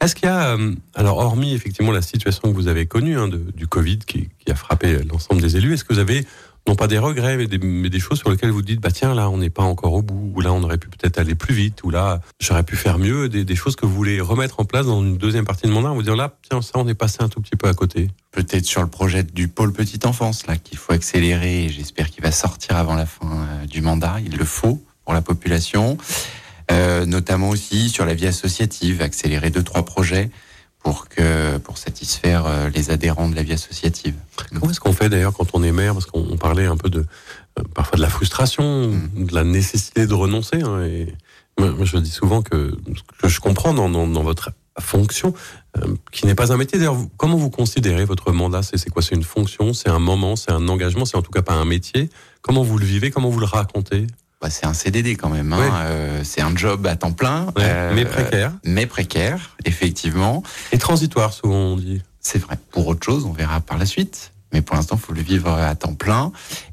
Est-ce 0.00 0.14
qu'il 0.14 0.24
y 0.24 0.32
a, 0.32 0.56
euh, 0.56 0.72
alors 0.94 1.18
hormis 1.18 1.52
effectivement 1.52 1.92
la 1.92 2.02
situation 2.02 2.42
que 2.50 2.54
vous 2.54 2.68
avez 2.68 2.86
connue 2.86 3.18
hein, 3.18 3.28
de, 3.28 3.36
du 3.54 3.66
Covid 3.66 3.98
qui, 3.98 4.30
qui 4.38 4.50
a 4.50 4.54
frappé 4.54 4.98
l'ensemble 5.04 5.42
des 5.42 5.58
élus, 5.58 5.74
est-ce 5.74 5.84
que 5.84 5.92
vous 5.92 6.00
avez 6.00 6.26
non 6.68 6.76
pas 6.76 6.86
des 6.86 6.98
regrets, 6.98 7.36
mais 7.36 7.46
des, 7.46 7.58
mais 7.58 7.90
des 7.90 7.98
choses 7.98 8.18
sur 8.18 8.30
lesquelles 8.30 8.50
vous 8.50 8.62
dites, 8.62 8.80
bah 8.80 8.90
tiens, 8.92 9.14
là, 9.14 9.28
on 9.30 9.38
n'est 9.38 9.50
pas 9.50 9.62
encore 9.62 9.94
au 9.94 10.02
bout, 10.02 10.32
ou 10.34 10.40
là, 10.40 10.52
on 10.52 10.62
aurait 10.62 10.78
pu 10.78 10.88
peut-être 10.88 11.18
aller 11.18 11.34
plus 11.34 11.54
vite, 11.54 11.82
ou 11.82 11.90
là, 11.90 12.20
j'aurais 12.40 12.62
pu 12.62 12.76
faire 12.76 12.98
mieux, 12.98 13.28
des, 13.28 13.44
des 13.44 13.56
choses 13.56 13.74
que 13.74 13.84
vous 13.84 13.94
voulez 13.94 14.20
remettre 14.20 14.60
en 14.60 14.64
place 14.64 14.86
dans 14.86 15.02
une 15.02 15.16
deuxième 15.16 15.44
partie 15.44 15.66
de 15.66 15.72
mandat, 15.72 15.90
en 15.90 15.94
vous 15.94 16.02
disant 16.02 16.14
là, 16.14 16.36
tiens, 16.48 16.62
ça, 16.62 16.72
on 16.76 16.86
est 16.86 16.94
passé 16.94 17.18
un 17.20 17.28
tout 17.28 17.40
petit 17.40 17.56
peu 17.56 17.68
à 17.68 17.74
côté. 17.74 18.08
Peut-être 18.30 18.64
sur 18.64 18.80
le 18.80 18.88
projet 18.88 19.22
du 19.22 19.48
pôle 19.48 19.72
petite 19.72 20.06
enfance, 20.06 20.46
là, 20.46 20.56
qu'il 20.56 20.78
faut 20.78 20.92
accélérer, 20.92 21.68
j'espère 21.68 22.10
qu'il 22.10 22.22
va 22.22 22.30
sortir 22.30 22.76
avant 22.76 22.94
la 22.94 23.06
fin 23.06 23.26
euh, 23.26 23.66
du 23.66 23.80
mandat. 23.80 24.16
Il 24.24 24.36
le 24.36 24.44
faut 24.44 24.82
pour 25.04 25.14
la 25.14 25.22
population. 25.22 25.98
Euh, 26.70 27.04
notamment 27.06 27.50
aussi 27.50 27.90
sur 27.90 28.06
la 28.06 28.14
vie 28.14 28.26
associative, 28.26 29.02
accélérer 29.02 29.50
deux, 29.50 29.64
trois 29.64 29.84
projets 29.84 30.30
pour 30.82 31.08
que 31.08 31.58
pour 31.58 31.78
satisfaire 31.78 32.44
euh, 32.46 32.68
les 32.70 32.90
adhérents 32.90 33.28
de 33.28 33.36
la 33.36 33.42
vie 33.42 33.52
associative. 33.52 34.14
Comment 34.52 34.70
est-ce 34.70 34.80
qu'on 34.80 34.92
fait 34.92 35.08
d'ailleurs 35.08 35.32
quand 35.32 35.48
on 35.54 35.62
est 35.62 35.72
maire? 35.72 35.92
Parce 35.94 36.06
qu'on 36.06 36.26
on 36.30 36.36
parlait 36.36 36.66
un 36.66 36.76
peu 36.76 36.90
de 36.90 37.04
euh, 37.58 37.62
parfois 37.74 37.96
de 37.96 38.02
la 38.02 38.08
frustration, 38.08 38.88
Mm. 38.88 39.26
de 39.26 39.34
la 39.34 39.44
nécessité 39.44 40.06
de 40.06 40.14
renoncer. 40.14 40.62
hein, 40.62 40.82
et 40.82 41.14
moi, 41.58 41.74
je 41.84 41.98
dis 41.98 42.10
souvent 42.10 42.42
que 42.42 42.76
ce 42.96 43.02
que 43.22 43.28
je 43.28 43.38
comprends 43.40 43.74
dans, 43.74 43.88
dans, 43.90 44.06
dans 44.06 44.22
votre 44.22 44.50
fonction, 44.80 45.34
euh, 45.76 45.94
qui 46.10 46.26
n'est 46.26 46.34
pas 46.34 46.50
un 46.52 46.56
métier. 46.56 46.78
D'ailleurs, 46.78 46.96
comment 47.18 47.36
vous 47.36 47.50
considérez 47.50 48.04
votre 48.06 48.32
mandat? 48.32 48.62
C'est 48.62 48.88
quoi? 48.90 49.02
C'est 49.02 49.14
une 49.14 49.22
fonction? 49.22 49.74
C'est 49.74 49.90
un 49.90 49.98
moment? 49.98 50.34
C'est 50.34 50.50
un 50.50 50.66
engagement? 50.68 51.04
C'est 51.04 51.16
en 51.16 51.22
tout 51.22 51.30
cas 51.30 51.42
pas 51.42 51.52
un 51.54 51.66
métier? 51.66 52.08
Comment 52.40 52.62
vous 52.62 52.78
le 52.78 52.86
vivez? 52.86 53.10
Comment 53.10 53.28
vous 53.28 53.38
le 53.38 53.46
racontez? 53.46 54.06
Bah, 54.42 54.50
c'est 54.50 54.66
un 54.66 54.74
CDD 54.74 55.14
quand 55.14 55.28
même. 55.28 55.52
Hein. 55.52 55.58
Ouais. 55.58 55.70
Euh, 55.72 56.20
c'est 56.24 56.40
un 56.42 56.54
job 56.56 56.84
à 56.88 56.96
temps 56.96 57.12
plein, 57.12 57.46
Ouais, 57.56 57.62
euh, 57.64 57.92
Mais 57.94 58.04
précaire 58.04 58.52
mais 58.64 58.86
précaire, 58.86 59.56
effectivement. 59.64 60.42
et 60.72 60.78
transitoire, 60.78 61.32
souvent 61.32 61.54
on 61.54 61.76
dit. 61.76 62.02
C'est 62.20 62.38
vrai. 62.38 62.58
Pour 62.72 62.88
autre 62.88 63.04
chose, 63.04 63.24
on 63.24 63.32
verra 63.32 63.60
par 63.60 63.78
la 63.78 63.86
suite. 63.86 64.32
Mais 64.52 64.60
pour 64.60 64.76
l'instant, 64.76 64.96
il 65.00 65.06
faut 65.06 65.14
le 65.14 65.22
vivre 65.22 65.48
à 65.50 65.74
temps 65.74 65.94
plein. 65.94 66.30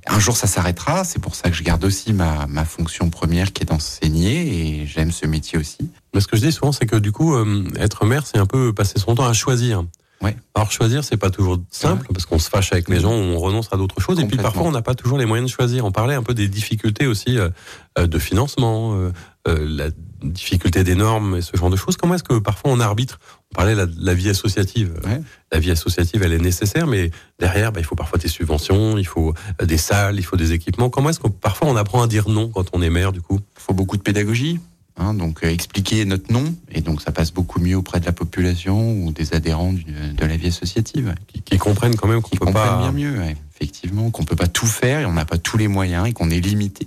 Un 0.08 0.20
jour, 0.20 0.36
ça 0.36 0.48
s'arrêtera. 0.48 1.06
C'est 1.06 1.20
pour 1.20 1.34
ça 1.36 1.50
que 1.50 1.56
je 1.56 1.64
garde 1.64 1.84
aussi 1.86 2.12
ma, 2.12 2.46
ma 2.48 2.66
fonction 2.66 3.10
première 3.10 3.54
qui 3.54 3.64
est 3.64 3.66
d'enseigner 3.68 4.82
et 4.82 4.86
j'aime 4.86 5.12
ce 5.12 5.26
métier 5.28 5.58
aussi. 5.58 5.90
Mais 6.14 6.20
ce 6.20 6.28
que 6.28 6.36
je 6.36 6.42
dis 6.46 6.52
souvent, 6.52 6.72
c'est 6.74 6.86
que 6.88 6.98
du 6.98 7.12
coup, 7.14 7.36
euh, 7.36 7.64
être 7.78 8.04
maire, 8.06 8.24
c'est 8.28 8.38
un 8.38 8.46
peu 8.46 8.74
passer 8.74 9.00
son 9.00 9.16
temps 9.16 9.26
à 9.28 9.34
choisir. 9.34 9.84
Ouais. 10.22 10.36
Alors 10.54 10.72
choisir, 10.72 11.04
c'est 11.04 11.18
pas 11.18 11.30
toujours 11.30 11.60
simple 11.72 12.08
parce 12.14 12.26
qu'on 12.26 12.40
se 12.40 12.50
fâche 12.50 12.74
avec 12.74 12.90
les 12.90 13.00
gens, 13.00 13.12
on 13.12 13.40
renonce 13.40 13.70
à 13.72 13.78
d'autres 13.78 14.02
choses. 14.02 14.20
Et 14.20 14.26
puis 14.26 14.38
parfois, 14.38 14.64
on 14.64 14.72
n'a 14.72 14.82
pas 14.82 14.96
toujours 14.96 15.18
les 15.18 15.26
moyens 15.26 15.50
de 15.50 15.54
choisir. 15.54 15.86
On 15.86 15.92
parlait 15.92 16.16
un 16.16 16.24
peu 16.24 16.34
des 16.34 16.48
difficultés 16.48 17.08
aussi 17.08 17.38
euh, 17.38 17.50
euh, 17.98 18.08
de 18.08 18.20
financement, 18.20 18.96
euh, 18.96 19.12
euh, 19.48 19.66
la 19.68 19.90
difficulté 20.22 20.84
des 20.84 20.96
normes 20.96 21.38
et 21.38 21.42
ce 21.42 21.56
genre 21.56 21.70
de 21.70 21.76
choses. 21.76 21.96
Comment 21.96 22.16
est-ce 22.16 22.24
que 22.24 22.40
parfois 22.40 22.72
on 22.72 22.80
arbitre? 22.80 23.20
On 23.52 23.56
parlait 23.56 23.74
de 23.74 23.90
la, 23.98 24.14
vie 24.14 24.30
associative. 24.30 25.00
Ouais. 25.06 25.22
La 25.52 25.60
vie 25.60 25.72
associative, 25.72 26.22
elle 26.24 26.34
est 26.34 26.40
nécessaire, 26.40 26.88
mais 26.88 27.10
derrière, 27.40 27.72
bah, 27.72 27.80
il 27.80 27.86
faut 27.86 27.96
parfois 27.96 28.20
des 28.20 28.28
subventions, 28.28 28.98
il 28.98 29.08
faut 29.08 29.34
euh, 29.62 29.66
des 29.66 29.78
salles, 29.78 30.18
il 30.18 30.24
faut 30.24 30.36
des 30.36 30.52
équipements. 30.52 30.90
Comment 30.90 31.10
est-ce 31.10 31.20
que 31.20 31.30
parfois 31.30 31.70
on 31.70 31.76
apprend 31.76 32.02
à 32.02 32.08
dire 32.08 32.30
non 32.30 32.50
quand 32.50 32.66
on 32.74 32.82
est 32.82 32.90
maire 32.90 33.12
du 33.12 33.22
coup? 33.22 33.40
Il 33.58 33.62
faut 33.62 33.74
beaucoup 33.74 33.98
de 33.98 34.02
pédagogie. 34.02 34.60
Hein, 35.02 35.14
donc 35.14 35.44
euh, 35.46 35.48
expliquer 35.50 36.04
notre 36.04 36.30
nom 36.34 36.44
et 36.74 36.82
donc 36.82 37.02
ça 37.02 37.12
passe 37.14 37.32
beaucoup 37.32 37.62
mieux 37.62 37.78
auprès 37.78 38.02
de 38.02 38.06
la 38.06 38.12
population 38.12 38.92
ou 39.04 39.14
des 39.14 39.34
adhérents 39.34 39.72
du- 39.72 39.86
de 39.86 40.26
la 40.26 40.36
vie 40.36 40.48
associative 40.48 41.16
qui, 41.28 41.42
qui 41.42 41.58
comprennent 41.58 41.96
quand 41.96 42.10
même 42.10 42.22
qu'on 42.22 42.30
qui 42.32 42.38
peut 42.38 42.46
comprennent 42.46 42.66
pas. 42.68 42.80
bien 42.80 42.92
mieux 42.92 43.18
ouais, 43.18 43.38
effectivement 43.56 44.12
qu'on 44.12 44.26
peut 44.26 44.36
pas 44.36 44.48
tout 44.48 44.66
faire 44.68 45.00
et 45.00 45.06
on 45.06 45.14
n'a 45.14 45.24
pas 45.24 45.38
tous 45.38 45.58
les 45.58 45.70
moyens 45.70 46.06
et 46.06 46.12
qu'on 46.12 46.30
est 46.30 46.42
limité 46.42 46.86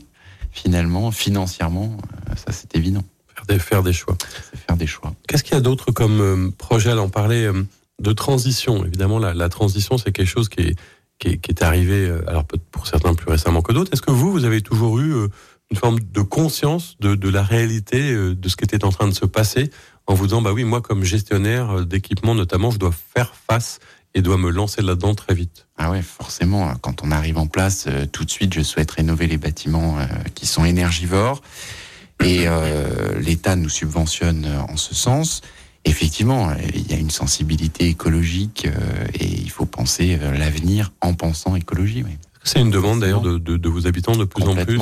finalement 0.51 1.11
financièrement 1.11 1.96
euh, 2.29 2.35
ça 2.37 2.53
c'est 2.53 2.77
évident 2.77 3.03
Faire 3.35 3.46
des, 3.46 3.59
faire 3.59 3.83
des 3.83 3.92
choix. 3.94 4.16
faire 4.66 4.77
des 4.77 4.87
choix 4.87 5.14
Qu'est-ce 5.27 5.42
qu'il 5.42 5.55
y 5.55 5.57
a 5.57 5.62
d'autre 5.62 5.90
comme 5.90 6.20
euh, 6.20 6.51
projet 6.59 6.90
à 6.90 6.96
en 7.01 7.09
parler 7.09 7.51
de 8.01 8.12
transition? 8.12 8.85
Évidemment, 8.85 9.18
la, 9.18 9.33
la 9.33 9.48
transition, 9.48 9.96
c'est 9.96 10.12
quelque 10.12 10.29
chose 10.29 10.48
qui 10.51 10.61
est, 10.61 10.77
qui 11.18 11.29
est, 11.29 11.37
qui 11.38 11.51
est 11.51 11.62
arrivé, 11.62 12.12
alors 12.27 12.44
pour 12.70 12.87
certains 12.87 13.14
plus 13.14 13.31
récemment 13.31 13.62
que 13.62 13.72
d'autres. 13.72 13.92
Est-ce 13.94 14.03
que 14.03 14.11
vous, 14.11 14.31
vous 14.33 14.44
avez 14.44 14.61
toujours 14.61 14.98
eu 15.01 15.14
une 15.72 15.78
forme 15.78 16.00
de 16.00 16.20
conscience 16.20 16.96
de, 17.00 17.14
de 17.14 17.28
la 17.28 17.42
réalité 17.42 18.12
euh, 18.12 18.35
de 18.35 18.48
ce 18.48 18.56
qui 18.56 18.64
était 18.64 18.85
en 18.85 18.90
train 18.90 19.08
de 19.08 19.14
se 19.14 19.24
passer 19.24 19.70
en 20.06 20.14
vous 20.14 20.26
disant, 20.26 20.42
bah 20.42 20.52
oui, 20.52 20.64
moi, 20.64 20.82
comme 20.82 21.02
gestionnaire 21.02 21.78
euh, 21.78 21.85
d'équipement 21.85 22.35
notamment, 22.35 22.70
je 22.70 22.78
dois 22.78 22.92
faire 22.92 23.35
face 23.35 23.80
et 24.14 24.22
dois 24.22 24.37
me 24.37 24.50
lancer 24.50 24.82
là-dedans 24.82 25.14
très 25.14 25.35
vite. 25.35 25.66
Ah 25.78 25.90
ouais 25.90 26.02
forcément 26.02 26.68
euh, 26.68 26.72
quand 26.80 27.02
on 27.02 27.11
arrive 27.11 27.38
en 27.38 27.46
place 27.46 27.87
euh, 27.88 28.06
tout 28.06 28.24
de 28.24 28.30
suite 28.30 28.52
je 28.52 28.61
souhaite 28.61 28.90
rénover 28.90 29.26
les 29.26 29.38
bâtiments 29.38 29.96
qui 30.35 30.46
sont 30.46 30.64
énergivores. 30.64 31.40
Et 32.22 32.46
euh, 32.46 33.18
l'État 33.18 33.56
nous 33.56 33.68
subventionne 33.70 34.46
en 34.68 34.76
ce 34.76 34.94
sens. 34.94 35.40
Effectivement 35.85 36.54
il 36.74 36.90
y 36.90 36.94
a 36.94 36.98
une 36.98 37.11
sensibilité 37.11 37.88
écologique 37.88 38.68
et 39.14 39.26
il 39.26 39.50
faut 39.50 39.66
penser 39.66 40.18
l'avenir 40.18 40.92
en 41.00 41.14
pensant 41.14 41.56
écologie 41.56 42.04
oui. 42.06 42.18
Que 42.42 42.48
c'est 42.48 42.61
une 42.61 42.70
demande 42.70 43.00
d'ailleurs 43.00 43.20
de, 43.20 43.38
de, 43.38 43.57
de 43.57 43.68
vos 43.68 43.87
habitants 43.87 44.16
de 44.16 44.24
plus 44.24 44.44
en 44.44 44.55
plus 44.64 44.78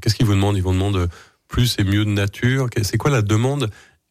Qu'est-ce 0.00 0.14
qu'ils 0.14 0.26
vous 0.26 0.34
demandent? 0.34 0.56
Ils 0.56 0.62
vous 0.62 0.72
demandent 0.72 1.08
plus 1.48 1.76
et 1.78 1.84
mieux 1.84 2.04
de 2.04 2.10
nature. 2.10 2.68
C'est 2.82 2.98
quoi 2.98 3.10
la 3.10 3.22
demande 3.22 3.70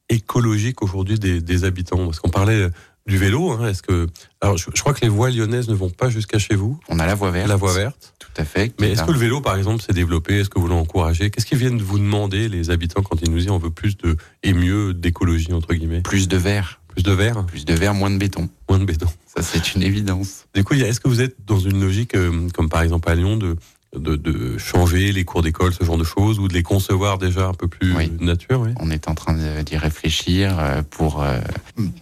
écologique 0.09 0.81
aujourd'hui 0.81 1.17
des, 1.19 1.41
des 1.41 1.63
habitants? 1.63 2.03
Parce 2.05 2.19
qu'on 2.19 2.29
parlait 2.29 2.67
du 3.07 3.17
vélo. 3.17 3.51
Hein, 3.51 3.67
est-ce 3.69 3.81
que 3.83 4.07
alors 4.41 4.57
je, 4.57 4.65
je 4.73 4.81
crois 4.81 4.93
que 4.93 5.01
les 5.01 5.09
voies 5.09 5.29
lyonnaises 5.29 5.67
ne 5.69 5.75
vont 5.75 5.89
pas 5.89 6.09
jusqu'à 6.09 6.39
chez 6.39 6.55
vous, 6.55 6.79
on 6.89 6.99
a 6.99 7.05
la 7.05 7.15
voie 7.15 7.31
verte. 7.31 7.47
La 7.47 7.55
voie 7.55 7.73
verte. 7.73 8.13
tout 8.19 8.29
à 8.41 8.45
fait 8.45 8.73
Mais 8.79 8.89
est 8.89 8.91
est-ce 8.93 9.01
un- 9.01 9.05
que 9.05 9.11
le 9.11 9.19
vélo, 9.19 9.41
par 9.41 9.55
exemple, 9.55 9.81
s'est 9.83 9.93
développé? 9.93 10.39
Est-ce 10.39 10.49
que 10.49 10.59
vous 10.59 10.67
l'encouragez? 10.67 11.29
Qu'est-ce 11.29 11.45
qu'ils 11.45 11.57
viennent 11.57 11.81
vous 11.81 11.99
demander 11.99 12.49
les 12.49 12.69
habitants 12.71 13.01
quand 13.03 13.21
ils 13.21 13.29
nous 13.31 13.37
disent 13.37 13.49
on 13.49 13.57
veut 13.59 13.69
plus 13.69 13.95
de 13.97 14.17
et 14.43 14.53
mieux 14.53 14.93
d'écologie 14.93 15.53
entre 15.53 15.73
guillemets? 15.73 16.01
Plus 16.01 16.27
de 16.27 16.37
verre. 16.37 16.81
Plus 16.89 17.03
de 17.03 17.11
verre, 17.11 17.45
plus 17.45 17.65
de 17.65 17.73
verre 17.73 17.93
moins 17.93 18.09
de 18.09 18.17
béton. 18.17 18.49
Moins 18.69 18.79
de 18.79 18.85
béton. 18.85 19.07
Ça 19.35 19.41
c'est 19.43 19.75
une 19.75 19.83
évidence 19.83 20.45
Du 20.53 20.63
coup, 20.63 20.73
est-ce 20.73 20.99
que 20.99 21.07
vous 21.07 21.21
êtes 21.21 21.35
dans 21.45 21.59
une 21.59 21.79
logique, 21.81 22.15
euh, 22.15 22.47
comme 22.53 22.69
par 22.69 22.81
exemple 22.81 23.09
à 23.09 23.15
Lyon, 23.15 23.37
de, 23.37 23.57
de, 23.95 24.15
de 24.15 24.57
changer 24.57 25.11
les 25.11 25.23
cours 25.25 25.41
d'école, 25.41 25.73
ce 25.73 25.83
genre 25.83 25.97
de 25.97 26.03
choses, 26.03 26.39
ou 26.39 26.47
de 26.47 26.53
les 26.53 26.63
concevoir 26.63 27.17
déjà 27.17 27.47
un 27.47 27.53
peu 27.53 27.67
plus 27.67 27.95
Oui. 27.95 28.11
nature 28.19 28.61
oui? 28.61 28.71
On 28.79 28.89
est 28.91 29.07
en 29.07 29.15
train 29.15 29.33
d'y 29.63 29.77
réfléchir 29.77 30.57
euh, 30.59 30.81
pour 30.89 31.21
euh, 31.23 31.39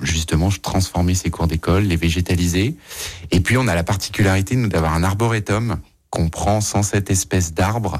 justement 0.01 0.49
transformer 0.49 1.15
ces 1.15 1.29
cours 1.29 1.47
d'école, 1.47 1.83
les 1.83 1.95
végétaliser. 1.95 2.75
Et 3.31 3.39
puis 3.41 3.57
on 3.57 3.67
a 3.67 3.75
la 3.75 3.83
particularité 3.83 4.55
nous 4.55 4.69
d'avoir 4.69 4.93
un 4.93 5.03
arboretum 5.03 5.77
qu'on 6.09 6.29
prend 6.29 6.61
107 6.61 7.09
espèces 7.09 7.53
d'arbres 7.53 7.99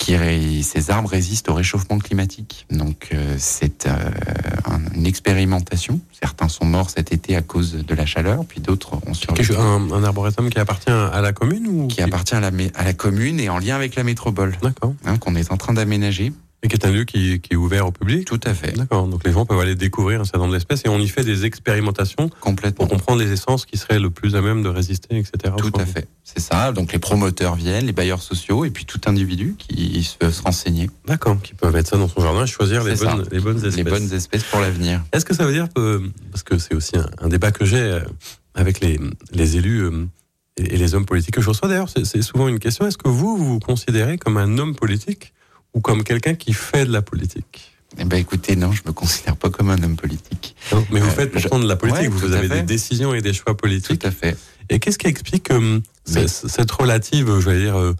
qui 0.00 0.62
ces 0.64 0.90
arbres 0.90 1.10
résistent 1.10 1.50
au 1.50 1.54
réchauffement 1.54 1.98
climatique. 1.98 2.66
Donc 2.70 3.10
euh, 3.12 3.36
c'est 3.38 3.86
euh, 3.86 3.92
un- 4.64 4.80
une 4.94 5.06
expérimentation. 5.06 6.00
Certains 6.20 6.48
sont 6.48 6.64
morts 6.64 6.88
cet 6.90 7.12
été 7.12 7.36
à 7.36 7.42
cause 7.42 7.74
de 7.74 7.94
la 7.94 8.06
chaleur, 8.06 8.44
puis 8.46 8.60
d'autres 8.60 8.94
ont 9.06 9.14
survécu. 9.14 9.54
Un, 9.56 9.92
un 9.92 10.02
arboretum 10.02 10.48
qui 10.50 10.58
appartient 10.58 10.90
à 10.90 11.20
la 11.20 11.32
commune 11.32 11.66
ou 11.66 11.86
Qui 11.86 12.00
appartient 12.02 12.34
à 12.34 12.40
la, 12.40 12.50
à 12.74 12.84
la 12.84 12.92
commune 12.94 13.38
et 13.38 13.48
en 13.50 13.58
lien 13.58 13.76
avec 13.76 13.94
la 13.94 14.02
métropole, 14.02 14.56
D'accord. 14.62 14.94
hein, 15.04 15.18
qu'on 15.18 15.36
est 15.36 15.52
en 15.52 15.56
train 15.58 15.74
d'aménager. 15.74 16.32
Et 16.62 16.68
qui 16.68 16.74
est 16.74 16.84
un 16.84 16.90
lieu 16.90 17.04
qui, 17.04 17.40
qui 17.40 17.54
est 17.54 17.56
ouvert 17.56 17.86
au 17.86 17.92
public 17.92 18.26
Tout 18.26 18.40
à 18.44 18.52
fait. 18.52 18.76
D'accord. 18.76 19.06
Donc 19.06 19.24
les 19.24 19.32
gens 19.32 19.46
peuvent 19.46 19.60
aller 19.60 19.74
découvrir 19.74 20.20
un 20.20 20.24
certain 20.24 20.40
nombre 20.40 20.52
d'espèces 20.52 20.82
et 20.84 20.88
on 20.88 20.98
y 20.98 21.08
fait 21.08 21.24
des 21.24 21.46
expérimentations 21.46 22.28
Complètement. 22.40 22.86
pour 22.86 22.88
comprendre 22.88 23.20
les 23.20 23.32
essences 23.32 23.64
qui 23.64 23.78
seraient 23.78 23.98
le 23.98 24.10
plus 24.10 24.36
à 24.36 24.42
même 24.42 24.62
de 24.62 24.68
résister, 24.68 25.16
etc. 25.16 25.54
Tout 25.56 25.72
à 25.78 25.86
fait. 25.86 26.06
C'est 26.22 26.40
ça. 26.40 26.72
Donc 26.72 26.92
les 26.92 26.98
promoteurs 26.98 27.54
viennent, 27.54 27.86
les 27.86 27.92
bailleurs 27.92 28.22
sociaux 28.22 28.64
et 28.64 28.70
puis 28.70 28.84
tout 28.84 29.00
individu 29.06 29.54
qui 29.56 30.02
se 30.04 30.30
se 30.30 30.42
renseigner. 30.42 30.90
D'accord. 31.06 31.40
Qui 31.42 31.54
peuvent 31.54 31.72
mettre 31.72 31.88
ça 31.88 31.96
dans 31.96 32.08
son 32.08 32.20
jardin 32.20 32.44
et 32.44 32.46
choisir 32.46 32.84
les 32.84 32.94
bonnes, 32.94 33.26
les 33.32 33.40
bonnes 33.40 33.56
espèces. 33.56 33.76
Les 33.76 33.84
bonnes 33.84 34.12
espèces 34.12 34.44
pour 34.44 34.60
l'avenir. 34.60 35.02
Est-ce 35.12 35.24
que 35.24 35.34
ça 35.34 35.46
veut 35.46 35.52
dire 35.52 35.68
que, 35.74 36.02
parce 36.30 36.42
que 36.42 36.58
c'est 36.58 36.74
aussi 36.74 36.96
un, 36.96 37.08
un 37.20 37.28
débat 37.28 37.52
que 37.52 37.64
j'ai 37.64 37.80
euh, 37.80 38.00
avec 38.54 38.80
les, 38.80 39.00
les 39.32 39.56
élus 39.56 39.82
euh, 39.82 40.06
et, 40.56 40.76
les 40.76 40.94
hommes 40.94 41.06
politiques 41.06 41.34
que 41.34 41.40
je 41.40 41.48
reçois 41.48 41.68
d'ailleurs, 41.68 41.88
c'est 41.88 42.04
c'est 42.04 42.22
souvent 42.22 42.48
une 42.48 42.58
question, 42.58 42.86
est-ce 42.86 42.98
que 42.98 43.08
vous, 43.08 43.36
vous 43.36 43.54
vous 43.54 43.60
considérez 43.60 44.18
comme 44.18 44.36
un 44.36 44.58
homme 44.58 44.74
politique 44.74 45.32
ou 45.74 45.80
comme 45.80 46.02
quelqu'un 46.04 46.34
qui 46.34 46.52
fait 46.52 46.84
de 46.86 46.92
la 46.92 47.02
politique 47.02 47.72
Eh 47.98 48.04
ben 48.04 48.16
écoutez, 48.18 48.54
non, 48.56 48.72
je 48.72 48.82
me 48.86 48.92
considère 48.92 49.36
pas 49.36 49.50
comme 49.50 49.70
un 49.70 49.82
homme 49.82 49.96
politique. 49.96 50.54
Non, 50.72 50.84
Mais 50.92 51.00
vous 51.00 51.06
Euh, 51.08 51.10
faites 51.10 51.30
je- 51.36 51.42
pourtant 51.42 51.58
de 51.58 51.66
la 51.68 51.76
politique, 51.76 52.02
Ouais, 52.02 52.08
vous, 52.08 52.20
tout 52.28 52.32
avez 52.32 52.48
des 52.48 52.62
décisions 52.62 53.14
et 53.14 53.20
des 53.20 53.32
choix 53.32 53.52
Tout 53.54 53.56
politiques. 53.58 54.04
à 54.04 54.10
fait. 54.10 54.36
Et 54.68 54.78
qu'est-ce 54.78 54.98
qui 54.98 55.08
explique 55.08 55.50
euh, 55.50 55.80
Mais- 56.12 56.28
cette 56.28 56.70
relative, 56.70 57.26
je 57.40 57.50
vais 57.50 57.60
dire, 57.60 57.76
euh, 57.76 57.94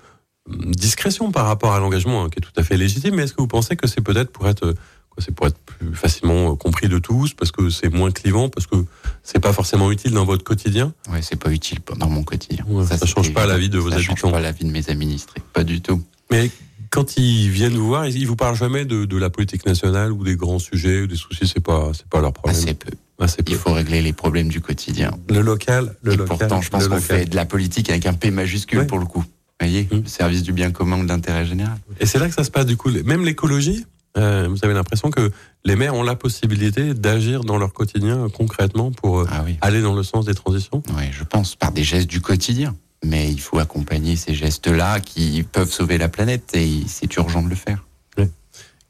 discrétion 0.48 1.30
par 1.33 1.46
rapport 1.46 1.72
à 1.74 1.80
l'engagement, 1.80 2.24
hein, 2.24 2.28
qui 2.30 2.38
est 2.38 2.42
tout 2.42 2.52
à 2.56 2.62
fait 2.62 2.76
légitime, 2.76 3.14
mais 3.16 3.24
est-ce 3.24 3.33
que 3.35 3.40
vous 3.40 3.46
pensez 3.48 3.76
que 3.76 3.87
c'est 3.87 4.00
peut-être 4.00 4.30
pour 4.33 4.48
être, 4.48 4.74
c'est 5.18 5.35
pour 5.35 5.46
être 5.46 5.59
plus 5.59 5.94
facilement 5.94 6.56
compris 6.56 6.88
de 6.88 6.98
tous, 6.98 7.35
parce 7.35 7.52
que 7.52 7.68
c'est 7.70 7.88
moins 7.92 8.11
clivant, 8.11 8.48
parce 8.48 8.66
que 8.66 8.76
c'est 9.22 9.38
pas 9.40 9.52
forcément 9.52 9.90
utile 9.90 10.12
dans 10.12 10.24
votre 10.24 10.44
quotidien? 10.44 10.92
Ouais, 11.12 11.20
c'est 11.22 11.37
pas 11.38 11.50
utile 11.50 11.78
dans 11.96 12.09
mon 12.09 12.22
quotidien. 12.22 12.64
Ouais, 12.68 12.87
ça 12.87 12.96
c'est 12.96 13.06
change 13.06 13.33
pas 13.35 13.46
la 13.46 13.59
vie 13.59 13.68
de 13.68 13.78
vos 13.78 13.90
ça 13.90 13.96
habitants. 13.96 14.16
change 14.16 14.33
pas 14.33 14.40
la 14.40 14.52
vie 14.52 14.64
de 14.64 14.70
mes 14.70 14.88
administrés. 14.88 15.42
Pas 15.52 15.62
du 15.64 15.80
tout. 15.83 16.02
Mais 16.30 16.50
quand 16.90 17.16
ils 17.16 17.48
viennent 17.50 17.74
vous 17.76 17.87
voir, 17.87 18.07
ils 18.07 18.26
vous 18.26 18.37
parlent 18.37 18.57
jamais 18.57 18.85
de, 18.85 19.05
de 19.05 19.16
la 19.16 19.31
politique 19.31 19.64
nationale 19.66 20.12
ou 20.12 20.24
des 20.24 20.37
grands 20.37 20.59
sujets 20.59 21.03
ou 21.03 21.07
des 21.07 21.16
soucis, 21.16 21.46
c'est 21.46 21.62
pas, 21.62 21.90
c'est 21.94 22.07
pas 22.07 22.20
leur 22.20 22.33
problème. 22.33 22.57
Assez 22.61 22.74
peu. 22.74 22.90
Assez 23.20 23.42
peu. 23.42 23.53
Il 23.53 23.59
faut 23.59 23.72
régler 23.72 24.03
les 24.03 24.12
problèmes 24.12 24.48
du 24.48 24.61
quotidien. 24.61 25.12
Le 25.29 25.40
local, 25.40 25.94
le 26.03 26.12
et 26.12 26.16
local. 26.16 26.38
pourtant, 26.38 26.61
je 26.61 26.70
pense 26.70 26.88
qu'on 26.88 27.00
fait 27.00 27.26
de 27.26 27.37
la 27.37 27.44
politique 27.46 27.90
avec 27.90 28.07
un 28.07 28.14
P 28.14 28.31
majuscule 28.31 28.81
Ouais. 28.81 28.87
pour 28.87 28.98
le 28.98 29.07
coup. 29.07 29.20
Vous 29.20 29.66
voyez, 29.66 29.88
le 29.92 30.07
service 30.07 30.42
du 30.42 30.53
bien 30.53 30.70
commun 30.70 30.98
ou 31.00 31.03
de 31.05 31.09
l'intérêt 31.09 31.44
général. 31.44 31.76
Et 32.00 32.07
c'est 32.07 32.18
là 32.18 32.29
que 32.29 32.35
ça 32.35 32.44
se 32.44 32.50
passe 32.50 32.64
du 32.66 32.76
coup. 32.79 32.90
Même 33.05 33.24
l'écologie, 33.26 33.85
euh, 34.16 34.48
vous 34.50 34.59
avez 34.62 34.72
l'impression 34.72 35.11
que 35.11 35.31
les 35.66 35.76
maires 35.76 35.94
ont 35.94 36.03
la 36.03 36.16
possibilité 36.16 36.94
d'agir 36.94 37.44
dans 37.44 37.59
leur 37.59 37.74
quotidien 37.74 38.24
euh, 38.24 38.29
concrètement 38.31 38.90
pour 38.90 39.20
euh, 39.20 39.26
Ah 39.31 39.42
oui. 39.44 39.57
aller 39.61 39.83
dans 39.83 39.94
le 39.94 40.03
sens 40.03 40.24
des 40.24 40.35
transitions? 40.35 40.83
Oui, 40.96 41.05
je 41.12 41.24
pense, 41.24 41.57
par 41.57 41.72
des 41.72 41.85
gestes 41.85 42.09
du 42.09 42.22
quotidien. 42.22 42.74
Mais 43.04 43.30
il 43.30 43.40
faut 43.40 43.58
accompagner 43.58 44.16
ces 44.16 44.34
gestes-là 44.34 45.00
qui 45.00 45.42
peuvent 45.42 45.70
sauver 45.70 45.96
la 45.98 46.08
planète 46.08 46.54
et 46.54 46.82
c'est 46.86 47.14
urgent 47.16 47.42
de 47.42 47.48
le 47.48 47.56
faire. 47.56 47.84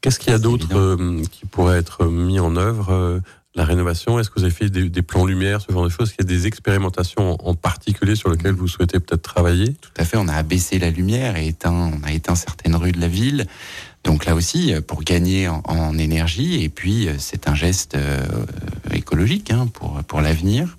Qu'est-ce 0.00 0.18
qu'il 0.18 0.32
y 0.32 0.34
a 0.34 0.38
d'autre 0.38 0.66
euh, 0.74 1.22
qui 1.30 1.44
pourrait 1.44 1.78
être 1.78 2.06
mis 2.06 2.40
en 2.40 2.56
œuvre 2.56 2.90
euh, 2.90 3.20
La 3.54 3.64
rénovation, 3.66 4.18
est-ce 4.18 4.30
que 4.30 4.40
vous 4.40 4.44
avez 4.44 4.54
fait 4.54 4.70
des, 4.70 4.88
des 4.88 5.02
plans 5.02 5.26
lumière, 5.26 5.60
ce 5.60 5.70
genre 5.70 5.84
de 5.84 5.90
choses? 5.90 6.08
Est-ce 6.08 6.16
qu'il 6.16 6.24
y 6.24 6.34
a 6.34 6.38
des 6.38 6.46
expérimentations 6.46 7.36
en 7.46 7.54
particulier 7.54 8.16
sur 8.16 8.30
lesquelles 8.30 8.54
vous 8.54 8.66
souhaitez 8.66 8.98
peut-être 8.98 9.20
travailler? 9.20 9.74
Tout 9.74 9.90
à 9.98 10.06
fait, 10.06 10.16
on 10.16 10.26
a 10.26 10.32
abaissé 10.32 10.78
la 10.78 10.88
lumière 10.88 11.36
et 11.36 11.48
éteint, 11.48 11.92
on 11.92 12.02
a 12.02 12.12
éteint 12.12 12.34
certaines 12.34 12.76
rues 12.76 12.92
de 12.92 13.00
la 13.00 13.08
ville. 13.08 13.46
Donc 14.02 14.24
là 14.24 14.34
aussi, 14.34 14.72
euh, 14.72 14.80
pour 14.80 15.02
gagner 15.02 15.48
en, 15.48 15.62
en 15.66 15.98
énergie, 15.98 16.64
et 16.64 16.70
puis 16.70 17.06
c'est 17.18 17.46
un 17.46 17.54
geste 17.54 17.94
euh, 17.94 18.24
écologique 18.92 19.50
hein, 19.50 19.66
pour, 19.66 20.02
pour 20.04 20.22
l'avenir. 20.22 20.78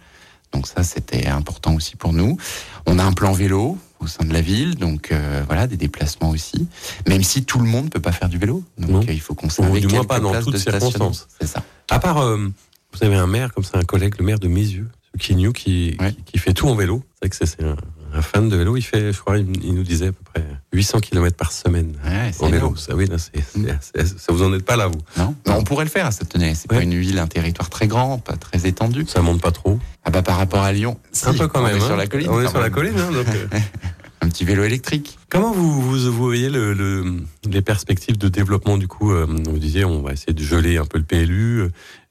Donc 0.54 0.68
ça, 0.68 0.84
c'était 0.84 1.28
important 1.28 1.76
aussi 1.76 1.96
pour 1.96 2.14
nous. 2.14 2.38
On 2.86 3.00
a 3.00 3.04
un 3.04 3.14
plan 3.14 3.32
vélo 3.32 3.78
au 4.00 4.08
sein 4.08 4.26
de 4.26 4.34
la 4.34 4.42
ville, 4.42 4.76
donc 4.76 5.12
euh, 5.12 5.44
voilà, 5.48 5.68
des 5.68 5.78
déplacements 5.78 6.30
aussi. 6.32 6.68
Même 7.08 7.24
si 7.24 7.44
tout 7.46 7.60
le 7.60 7.66
monde 7.66 7.86
ne 7.86 7.90
peut 7.90 8.00
pas 8.02 8.12
faire 8.12 8.30
du 8.30 8.38
vélo, 8.38 8.64
donc 8.78 9.08
euh, 9.08 9.14
il 9.14 9.22
faut 9.22 9.36
conserver 9.36 9.80
du 9.80 9.88
moins 9.88 10.04
pas 10.04 10.20
dans 10.20 10.40
toutes 10.42 10.58
circonstances. 10.58 11.28
C'est 11.40 11.48
ça. 11.48 11.64
À 11.90 12.00
part, 12.00 12.18
euh, 12.20 12.48
vous 12.94 13.04
avez 13.06 13.16
un 13.16 13.28
maire 13.28 13.54
comme 13.54 13.64
ça, 13.64 13.78
un 13.78 13.84
collègue, 13.84 14.16
le 14.20 14.26
maire 14.26 14.40
de 14.40 14.48
Mézieux, 14.48 14.90
qui, 15.20 15.36
Ouais. 15.36 15.54
qui, 15.54 16.24
qui 16.26 16.38
fait 16.40 16.54
tout 16.54 16.68
en 16.68 16.76
vélo. 16.76 17.04
C'est 17.14 17.28
vrai 17.28 17.30
que 17.30 17.46
c'est 17.46 17.64
un, 17.64 17.76
un 18.14 18.22
fan 18.22 18.50
de 18.50 18.56
vélo. 18.56 18.76
Il 18.78 18.82
fait, 18.82 19.12
je 19.14 19.20
crois, 19.20 19.38
il, 19.38 19.48
il 19.64 19.74
nous 19.74 19.84
disait 19.84 20.08
à 20.08 20.12
peu 20.12 20.24
près 20.34 20.44
800 20.74 21.00
km 21.00 21.36
par 21.36 21.52
semaine 21.52 21.94
Ouais, 22.06 22.32
en 22.40 22.50
vélo. 22.50 22.76
Ça, 22.76 22.96
oui, 22.96 23.06
là, 23.08 23.16
Mm. 23.56 23.68
ça 23.82 24.32
vous 24.34 24.44
en 24.44 24.54
êtes 24.54 24.66
pas 24.66 24.76
là, 24.76 24.88
vous. 24.88 25.00
Non, 25.18 25.36
on 25.48 25.64
pourrait 25.64 25.86
le 25.86 25.90
faire 25.92 26.06
à 26.06 26.12
Satenay. 26.12 26.56
C'est 26.56 26.72
Ouais. 26.72 26.78
pas 26.78 26.84
une 26.84 27.00
ville, 27.00 27.20
un 27.20 27.28
territoire 27.28 27.70
très 27.70 27.88
grand, 27.88 28.18
pas 28.18 28.38
très 28.38 28.68
étendu. 28.68 29.06
Ça 29.08 29.22
monte 29.22 29.42
pas 29.42 29.52
trop. 29.52 29.80
Ah 30.04 30.10
bah 30.10 30.22
par 30.24 30.38
rapport 30.38 30.64
à 30.64 30.72
Lyon, 30.72 30.98
si, 31.12 31.28
un 31.28 31.34
peu 31.34 31.48
quand 31.48 31.62
on 31.62 31.64
même. 31.66 31.78
est 31.78 31.82
hein. 31.82 31.86
sur 31.86 31.96
la 31.98 32.08
colline. 32.08 32.30
On 32.30 32.42
est 32.42 32.48
sur 32.48 32.60
la 32.60 32.70
colline, 32.70 32.98
hein, 32.98 33.12
donc, 33.12 33.28
euh, 33.28 33.48
Un 34.24 34.30
petit 34.30 34.46
vélo 34.46 34.64
électrique. 34.64 35.18
Comment 35.30 35.52
vous, 35.52 35.82
vous, 35.82 35.98
vous 35.98 36.12
voyez 36.26 36.50
le, 36.50 36.74
le- 36.74 37.24
les 37.50 37.62
perspectives 37.64 38.20
de 38.20 38.28
développement 38.30 38.78
du 38.78 38.88
coup 38.88 39.12
euh, 39.12 39.26
Vous 39.28 39.58
disiez, 39.58 39.84
on 39.84 40.04
va 40.04 40.14
essayer 40.14 40.34
de 40.34 40.44
geler 40.44 40.78
un 40.78 40.86
peu 40.86 41.00
le 41.00 41.04
PLU. 41.04 41.64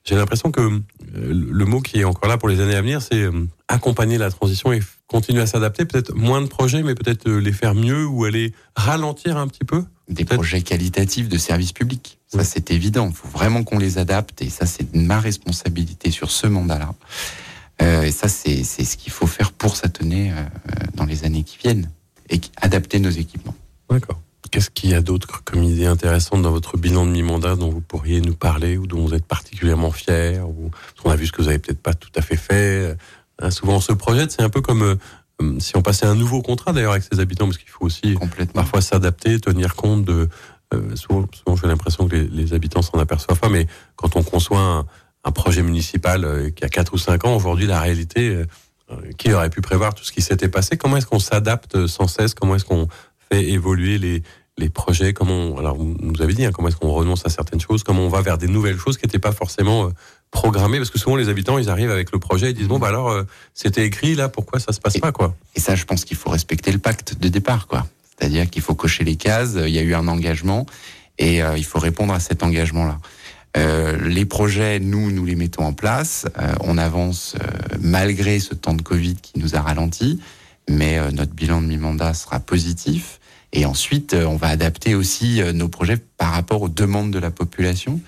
J'ai 0.05 0.17
l'impression 0.17 0.51
que 0.51 0.61
euh, 0.61 0.81
le 1.15 1.65
mot 1.67 1.81
qui 1.81 2.01
est 2.01 2.05
encore 2.05 2.29
là 2.29 2.39
pour 2.39 2.49
les 2.49 2.61
années 2.61 2.75
à 2.75 2.81
venir, 2.81 3.03
c'est 3.03 3.23
euh, 3.23 3.47
accompagner 3.69 4.17
la 4.19 4.31
transition 4.31 4.73
et 4.73 4.81
continuer 5.07 5.43
à 5.43 5.47
s'adapter. 5.47 5.85
Peut-être 5.85 6.15
moins 6.15 6.41
de 6.41 6.47
projets, 6.47 6.83
mais 6.83 6.95
peut-être 6.95 7.29
euh, 7.29 7.39
les 7.39 7.53
faire 7.53 7.75
mieux 7.75 8.07
ou 8.07 8.25
aller 8.25 8.53
ralentir 8.77 9.37
un 9.37 9.47
petit 9.47 9.65
peu. 9.65 9.85
Des 10.09 10.25
projets 10.25 10.63
qualitatifs 10.63 11.29
de 11.29 11.39
services 11.39 11.73
publics. 11.73 12.19
Ça, 12.27 12.39
Oui. 12.39 12.45
c'est 12.45 12.71
évident. 12.71 13.09
Il 13.11 13.15
faut 13.15 13.29
vraiment 13.29 13.63
qu'on 13.63 13.79
les 13.79 13.99
adapte. 13.99 14.43
Et 14.43 14.49
ça, 14.51 14.67
c'est 14.67 14.93
ma 14.95 15.21
responsabilité 15.21 16.11
sur 16.11 16.31
ce 16.31 16.47
mandat-là. 16.49 16.95
Euh, 17.83 18.03
et 18.03 18.11
ça, 18.11 18.29
c'est 18.29 18.65
ce 18.65 18.97
qu'il 18.97 19.13
faut 19.13 19.27
faire 19.29 19.53
pour 19.53 19.77
Satenay 19.77 20.33
euh, 20.33 20.45
dans 20.95 21.05
les 21.05 21.25
années 21.25 21.45
qui 21.45 21.59
viennent. 21.59 21.91
Et 22.29 22.41
adapter 22.61 22.99
nos 23.01 23.11
équipements. 23.11 23.55
D'accord. 23.91 24.21
Qu'est-ce 24.51 24.71
qu'il 24.71 24.91
y 24.91 24.95
a 24.95 25.01
d'autre 25.03 25.45
comme 25.45 25.63
idée 25.63 25.87
intéressante 25.87 26.43
dans 26.43 26.51
votre 26.51 26.77
bilan 26.77 27.07
de 27.07 27.11
mi-mandat 27.11 27.57
dont 27.57 27.71
vous 27.71 27.81
pourriez 27.83 28.21
nous 28.21 28.35
parler 28.35 28.77
ou 28.77 28.87
dont 28.87 29.07
vous 29.07 29.15
êtes 29.15 29.27
particulièrement 29.27 29.93
fier 29.93 30.49
ou 30.49 30.71
parce 30.71 31.03
qu'on 31.03 31.11
a 31.11 31.17
vu 31.17 31.27
ce 31.27 31.33
que 31.33 31.43
vous 31.43 31.49
avez 31.49 31.59
peut-être 31.59 31.81
pas 31.83 31.95
tout 31.95 32.11
à 32.17 32.23
fait 32.23 32.37
fait. 32.37 32.97
Euh, 33.43 33.51
souvent, 33.51 33.77
on 33.77 33.81
se 33.81 33.93
projette. 33.93 34.33
C'est 34.33 34.43
un 34.43 34.49
peu 34.49 34.61
comme 34.61 34.83
euh, 34.83 34.95
euh, 35.43 35.61
si 35.61 35.77
on 35.77 35.83
passait 35.83 36.07
un 36.07 36.15
nouveau 36.15 36.43
contrat 36.43 36.73
d'ailleurs 36.73 36.93
avec 36.93 37.05
ses 37.05 37.21
habitants, 37.21 37.47
parce 37.47 37.59
qu'il 37.59 37.69
faut 37.69 37.85
aussi 37.85 38.17
parfois 38.55 38.81
s'adapter, 38.81 39.39
tenir 39.41 39.75
compte 39.77 40.05
de. 40.05 40.29
euh, 40.75 40.97
souvent, 40.97 41.27
souvent 41.33 41.57
j'ai 41.57 41.67
l'impression 41.69 42.09
que 42.09 42.17
les, 42.17 42.27
les 42.29 42.53
habitants 42.55 42.83
s'en 42.83 42.99
aperçoivent 42.99 43.39
pas, 43.41 43.49
mais 43.49 43.67
quand 43.97 44.17
on 44.17 44.23
conçoit 44.23 44.61
un, 44.61 44.87
un 45.25 45.33
projet 45.33 45.63
municipal 45.63 46.25
euh, 46.25 46.51
qui 46.51 46.65
a 46.65 46.69
4 46.69 46.93
ou 46.95 46.99
5 46.99 47.25
ans, 47.25 47.37
aujourd'hui, 47.37 47.67
la 47.67 47.81
réalité, 47.81 48.43
qui 49.19 49.33
aurait 49.33 49.51
pu 49.51 49.61
prévoir 49.61 49.95
tout 49.95 50.03
ce 50.03 50.11
qui 50.11 50.21
s'était 50.21 50.49
passé? 50.49 50.77
Comment 50.77 50.97
est-ce 50.97 51.07
qu'on 51.07 51.21
s'adapte 51.21 51.87
sans 51.87 52.09
cesse? 52.09 52.35
Comment 52.35 52.57
est-ce 52.57 52.65
qu'on 52.65 52.89
fait 53.33 53.45
évoluer 53.49 53.99
les, 53.99 54.23
les 54.59 54.69
projets 54.69 55.13
Comment 55.13 55.35
on- 55.35 55.59
alors 55.59 55.77
vous 55.77 55.97
nous 56.01 56.23
avez 56.23 56.35
dit 56.35 56.45
hein, 56.45 56.51
comment 56.53 56.69
est-ce 56.69 56.77
qu'on 56.77 56.93
renonce 56.93 57.25
à 57.27 57.29
certaines 57.31 57.61
choses 57.61 57.83
Comment 57.83 58.03
on 58.03 58.09
va 58.09 58.23
vers 58.23 58.39
des 58.39 58.49
nouvelles 58.49 58.79
choses 58.79 58.99
qui 58.99 59.07
n'étaient 59.07 59.19
pas 59.19 59.33
forcément 59.33 59.87
euh, 59.87 59.91
programmées 60.31 60.79
Parce 60.79 60.91
que 60.91 60.99
souvent 60.99 61.17
les 61.17 61.29
habitants 61.29 61.59
ils 61.59 61.71
arrivent 61.71 61.91
avec 61.91 62.13
le 62.13 62.19
projet, 62.19 62.51
ils 62.51 62.55
disent 62.55 62.69
bon 62.69 62.79
bah 62.79 62.89
alors 62.89 63.11
euh, 63.11 63.23
c'était 63.55 63.85
écrit 63.87 64.15
là, 64.15 64.29
pourquoi 64.29 64.61
ça 64.61 64.73
se 64.73 64.81
passe 64.81 64.97
Et- 64.97 65.01
pas 65.01 65.13
quoi? 65.13 65.35
Et 65.55 65.61
ça, 65.61 65.75
je 65.75 65.85
pense 65.85 66.05
qu'il 66.05 66.17
faut 66.17 66.31
respecter 66.31 66.73
le 66.73 66.79
pacte 66.79 67.19
de 67.21 67.29
départ, 67.29 67.67
quoi. 67.67 67.87
C'est-à-dire 68.19 68.51
qu'il 68.51 68.61
faut 68.63 68.75
cocher 68.75 69.03
les 69.05 69.17
cases. 69.17 69.55
Il 69.57 69.71
y 69.71 69.79
a 69.79 69.83
eu 69.83 69.95
un 69.95 70.07
engagement 70.07 70.67
et 71.19 71.43
euh, 71.43 71.57
il 71.57 71.65
faut 71.65 71.79
répondre 71.79 72.13
à 72.13 72.21
cet 72.21 72.43
engagement-là. 72.43 72.99
Euh, 73.57 73.97
les 74.09 74.27
projets, 74.27 74.79
nous, 74.79 75.11
nous 75.11 75.25
les 75.25 75.35
mettons 75.37 75.65
en 75.65 75.73
place. 75.73 76.27
Euh, 76.39 76.53
on 76.61 76.77
avance 76.79 77.35
euh, 77.41 77.47
malgré 77.81 78.39
ce 78.39 78.55
temps 78.55 78.75
de 78.75 78.83
Covid 78.83 79.17
qui 79.17 79.39
nous 79.41 79.57
a 79.57 79.61
ralenti, 79.63 80.21
mais 80.69 80.99
euh, 80.99 81.11
notre 81.11 81.33
bilan 81.33 81.63
de 81.63 81.67
mi-mandat 81.67 82.13
sera 82.15 82.41
positif. 82.41 83.20
Et 83.53 83.65
ensuite, 83.65 84.15
euh, 84.15 84.25
on 84.27 84.37
va 84.37 84.49
adapter 84.49 84.95
aussi 84.95 85.43
euh, 85.43 85.53
nos 85.53 85.69
projets 85.69 85.97
par 85.97 86.33
rapport 86.33 86.63
aux 86.63 86.69
demandes 86.69 87.11
de 87.11 87.19
la 87.19 87.31
population. 87.31 88.01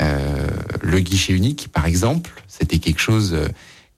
Euh, 0.00 0.46
le 0.82 1.00
guichet 1.00 1.32
unique, 1.32 1.68
par 1.72 1.86
exemple, 1.86 2.42
c'était 2.46 2.78
quelque 2.78 3.00
chose 3.00 3.34
euh, 3.34 3.48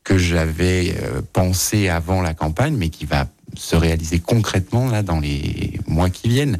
que 0.05 0.17
j'avais 0.17 0.97
pensé 1.35 1.91
avant 1.91 2.23
la 2.23 2.33
campagne, 2.33 2.75
mais 2.79 2.89
qui 2.89 3.05
va 3.05 3.27
se 3.55 3.77
réaliser 3.77 4.21
concrètement 4.21 4.89
là 4.89 5.03
dans 5.03 5.21
les 5.21 5.79
mois 5.87 6.09
qui 6.09 6.29
viennent. 6.29 6.59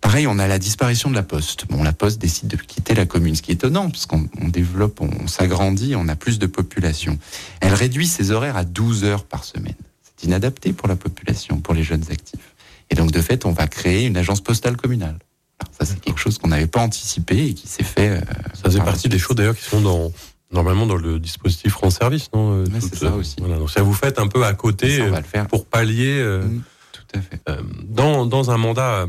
Pareil, 0.00 0.26
on 0.28 0.38
a 0.38 0.46
la 0.46 0.58
disparition 0.58 1.10
de 1.10 1.14
la 1.14 1.22
Poste. 1.22 1.66
Bon, 1.68 1.82
la 1.82 1.92
Poste 1.92 2.20
décide 2.20 2.48
de 2.48 2.56
quitter 2.56 2.94
la 2.94 3.06
commune, 3.06 3.34
ce 3.34 3.42
qui 3.42 3.50
est 3.50 3.54
étonnant, 3.54 3.90
parce 3.90 4.06
qu'on 4.06 4.28
on 4.40 4.48
développe, 4.48 5.00
on, 5.00 5.26
s'agrandit, 5.26 5.94
on 5.96 6.08
a 6.08 6.16
plus 6.16 6.38
de 6.38 6.46
population. 6.46 7.18
Elle 7.60 7.74
réduit 7.74 8.06
ses 8.06 8.30
horaires 8.30 8.56
à 8.56 8.64
12 8.64 9.04
heures 9.04 9.24
par 9.24 9.44
semaine. 9.44 9.74
C'est 10.02 10.26
inadapté 10.26 10.72
pour 10.72 10.88
la 10.88 10.96
population, 10.96 11.60
pour 11.60 11.74
les 11.74 11.82
jeunes 11.82 12.04
actifs. 12.10 12.54
Et 12.90 12.94
donc, 12.94 13.10
de 13.12 13.20
fait, 13.20 13.44
on 13.46 13.52
va 13.52 13.66
créer 13.66 14.06
une 14.06 14.16
agence 14.16 14.40
postale 14.40 14.76
communale. 14.76 15.18
Alors, 15.60 15.72
ça, 15.78 15.84
c'est 15.84 16.00
quelque 16.00 16.18
chose 16.18 16.38
qu'on 16.38 16.48
n'avait 16.48 16.66
pas 16.66 16.80
anticipé 16.80 17.46
et 17.48 17.54
qui 17.54 17.68
s'est 17.68 17.84
fait. 17.84 18.08
euh, 18.10 18.20
Ça 18.54 18.62
faisait 18.64 18.80
partie 18.80 19.08
des 19.08 19.18
choses 19.18 19.36
d'ailleurs 19.36 19.56
qui 19.56 19.64
sont 19.64 19.80
dans 19.80 20.12
normalement 20.52 20.86
dans 20.86 20.96
le 20.96 21.20
dispositif 21.20 21.72
France 21.72 21.96
Service, 21.98 22.28
non 22.34 22.52
euh, 22.52 22.64
Ouais, 22.64 22.80
c'est 22.80 22.96
ça 22.96 23.06
euh, 23.06 23.18
aussi. 23.20 23.36
Voilà, 23.38 23.56
donc 23.58 23.70
ça 23.70 23.82
vous 23.82 23.92
fait 23.94 24.18
un 24.18 24.26
peu 24.26 24.44
à 24.44 24.52
côté 24.54 24.98
Ça, 24.98 25.04
on 25.04 25.10
va 25.10 25.20
le 25.20 25.24
faire. 25.26 25.46
pour 25.46 25.66
pallier. 25.66 26.20
Mm, 26.24 26.62
Tout 26.92 27.18
à 27.18 27.20
fait. 27.22 27.40
Euh, 27.48 27.62
dans, 27.84 28.26
dans 28.26 28.50
un 28.50 28.56
mandat 28.56 29.06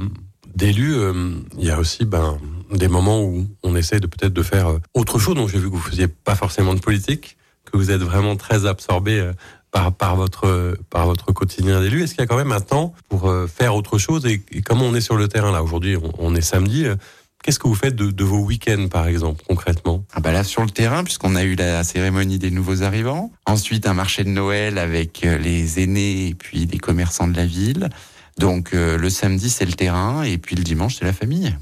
d'élu, 0.54 0.94
euh, 0.94 1.32
il 1.58 1.65
y 1.65 1.72
a 1.72 1.80
aussi 1.80 2.06
ben, 2.06 2.38
des 2.72 2.88
moments 2.89 3.24
où 3.24 3.48
on 3.63 3.76
essaie 3.76 4.00
de 4.00 4.06
peut-être 4.08 4.34
de 4.34 4.44
faire 4.44 4.78
autre 4.94 5.18
chose. 5.18 5.34
Donc 5.36 5.49
j'ai 5.49 5.58
vu 5.58 5.72
que 5.72 5.76
vous 5.76 5.82
faisiez 5.82 6.08
pas 6.08 6.36
forcément 6.36 6.76
de 6.76 6.80
politique, 6.80 7.38
que 7.66 7.76
vous 7.78 7.89
êtes 7.89 8.01
vraiment 8.01 8.36
très 8.36 8.66
absorbé 8.68 9.32
par, 9.72 9.93
par, 9.93 10.15
votre, 10.15 10.78
par 10.89 11.05
votre 11.05 11.32
quotidien 11.32 11.80
d'élu. 11.82 12.03
Est-ce 12.03 12.13
qu'il 12.13 12.22
y 12.22 12.24
a 12.24 12.28
quand 12.28 12.38
même 12.38 12.51
un 12.51 12.59
temps 12.61 12.93
pour 13.09 13.30
euh, 13.30 13.47
faire 13.47 13.76
autre 13.76 13.97
chose 13.97 14.26
et, 14.26 14.43
et 14.51 14.61
comment 14.61 14.86
on 14.86 14.93
est 14.95 15.01
sur 15.01 15.15
le 15.15 15.28
terrain 15.28 15.51
là 15.51 15.63
Aujourd'hui, 15.63 15.95
on, 15.97 16.11
on 16.19 16.36
est 16.36 16.41
samedi. 16.41 16.86
euh, 16.86 16.95
Qu'est-ce 17.43 17.57
que 17.57 17.67
vous 17.67 17.74
faites 17.76 17.95
de, 17.95 18.11
de 18.11 18.24
vos 18.24 18.38
week-ends, 18.38 18.88
par 18.88 19.07
exemple, 19.07 19.41
concrètement? 19.47 20.05
Ah 20.13 20.19
bah 20.19 20.32
là 20.32 20.43
sur 20.43 20.61
le 20.63 20.69
terrain, 20.69 21.03
puisqu'on 21.03 21.36
a 21.36 21.43
eu 21.43 21.55
la 21.55 21.84
cérémonie 21.84 22.38
des 22.38 22.51
nouveaux 22.51 22.84
arrivants. 22.84 23.32
Ensuite 23.47 23.88
un 23.88 23.95
marché 23.95 24.24
de 24.24 24.30
Noël 24.30 24.78
avec 24.78 25.26
euh, 25.26 25.39
les 25.39 25.80
aînés 25.82 26.28
et 26.28 26.36
puis 26.36 26.67
les 26.67 26.78
commerçants 26.78 27.28
de 27.28 27.36
la 27.36 27.47
ville. 27.47 27.89
Donc 28.38 28.76
euh, 28.76 28.95
le 28.97 29.09
samedi 29.09 29.49
c'est 29.49 29.65
le 29.65 29.74
terrain 29.74 30.22
et 30.22 30.38
puis 30.38 30.55
le 30.55 30.61
dimanche 30.63 30.97
c'est 30.99 31.05
la 31.05 31.13
famille. 31.13 31.55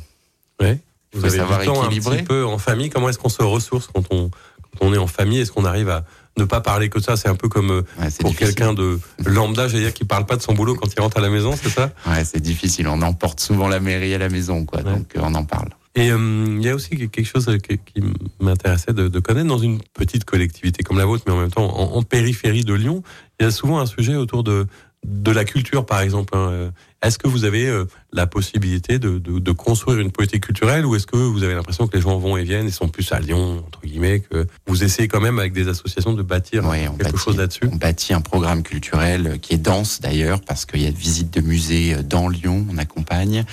Ouais. 0.60 0.80
Vous 1.14 1.22
Faut 1.22 1.28
avez 1.28 1.38
savoir 1.38 1.60
du 1.62 1.66
temps 1.68 1.82
un 1.82 1.86
équilibrer. 1.86 2.18
petit 2.18 2.24
peu 2.26 2.46
en 2.46 2.58
famille. 2.58 2.90
Comment 2.90 3.08
est-ce 3.08 3.18
qu'on 3.18 3.30
se 3.30 3.42
ressource 3.42 3.88
quand 3.94 4.04
on, 4.12 4.30
quand 4.30 4.82
on 4.86 4.94
est 4.94 4.98
en 4.98 5.08
famille? 5.08 5.40
Est-ce 5.40 5.54
qu'on 5.54 5.64
arrive 5.66 5.88
à 5.90 6.04
ne 6.40 6.46
pas 6.46 6.62
parler 6.62 6.90
que 6.90 7.00
de 7.00 7.04
ça 7.04 7.16
C'est 7.16 7.30
un 7.30 7.36
peu 7.36 7.50
comme 7.50 7.72
euh, 7.72 7.82
Ouais, 8.00 8.08
pour 8.20 8.36
quelqu'un 8.36 8.74
de 8.74 9.00
lambda, 9.26 9.68
j'allais 9.68 9.84
dire, 9.84 9.94
qui 9.94 10.06
parle 10.06 10.26
pas 10.26 10.36
de 10.36 10.42
son 10.42 10.54
boulot 10.54 10.76
quand 10.76 10.94
il 10.94 11.00
rentre 11.02 11.18
à 11.18 11.22
la 11.22 11.30
maison, 11.30 11.54
c'est 11.62 11.70
ça? 11.70 11.92
Ouais, 12.08 12.24
c'est 12.26 12.42
difficile. 12.42 12.88
On 12.88 13.02
emporte 13.02 13.40
souvent 13.40 13.68
la 13.68 13.80
mairie 13.80 14.14
à 14.14 14.18
la 14.18 14.30
maison, 14.30 14.66
quoi. 14.66 14.82
Ouais. 14.82 14.94
Donc 14.94 15.16
euh, 15.16 15.22
on 15.24 15.34
en 15.36 15.44
parle. 15.44 15.70
Et 15.96 16.12
euh, 16.12 16.46
il 16.48 16.62
y 16.64 16.70
a 16.70 16.76
aussi 16.76 16.92
quelque 16.92 17.24
chose 17.24 17.50
qui, 17.68 17.78
qui 17.80 18.04
m'intéressait 18.40 18.94
de, 18.94 19.08
de 19.08 19.20
connaître 19.20 19.48
dans 19.48 19.58
une 19.58 19.80
petite 19.94 20.24
collectivité 20.24 20.84
comme 20.84 20.98
la 20.98 21.06
vôtre, 21.06 21.24
mais 21.28 21.34
en 21.34 21.38
même 21.38 21.52
temps 21.52 21.66
en, 21.78 21.98
en 21.98 22.04
périphérie 22.04 22.64
de 22.64 22.74
Lyon. 22.74 23.04
Il 23.40 23.44
y 23.44 23.48
a 23.48 23.52
souvent 23.52 23.80
un 23.80 23.86
sujet 23.86 24.16
autour 24.16 24.44
de 24.44 24.68
de 25.06 25.32
la 25.32 25.46
culture, 25.46 25.86
par 25.86 26.02
exemple. 26.02 26.36
hein. 26.36 26.50
Euh, 26.52 26.72
Est-ce 27.02 27.18
que 27.18 27.28
vous 27.30 27.46
avez 27.46 27.68
euh, 27.68 27.86
la 28.12 28.28
possibilité 28.28 29.00
de, 29.00 29.18
de, 29.18 29.40
de 29.40 29.52
construire 29.54 30.00
une 30.00 30.12
politique 30.12 30.44
culturelle 30.46 30.86
ou 30.86 30.96
est-ce 30.96 31.08
que 31.08 31.16
vous 31.16 31.44
avez 31.44 31.54
l'impression 31.56 31.88
que 31.88 31.96
les 31.96 32.02
gens 32.02 32.18
vont 32.20 32.36
et 32.36 32.44
viennent 32.44 32.68
et 32.68 32.72
sont 32.72 32.90
plus 32.90 33.10
à 33.14 33.20
Lyon, 33.20 33.64
entre 33.66 33.80
guillemets, 33.82 34.20
que 34.20 34.46
vous 34.68 34.84
essayez 34.84 35.08
quand 35.08 35.22
même 35.22 35.40
avec 35.40 35.54
des 35.54 35.70
associations 35.70 36.12
de 36.14 36.22
bâtir 36.22 36.64
quelque 36.70 36.98
bâtit- 37.04 37.18
chose 37.18 37.38
là-dessus? 37.38 37.70
On 37.72 37.76
bâtit 37.78 38.14
un 38.14 38.22
programme 38.22 38.62
culturel 38.64 39.28
euh, 39.28 39.38
qui 39.38 39.54
est 39.54 39.58
dense 39.58 40.02
d'ailleurs 40.02 40.42
parce 40.42 40.66
qu'il 40.66 40.82
y 40.82 40.88
a 40.88 40.92
de 40.92 40.98
visites 40.98 41.34
de 41.34 41.42
musées 41.42 41.96
dans 42.04 42.28
Lyon. 42.28 42.66
On 42.70 42.78
accompagne 42.78 43.46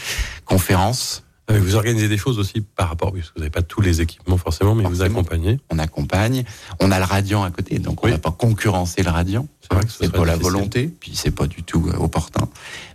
conférences. 0.45 1.23
Ah, 1.49 1.53
mais 1.53 1.59
Vous 1.61 1.77
organisez 1.77 2.09
des 2.09 2.17
choses 2.19 2.39
aussi 2.41 2.61
par 2.61 2.89
rapport, 2.89 3.13
parce 3.13 3.29
que 3.29 3.35
vous 3.35 3.41
n'avez 3.41 3.51
pas 3.51 3.63
tous 3.63 3.81
les 3.81 4.01
équipements 4.01 4.37
forcément, 4.37 4.75
mais 4.75 4.83
vous 4.85 5.03
accompagnez. 5.03 5.61
On 5.71 5.79
accompagne. 5.79 6.45
On 6.81 6.91
a 6.91 6.99
le 6.99 7.05
Radiant 7.05 7.45
à 7.45 7.51
côté, 7.53 7.79
donc 7.79 8.03
on 8.03 8.07
Oui. 8.07 8.11
ne 8.13 8.17
va 8.17 8.21
pas 8.23 8.33
concurrencer 8.33 9.03
le 9.05 9.11
Radiant. 9.11 9.47
C'est 9.61 9.73
vrai 9.73 9.85
que 9.85 9.91
ce 9.93 9.99
C'est 10.01 10.13
pas 10.13 10.25
la 10.25 10.37
volonté, 10.37 10.89
puis 11.01 11.13
c'est 11.15 11.31
pas 11.31 11.47
du 11.47 11.63
tout 11.63 11.89
euh, 11.89 11.97
opportun. 11.99 12.49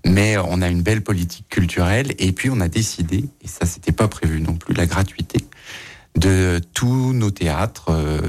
Mais 0.06 0.38
euh, 0.38 0.43
on 0.47 0.62
a 0.62 0.68
une 0.68 0.82
belle 0.82 1.02
politique 1.02 1.47
culturelle 1.49 2.14
et 2.20 2.32
puis 2.34 2.49
on 2.49 2.60
a 2.60 2.68
décidé, 2.68 3.26
et 3.41 3.47
ça 3.47 3.66
c'était 3.66 3.91
pas 3.93 4.08
prévu 4.10 4.41
non 4.41 4.56
plus, 4.56 4.74
la 4.74 4.86
gratuité 4.86 5.38
de 6.18 6.60
tous 6.74 7.14
nos 7.14 7.32
théâtres 7.32 7.86
euh, 7.89 8.20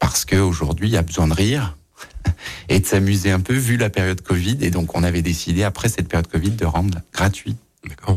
parce 0.00 0.24
qu'aujourd'hui 0.24 0.88
il 0.88 0.92
y 0.92 0.96
a 0.96 1.02
besoin 1.02 1.28
de 1.28 1.34
rire 1.34 1.76
et 2.68 2.80
de 2.80 2.86
s'amuser 2.86 3.30
un 3.30 3.38
peu 3.38 3.54
vu 3.54 3.76
la 3.76 3.90
période 3.90 4.20
Covid 4.22 4.58
et 4.60 4.70
donc 4.70 4.96
on 4.96 5.04
avait 5.04 5.22
décidé 5.22 5.62
après 5.62 5.88
cette 5.88 6.08
période 6.08 6.26
Covid 6.26 6.50
de 6.50 6.64
rendre 6.64 6.98
gratuit. 7.12 7.54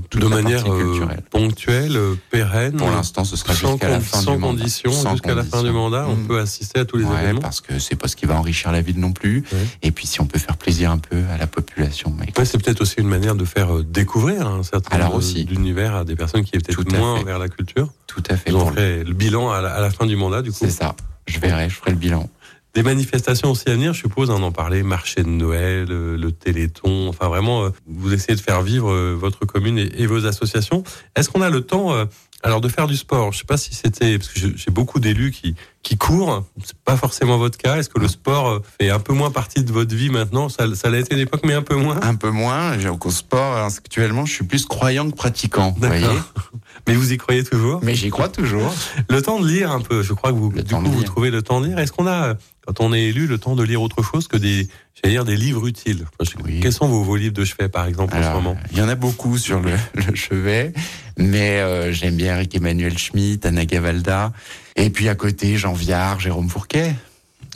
Toute 0.09 0.21
De 0.21 0.27
manière 0.27 0.63
euh, 0.71 1.07
ponctuelle, 1.31 1.97
euh, 1.97 2.13
pérenne. 2.29 2.73
Pour 2.77 2.89
l'instant 2.91 3.23
ce 3.23 3.35
sera 3.35 3.53
jusqu'à 3.53 3.89
la 3.89 3.99
fin 3.99 4.19
sans 4.21 4.33
du 4.33 4.37
mandat. 4.37 4.59
condition, 4.59 4.91
Sans 4.91 5.11
jusqu'à 5.13 5.33
la 5.33 5.43
fin 5.43 5.63
du 5.63 5.71
mandat, 5.71 6.05
on 6.07 6.15
Mm. 6.15 6.27
peut 6.27 6.39
assister 6.39 6.79
à 6.81 6.85
tous 6.85 6.97
les 6.97 7.03
Ouais, 7.05 7.21
événements. 7.23 7.41
parce 7.41 7.61
que 7.61 7.79
c'est 7.79 7.95
pas 7.95 8.07
ce 8.07 8.15
qui 8.15 8.25
va 8.27 8.35
enrichir 8.35 8.71
la 8.71 8.81
ville 8.81 8.99
non 8.99 9.11
plus. 9.11 9.43
Ouais. 9.51 9.57
Et 9.81 9.91
puis 9.91 10.05
si 10.05 10.21
on 10.21 10.27
peut 10.27 10.37
faire 10.37 10.57
plaisir 10.57 10.91
un 10.91 10.99
peu 10.99 11.17
à 11.33 11.37
la 11.37 11.47
population, 11.47 12.15
Ouais, 12.37 12.45
c'est 12.45 12.61
peut-être 12.63 12.81
aussi 12.81 12.95
une 12.99 13.07
manière 13.07 13.35
de 13.35 13.43
faire 13.45 13.75
euh, 13.77 13.83
découvrir 13.83 14.47
un 14.47 14.61
certain 14.63 14.95
Alors 14.95 15.15
aussi. 15.15 15.45
d'univers 15.45 15.95
à 15.95 16.03
des 16.05 16.15
personnes 16.15 16.43
qui 16.43 16.55
est 16.55 16.59
peut-être 16.59 16.83
Tout 16.83 16.95
moins 16.95 17.17
fait. 17.17 17.23
vers 17.23 17.39
la 17.39 17.49
culture. 17.49 17.89
tout 18.07 18.23
à 18.29 18.37
fait. 18.37 18.51
Vous 18.51 18.57
en 18.59 18.67
ferez 18.71 19.03
le 19.03 19.13
bilan 19.13 19.51
à 19.51 19.61
la, 19.61 19.73
à 19.73 19.81
la 19.81 19.89
fin 19.89 20.05
du 20.05 20.15
mandat, 20.15 20.41
du 20.43 20.51
coup. 20.51 20.57
C'est 20.61 20.69
ça. 20.69 20.95
Je 21.27 21.39
verrai, 21.39 21.69
je 21.69 21.75
ferai 21.75 21.91
le 21.91 21.97
bilan. 21.97 22.29
Des 22.75 22.83
manifestations 22.83 23.51
aussi 23.51 23.69
à 23.69 23.71
venir, 23.73 23.93
je 23.93 23.99
suppose, 24.01 24.29
on 24.29 24.43
en 24.43 24.51
parlait, 24.51 24.83
marché 24.83 25.23
de 25.23 25.29
Noël, 25.29 25.87
euh, 25.89 26.17
le 26.17 26.31
Téléthon, 26.33 27.07
enfin 27.07 27.29
vraiment, 27.29 27.63
euh, 27.63 27.69
vous 27.87 28.13
essayez 28.13 28.35
de 28.35 28.41
faire 28.41 28.61
vivre 28.61 28.91
euh, 28.91 29.15
votre 29.17 29.45
commune 29.45 29.77
et, 29.79 29.89
et 29.97 30.05
vos 30.07 30.25
associations. 30.25 30.83
Est-ce 31.15 31.29
qu'on 31.29 31.41
a 31.41 31.49
le 31.49 31.61
temps, 31.61 31.93
euh, 31.93 32.03
alors, 32.43 32.59
de 32.61 32.67
faire 32.67 32.85
du 32.87 32.97
sport? 32.97 33.31
Je 33.31 33.39
sais 33.39 33.45
pas 33.45 33.55
si 33.57 33.73
c'était, 33.73 34.17
parce 34.19 34.29
que 34.29 34.39
j'ai 34.39 34.71
beaucoup 34.71 34.99
d'élus 34.99 35.31
qui 35.31 35.55
qui 35.83 35.97
courent, 35.97 36.43
c'est 36.63 36.75
pas 36.79 36.97
forcément 36.97 37.37
votre 37.37 37.59
cas. 37.59 37.77
Est-ce 37.77 37.89
que 37.89 37.99
le 37.99 38.07
sport 38.07 38.49
euh, 38.49 38.59
fait 38.81 38.89
un 38.89 38.97
peu 38.99 39.13
moins 39.13 39.29
partie 39.29 39.63
de 39.63 39.71
votre 39.71 39.93
vie 39.95 40.09
maintenant? 40.09 40.49
Ça, 40.49 40.65
ça 40.73 40.89
l'a 40.89 40.97
été 40.97 41.13
à 41.13 41.17
l'époque, 41.17 41.41
mais 41.45 41.53
un 41.53 41.61
peu 41.61 41.75
moins? 41.75 41.99
Un 42.01 42.15
peu 42.15 42.31
moins. 42.31 42.77
j'ai- 42.79 42.89
Au 42.89 43.11
sport, 43.11 43.57
actuellement, 43.57 44.25
je 44.25 44.33
suis 44.33 44.45
plus 44.45 44.65
croyant 44.65 45.07
que 45.11 45.15
pratiquant. 45.15 45.75
Vous 45.79 45.85
voyez. 45.87 46.07
Mais 46.87 46.95
vous 46.95 47.13
y 47.13 47.17
croyez 47.17 47.43
toujours? 47.43 47.79
Mais 47.83 47.93
j'y 47.95 48.09
crois 48.09 48.29
toujours. 48.29 48.73
Le 49.09 49.21
temps 49.21 49.39
de 49.39 49.47
lire 49.47 49.71
un 49.71 49.79
peu, 49.79 50.01
je 50.03 50.13
crois 50.13 50.31
que 50.31 50.37
vous, 50.37 50.49
Le 50.51 50.63
du 50.63 50.73
coup, 50.73 50.81
vous 50.85 51.03
trouvez 51.03 51.29
le 51.31 51.41
temps 51.43 51.61
de 51.61 51.67
lire. 51.67 51.77
Est-ce 51.79 51.91
qu'on 51.91 52.05
a, 52.07 52.33
quand 52.65 52.79
on 52.81 52.93
est 52.93 53.03
élu, 53.03 53.27
le 53.27 53.37
temps 53.37 53.55
de 53.55 53.63
lire 53.63 53.81
autre 53.81 54.01
chose 54.03 54.27
que 54.27 54.37
des, 54.37 54.67
j'allais 54.95 55.13
dire, 55.15 55.25
des 55.25 55.35
livres 55.37 55.67
utiles 55.67 56.05
Enfin, 56.19 56.31
je- 56.37 56.43
Oui. 56.43 56.59
Quels 56.61 56.73
sont 56.73 56.87
vos, 56.87 57.03
vos 57.03 57.15
livres 57.15 57.33
de 57.33 57.45
chevet, 57.45 57.69
par 57.69 57.85
exemple, 57.85 58.15
en 58.15 58.23
ce 58.23 58.29
moment 58.33 58.57
il 58.71 58.77
y 58.77 58.81
en 58.81 58.87
a 58.89 58.95
beaucoup 58.95 59.37
sur 59.37 59.59
le, 59.61 59.71
le 60.07 60.15
chevet, 60.15 60.73
mais 61.17 61.59
euh, 61.59 61.91
j'aime 61.93 62.15
bien 62.15 62.35
Eric 62.35 62.55
Emmanuel 62.55 62.97
Schmitt, 62.97 63.45
Anna 63.45 63.65
Gavalda, 63.65 64.33
et 64.75 64.89
puis 64.89 65.09
à 65.09 65.15
côté 65.15 65.57
Jean 65.57 65.73
Viard, 65.73 66.19
Jérôme 66.19 66.49
Fourquet. 66.49 66.95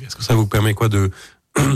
Est-ce 0.06 0.16
que 0.16 0.24
ça 0.24 0.34
vous 0.36 0.48
permet 0.48 0.74
quoi 0.74 0.88
de, 0.90 1.12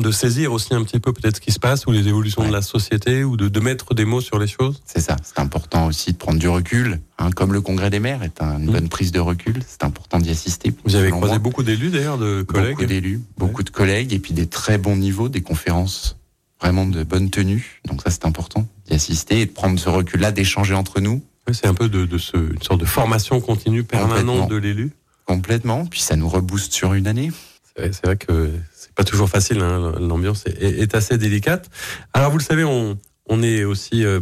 de 0.02 0.12
saisir 0.12 0.52
aussi 0.54 0.74
un 0.74 0.84
petit 0.84 1.00
peu 1.00 1.14
peut-être 1.14 1.38
ce 1.38 1.42
qui 1.42 1.52
se 1.52 1.60
passe 1.60 1.86
ou 1.86 1.92
les 1.92 2.08
évolutions 2.08 2.42
Ouais. 2.42 2.48
de 2.48 2.54
la 2.54 2.62
société 2.62 3.24
ou 3.24 3.38
de, 3.38 3.48
de 3.48 3.60
mettre 3.60 3.94
des 3.94 4.06
mots 4.06 4.22
sur 4.22 4.40
les 4.40 4.48
choses 4.48 4.82
C'est 4.86 5.00
ça, 5.02 5.16
c'est 5.24 5.40
important 5.40 5.88
aussi 5.88 6.12
de 6.14 6.18
prendre 6.18 6.40
du 6.40 6.48
recul, 6.48 7.00
hein, 7.18 7.30
comme 7.32 7.54
le 7.54 7.62
Congrès 7.62 7.90
des 7.90 8.00
maires 8.00 8.24
est 8.24 8.42
un- 8.42 8.58
une 8.60 8.70
Mm. 8.70 8.72
bonne 8.72 8.90
prise 8.90 9.12
de 9.12 9.20
recul. 9.20 9.62
C'est 9.68 9.84
important 9.84 10.20
d'y 10.20 10.30
assister. 10.32 10.74
Vous 10.86 10.96
avez 10.96 11.10
croisé 11.12 11.34
moi. 11.34 11.40
beaucoup 11.40 11.64
d'élus 11.64 11.90
d'ailleurs, 11.90 12.18
de 12.18 12.40
beaucoup 12.48 12.54
collègues 12.60 12.86
d'élus, 12.88 13.22
beaucoup 13.38 13.64
de 13.64 13.70
collègues, 13.70 14.14
et 14.14 14.20
puis 14.20 14.34
des 14.34 14.48
très 14.48 14.78
bons 14.78 14.96
niveaux, 14.96 15.30
des 15.30 15.42
conférences 15.42 16.18
vraiment 16.62 16.86
de 16.86 17.04
bonne 17.04 17.30
tenue. 17.30 17.82
Donc 17.88 18.02
ça, 18.04 18.10
c'est 18.10 18.26
important 18.26 18.66
d'y 18.88 18.94
assister 18.96 19.42
et 19.42 19.46
de 19.46 19.52
prendre 19.52 19.78
ce 19.80 19.90
recul-là, 19.90 20.32
d'échanger 20.32 20.74
entre 20.74 21.02
nous 21.02 21.22
Oui, 21.48 21.54
C'est 21.54 21.68
un 21.68 21.74
peu 21.74 21.90
de, 21.90 22.06
de 22.06 22.18
ce, 22.18 22.38
une 22.38 22.62
sorte 22.62 22.80
de 22.80 22.86
formation 22.86 23.42
continue 23.42 23.84
permanente 23.84 24.50
de 24.50 24.56
l'élu. 24.56 24.92
complètement. 25.26 25.86
Puis 25.86 26.00
ça 26.02 26.16
nous 26.16 26.30
rebooste 26.30 26.72
sur 26.74 26.94
une 26.94 27.06
année. 27.08 27.32
C'est 27.76 28.06
vrai, 28.06 28.18
que 28.18 28.52
c'est 28.76 28.94
pas 28.94 29.04
toujours 29.04 29.30
facile, 29.30 29.60
hein, 29.62 29.94
l'ambiance 30.00 30.46
est, 30.46 30.94
assez 30.94 31.18
délicate. 31.18 31.70
Alors 32.14 32.32
vous 32.32 32.38
le 32.38 32.44
savez, 32.44 32.64
on, 32.64 32.98
est 33.42 33.64
aussi 33.64 34.06
euh, 34.06 34.20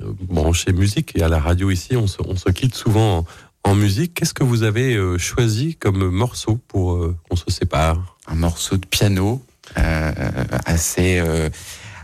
branché 0.00 0.72
musique 0.72 1.16
et 1.16 1.22
à 1.22 1.28
la 1.28 1.40
radio 1.40 1.70
ici, 1.70 1.96
on 1.96 2.06
se, 2.06 2.50
quitte 2.50 2.76
souvent 2.76 3.18
en, 3.64 3.70
en 3.70 3.74
musique. 3.74 4.14
Qu'est-ce 4.14 4.34
que 4.34 4.44
vous 4.44 4.62
avez 4.62 4.94
euh, 4.94 5.18
choisi 5.18 5.74
comme 5.74 6.10
morceau 6.10 6.60
pour 6.68 6.94
euh, 6.94 7.16
qu'on 7.28 7.36
se 7.36 7.50
sépare? 7.50 8.16
Un 8.28 8.36
morceau 8.36 8.76
de 8.76 8.86
piano 8.86 9.44
euh, 9.78 10.12
assez 10.66 11.18
euh, 11.18 11.48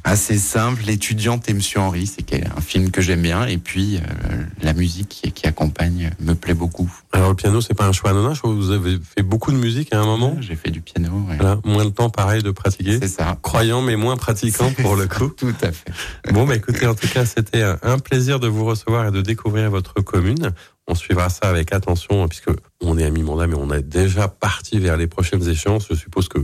assez 0.09 0.39
simple. 0.39 0.83
L'étudiante 0.87 1.49
et 1.49 1.55
Monsieur 1.55 1.81
Henri, 1.81 2.07
c'est 2.07 2.35
un 2.35 2.61
film 2.61 2.91
que 2.91 3.01
j'aime 3.03 3.23
bien. 3.23 3.47
Et 3.47 3.59
puis 3.59 3.97
euh, 3.99 4.43
la 4.63 4.73
musique 4.73 5.09
qui, 5.09 5.33
qui 5.33 5.47
accompagne 5.47 6.11
me 6.21 6.35
plaît 6.35 6.55
beaucoup. 6.55 6.91
Alors 7.13 7.29
le 7.29 7.35
piano, 7.35 7.61
c'est 7.61 7.75
pas 7.75 7.87
un 7.87 7.93
choix 7.93 8.11
anodin. 8.11 8.33
Je 8.35 8.41
crois 8.41 8.51
que 8.51 8.57
vous 8.57 8.71
avez 8.71 8.99
fait 8.99 9.23
beaucoup 9.23 9.53
de 9.53 9.59
musique 9.59 9.93
à 9.93 10.01
un 10.01 10.07
moment? 10.07 10.37
J'ai 10.41 10.57
fait 10.57 10.71
du 10.71 10.81
piano. 10.81 11.11
ouais. 11.29 11.37
Voilà, 11.37 11.59
moins 11.65 11.85
de 11.85 11.91
temps, 11.91 12.11
pareil, 12.11 12.43
de 12.43 12.51
pratiquer. 12.51 12.99
C'est 13.01 13.09
ça. 13.09 13.39
Croyant 13.43 13.83
mais 13.83 13.97
moins 13.97 14.17
pratiquant 14.17 14.73
pour 14.81 14.97
le 14.97 15.07
coup. 15.07 15.29
Tout 15.37 15.55
à 15.61 15.73
fait. 15.73 15.93
Bon, 16.33 16.47
bah 16.47 16.57
écoutez, 16.57 16.87
en 16.87 16.95
tout 16.95 17.09
cas, 17.09 17.25
c'était 17.25 17.63
un 17.63 17.99
plaisir 17.99 18.39
de 18.39 18.49
vous 18.49 18.65
recevoir 18.65 19.07
et 19.09 19.11
de 19.11 19.21
découvrir 19.23 19.71
votre 19.71 19.95
commune. 19.95 20.53
On 20.87 20.95
suivra 20.95 21.29
ça 21.29 21.49
avec 21.49 21.73
attention, 21.73 22.23
hein, 22.25 22.29
puisque 22.29 22.51
on 22.81 22.97
est 22.97 23.05
à 23.05 23.11
mi-mandat, 23.11 23.47
mais 23.47 23.57
on 23.57 23.71
est 23.73 23.83
déjà 23.83 24.27
parti 24.27 24.79
vers 24.79 24.97
les 24.97 25.07
prochaines 25.07 25.47
échéances. 25.47 25.87
Je 25.91 25.95
suppose 25.95 26.29
que 26.29 26.39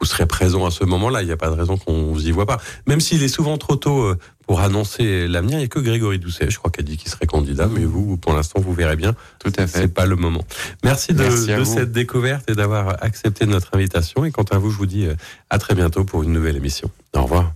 vous 0.00 0.06
serez 0.06 0.26
présent 0.26 0.66
à 0.66 0.70
ce 0.70 0.84
moment-là. 0.84 1.22
Il 1.22 1.26
n'y 1.26 1.32
a 1.32 1.36
pas 1.36 1.48
de 1.48 1.54
raison 1.54 1.76
qu'on 1.76 2.12
vous 2.12 2.26
y 2.26 2.30
voit 2.30 2.46
pas. 2.46 2.60
Même 2.86 3.00
s'il 3.00 3.22
est 3.22 3.28
souvent 3.28 3.56
trop 3.58 3.76
tôt 3.76 4.02
euh, 4.02 4.18
pour 4.46 4.60
annoncer 4.60 5.26
l'avenir, 5.28 5.54
il 5.54 5.58
n'y 5.60 5.64
a 5.64 5.68
que 5.68 5.78
Grégory 5.78 6.18
Doucet, 6.18 6.50
je 6.50 6.58
crois, 6.58 6.70
qui 6.70 6.80
a 6.80 6.82
dit 6.82 6.96
qu'il 6.96 7.10
serait 7.10 7.26
candidat, 7.26 7.66
mais 7.66 7.84
vous, 7.84 8.16
pour 8.16 8.34
l'instant, 8.34 8.60
vous 8.60 8.74
verrez 8.74 8.96
bien. 8.96 9.14
Tout 9.42 9.52
à 9.56 9.66
C'est 9.66 9.82
fait. 9.82 9.88
pas 9.88 10.04
le 10.06 10.16
moment. 10.16 10.44
Merci 10.82 11.14
de, 11.14 11.22
Merci 11.22 11.46
de 11.54 11.64
cette 11.64 11.92
découverte 11.92 12.50
et 12.50 12.54
d'avoir 12.54 13.02
accepté 13.02 13.46
notre 13.46 13.74
invitation. 13.74 14.24
Et 14.24 14.30
quant 14.30 14.44
à 14.50 14.58
vous, 14.58 14.70
je 14.70 14.76
vous 14.76 14.86
dis 14.86 15.06
euh, 15.06 15.14
à 15.50 15.58
très 15.58 15.74
bientôt 15.74 16.04
pour 16.04 16.22
une 16.22 16.32
nouvelle 16.32 16.56
émission. 16.56 16.90
Au 17.14 17.22
revoir. 17.22 17.52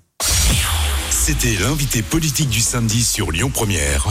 C'était 1.11 1.57
l'invité 1.61 2.01
politique 2.01 2.49
du 2.49 2.61
samedi 2.61 3.03
sur 3.05 3.31
Lyon 3.33 3.51
Première, 3.53 4.07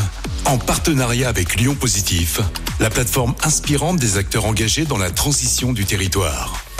en 0.46 0.60
partenariat 0.60 1.30
avec 1.30 1.56
Lyon 1.56 1.74
Positif, 1.74 2.42
la 2.80 2.92
plateforme 2.92 3.34
inspirante 3.44 3.98
des 3.98 4.18
acteurs 4.18 4.46
engagés 4.46 4.86
dans 4.86 5.00
la 5.00 5.10
transition 5.10 5.74
du 5.74 5.86
territoire. 5.86 6.64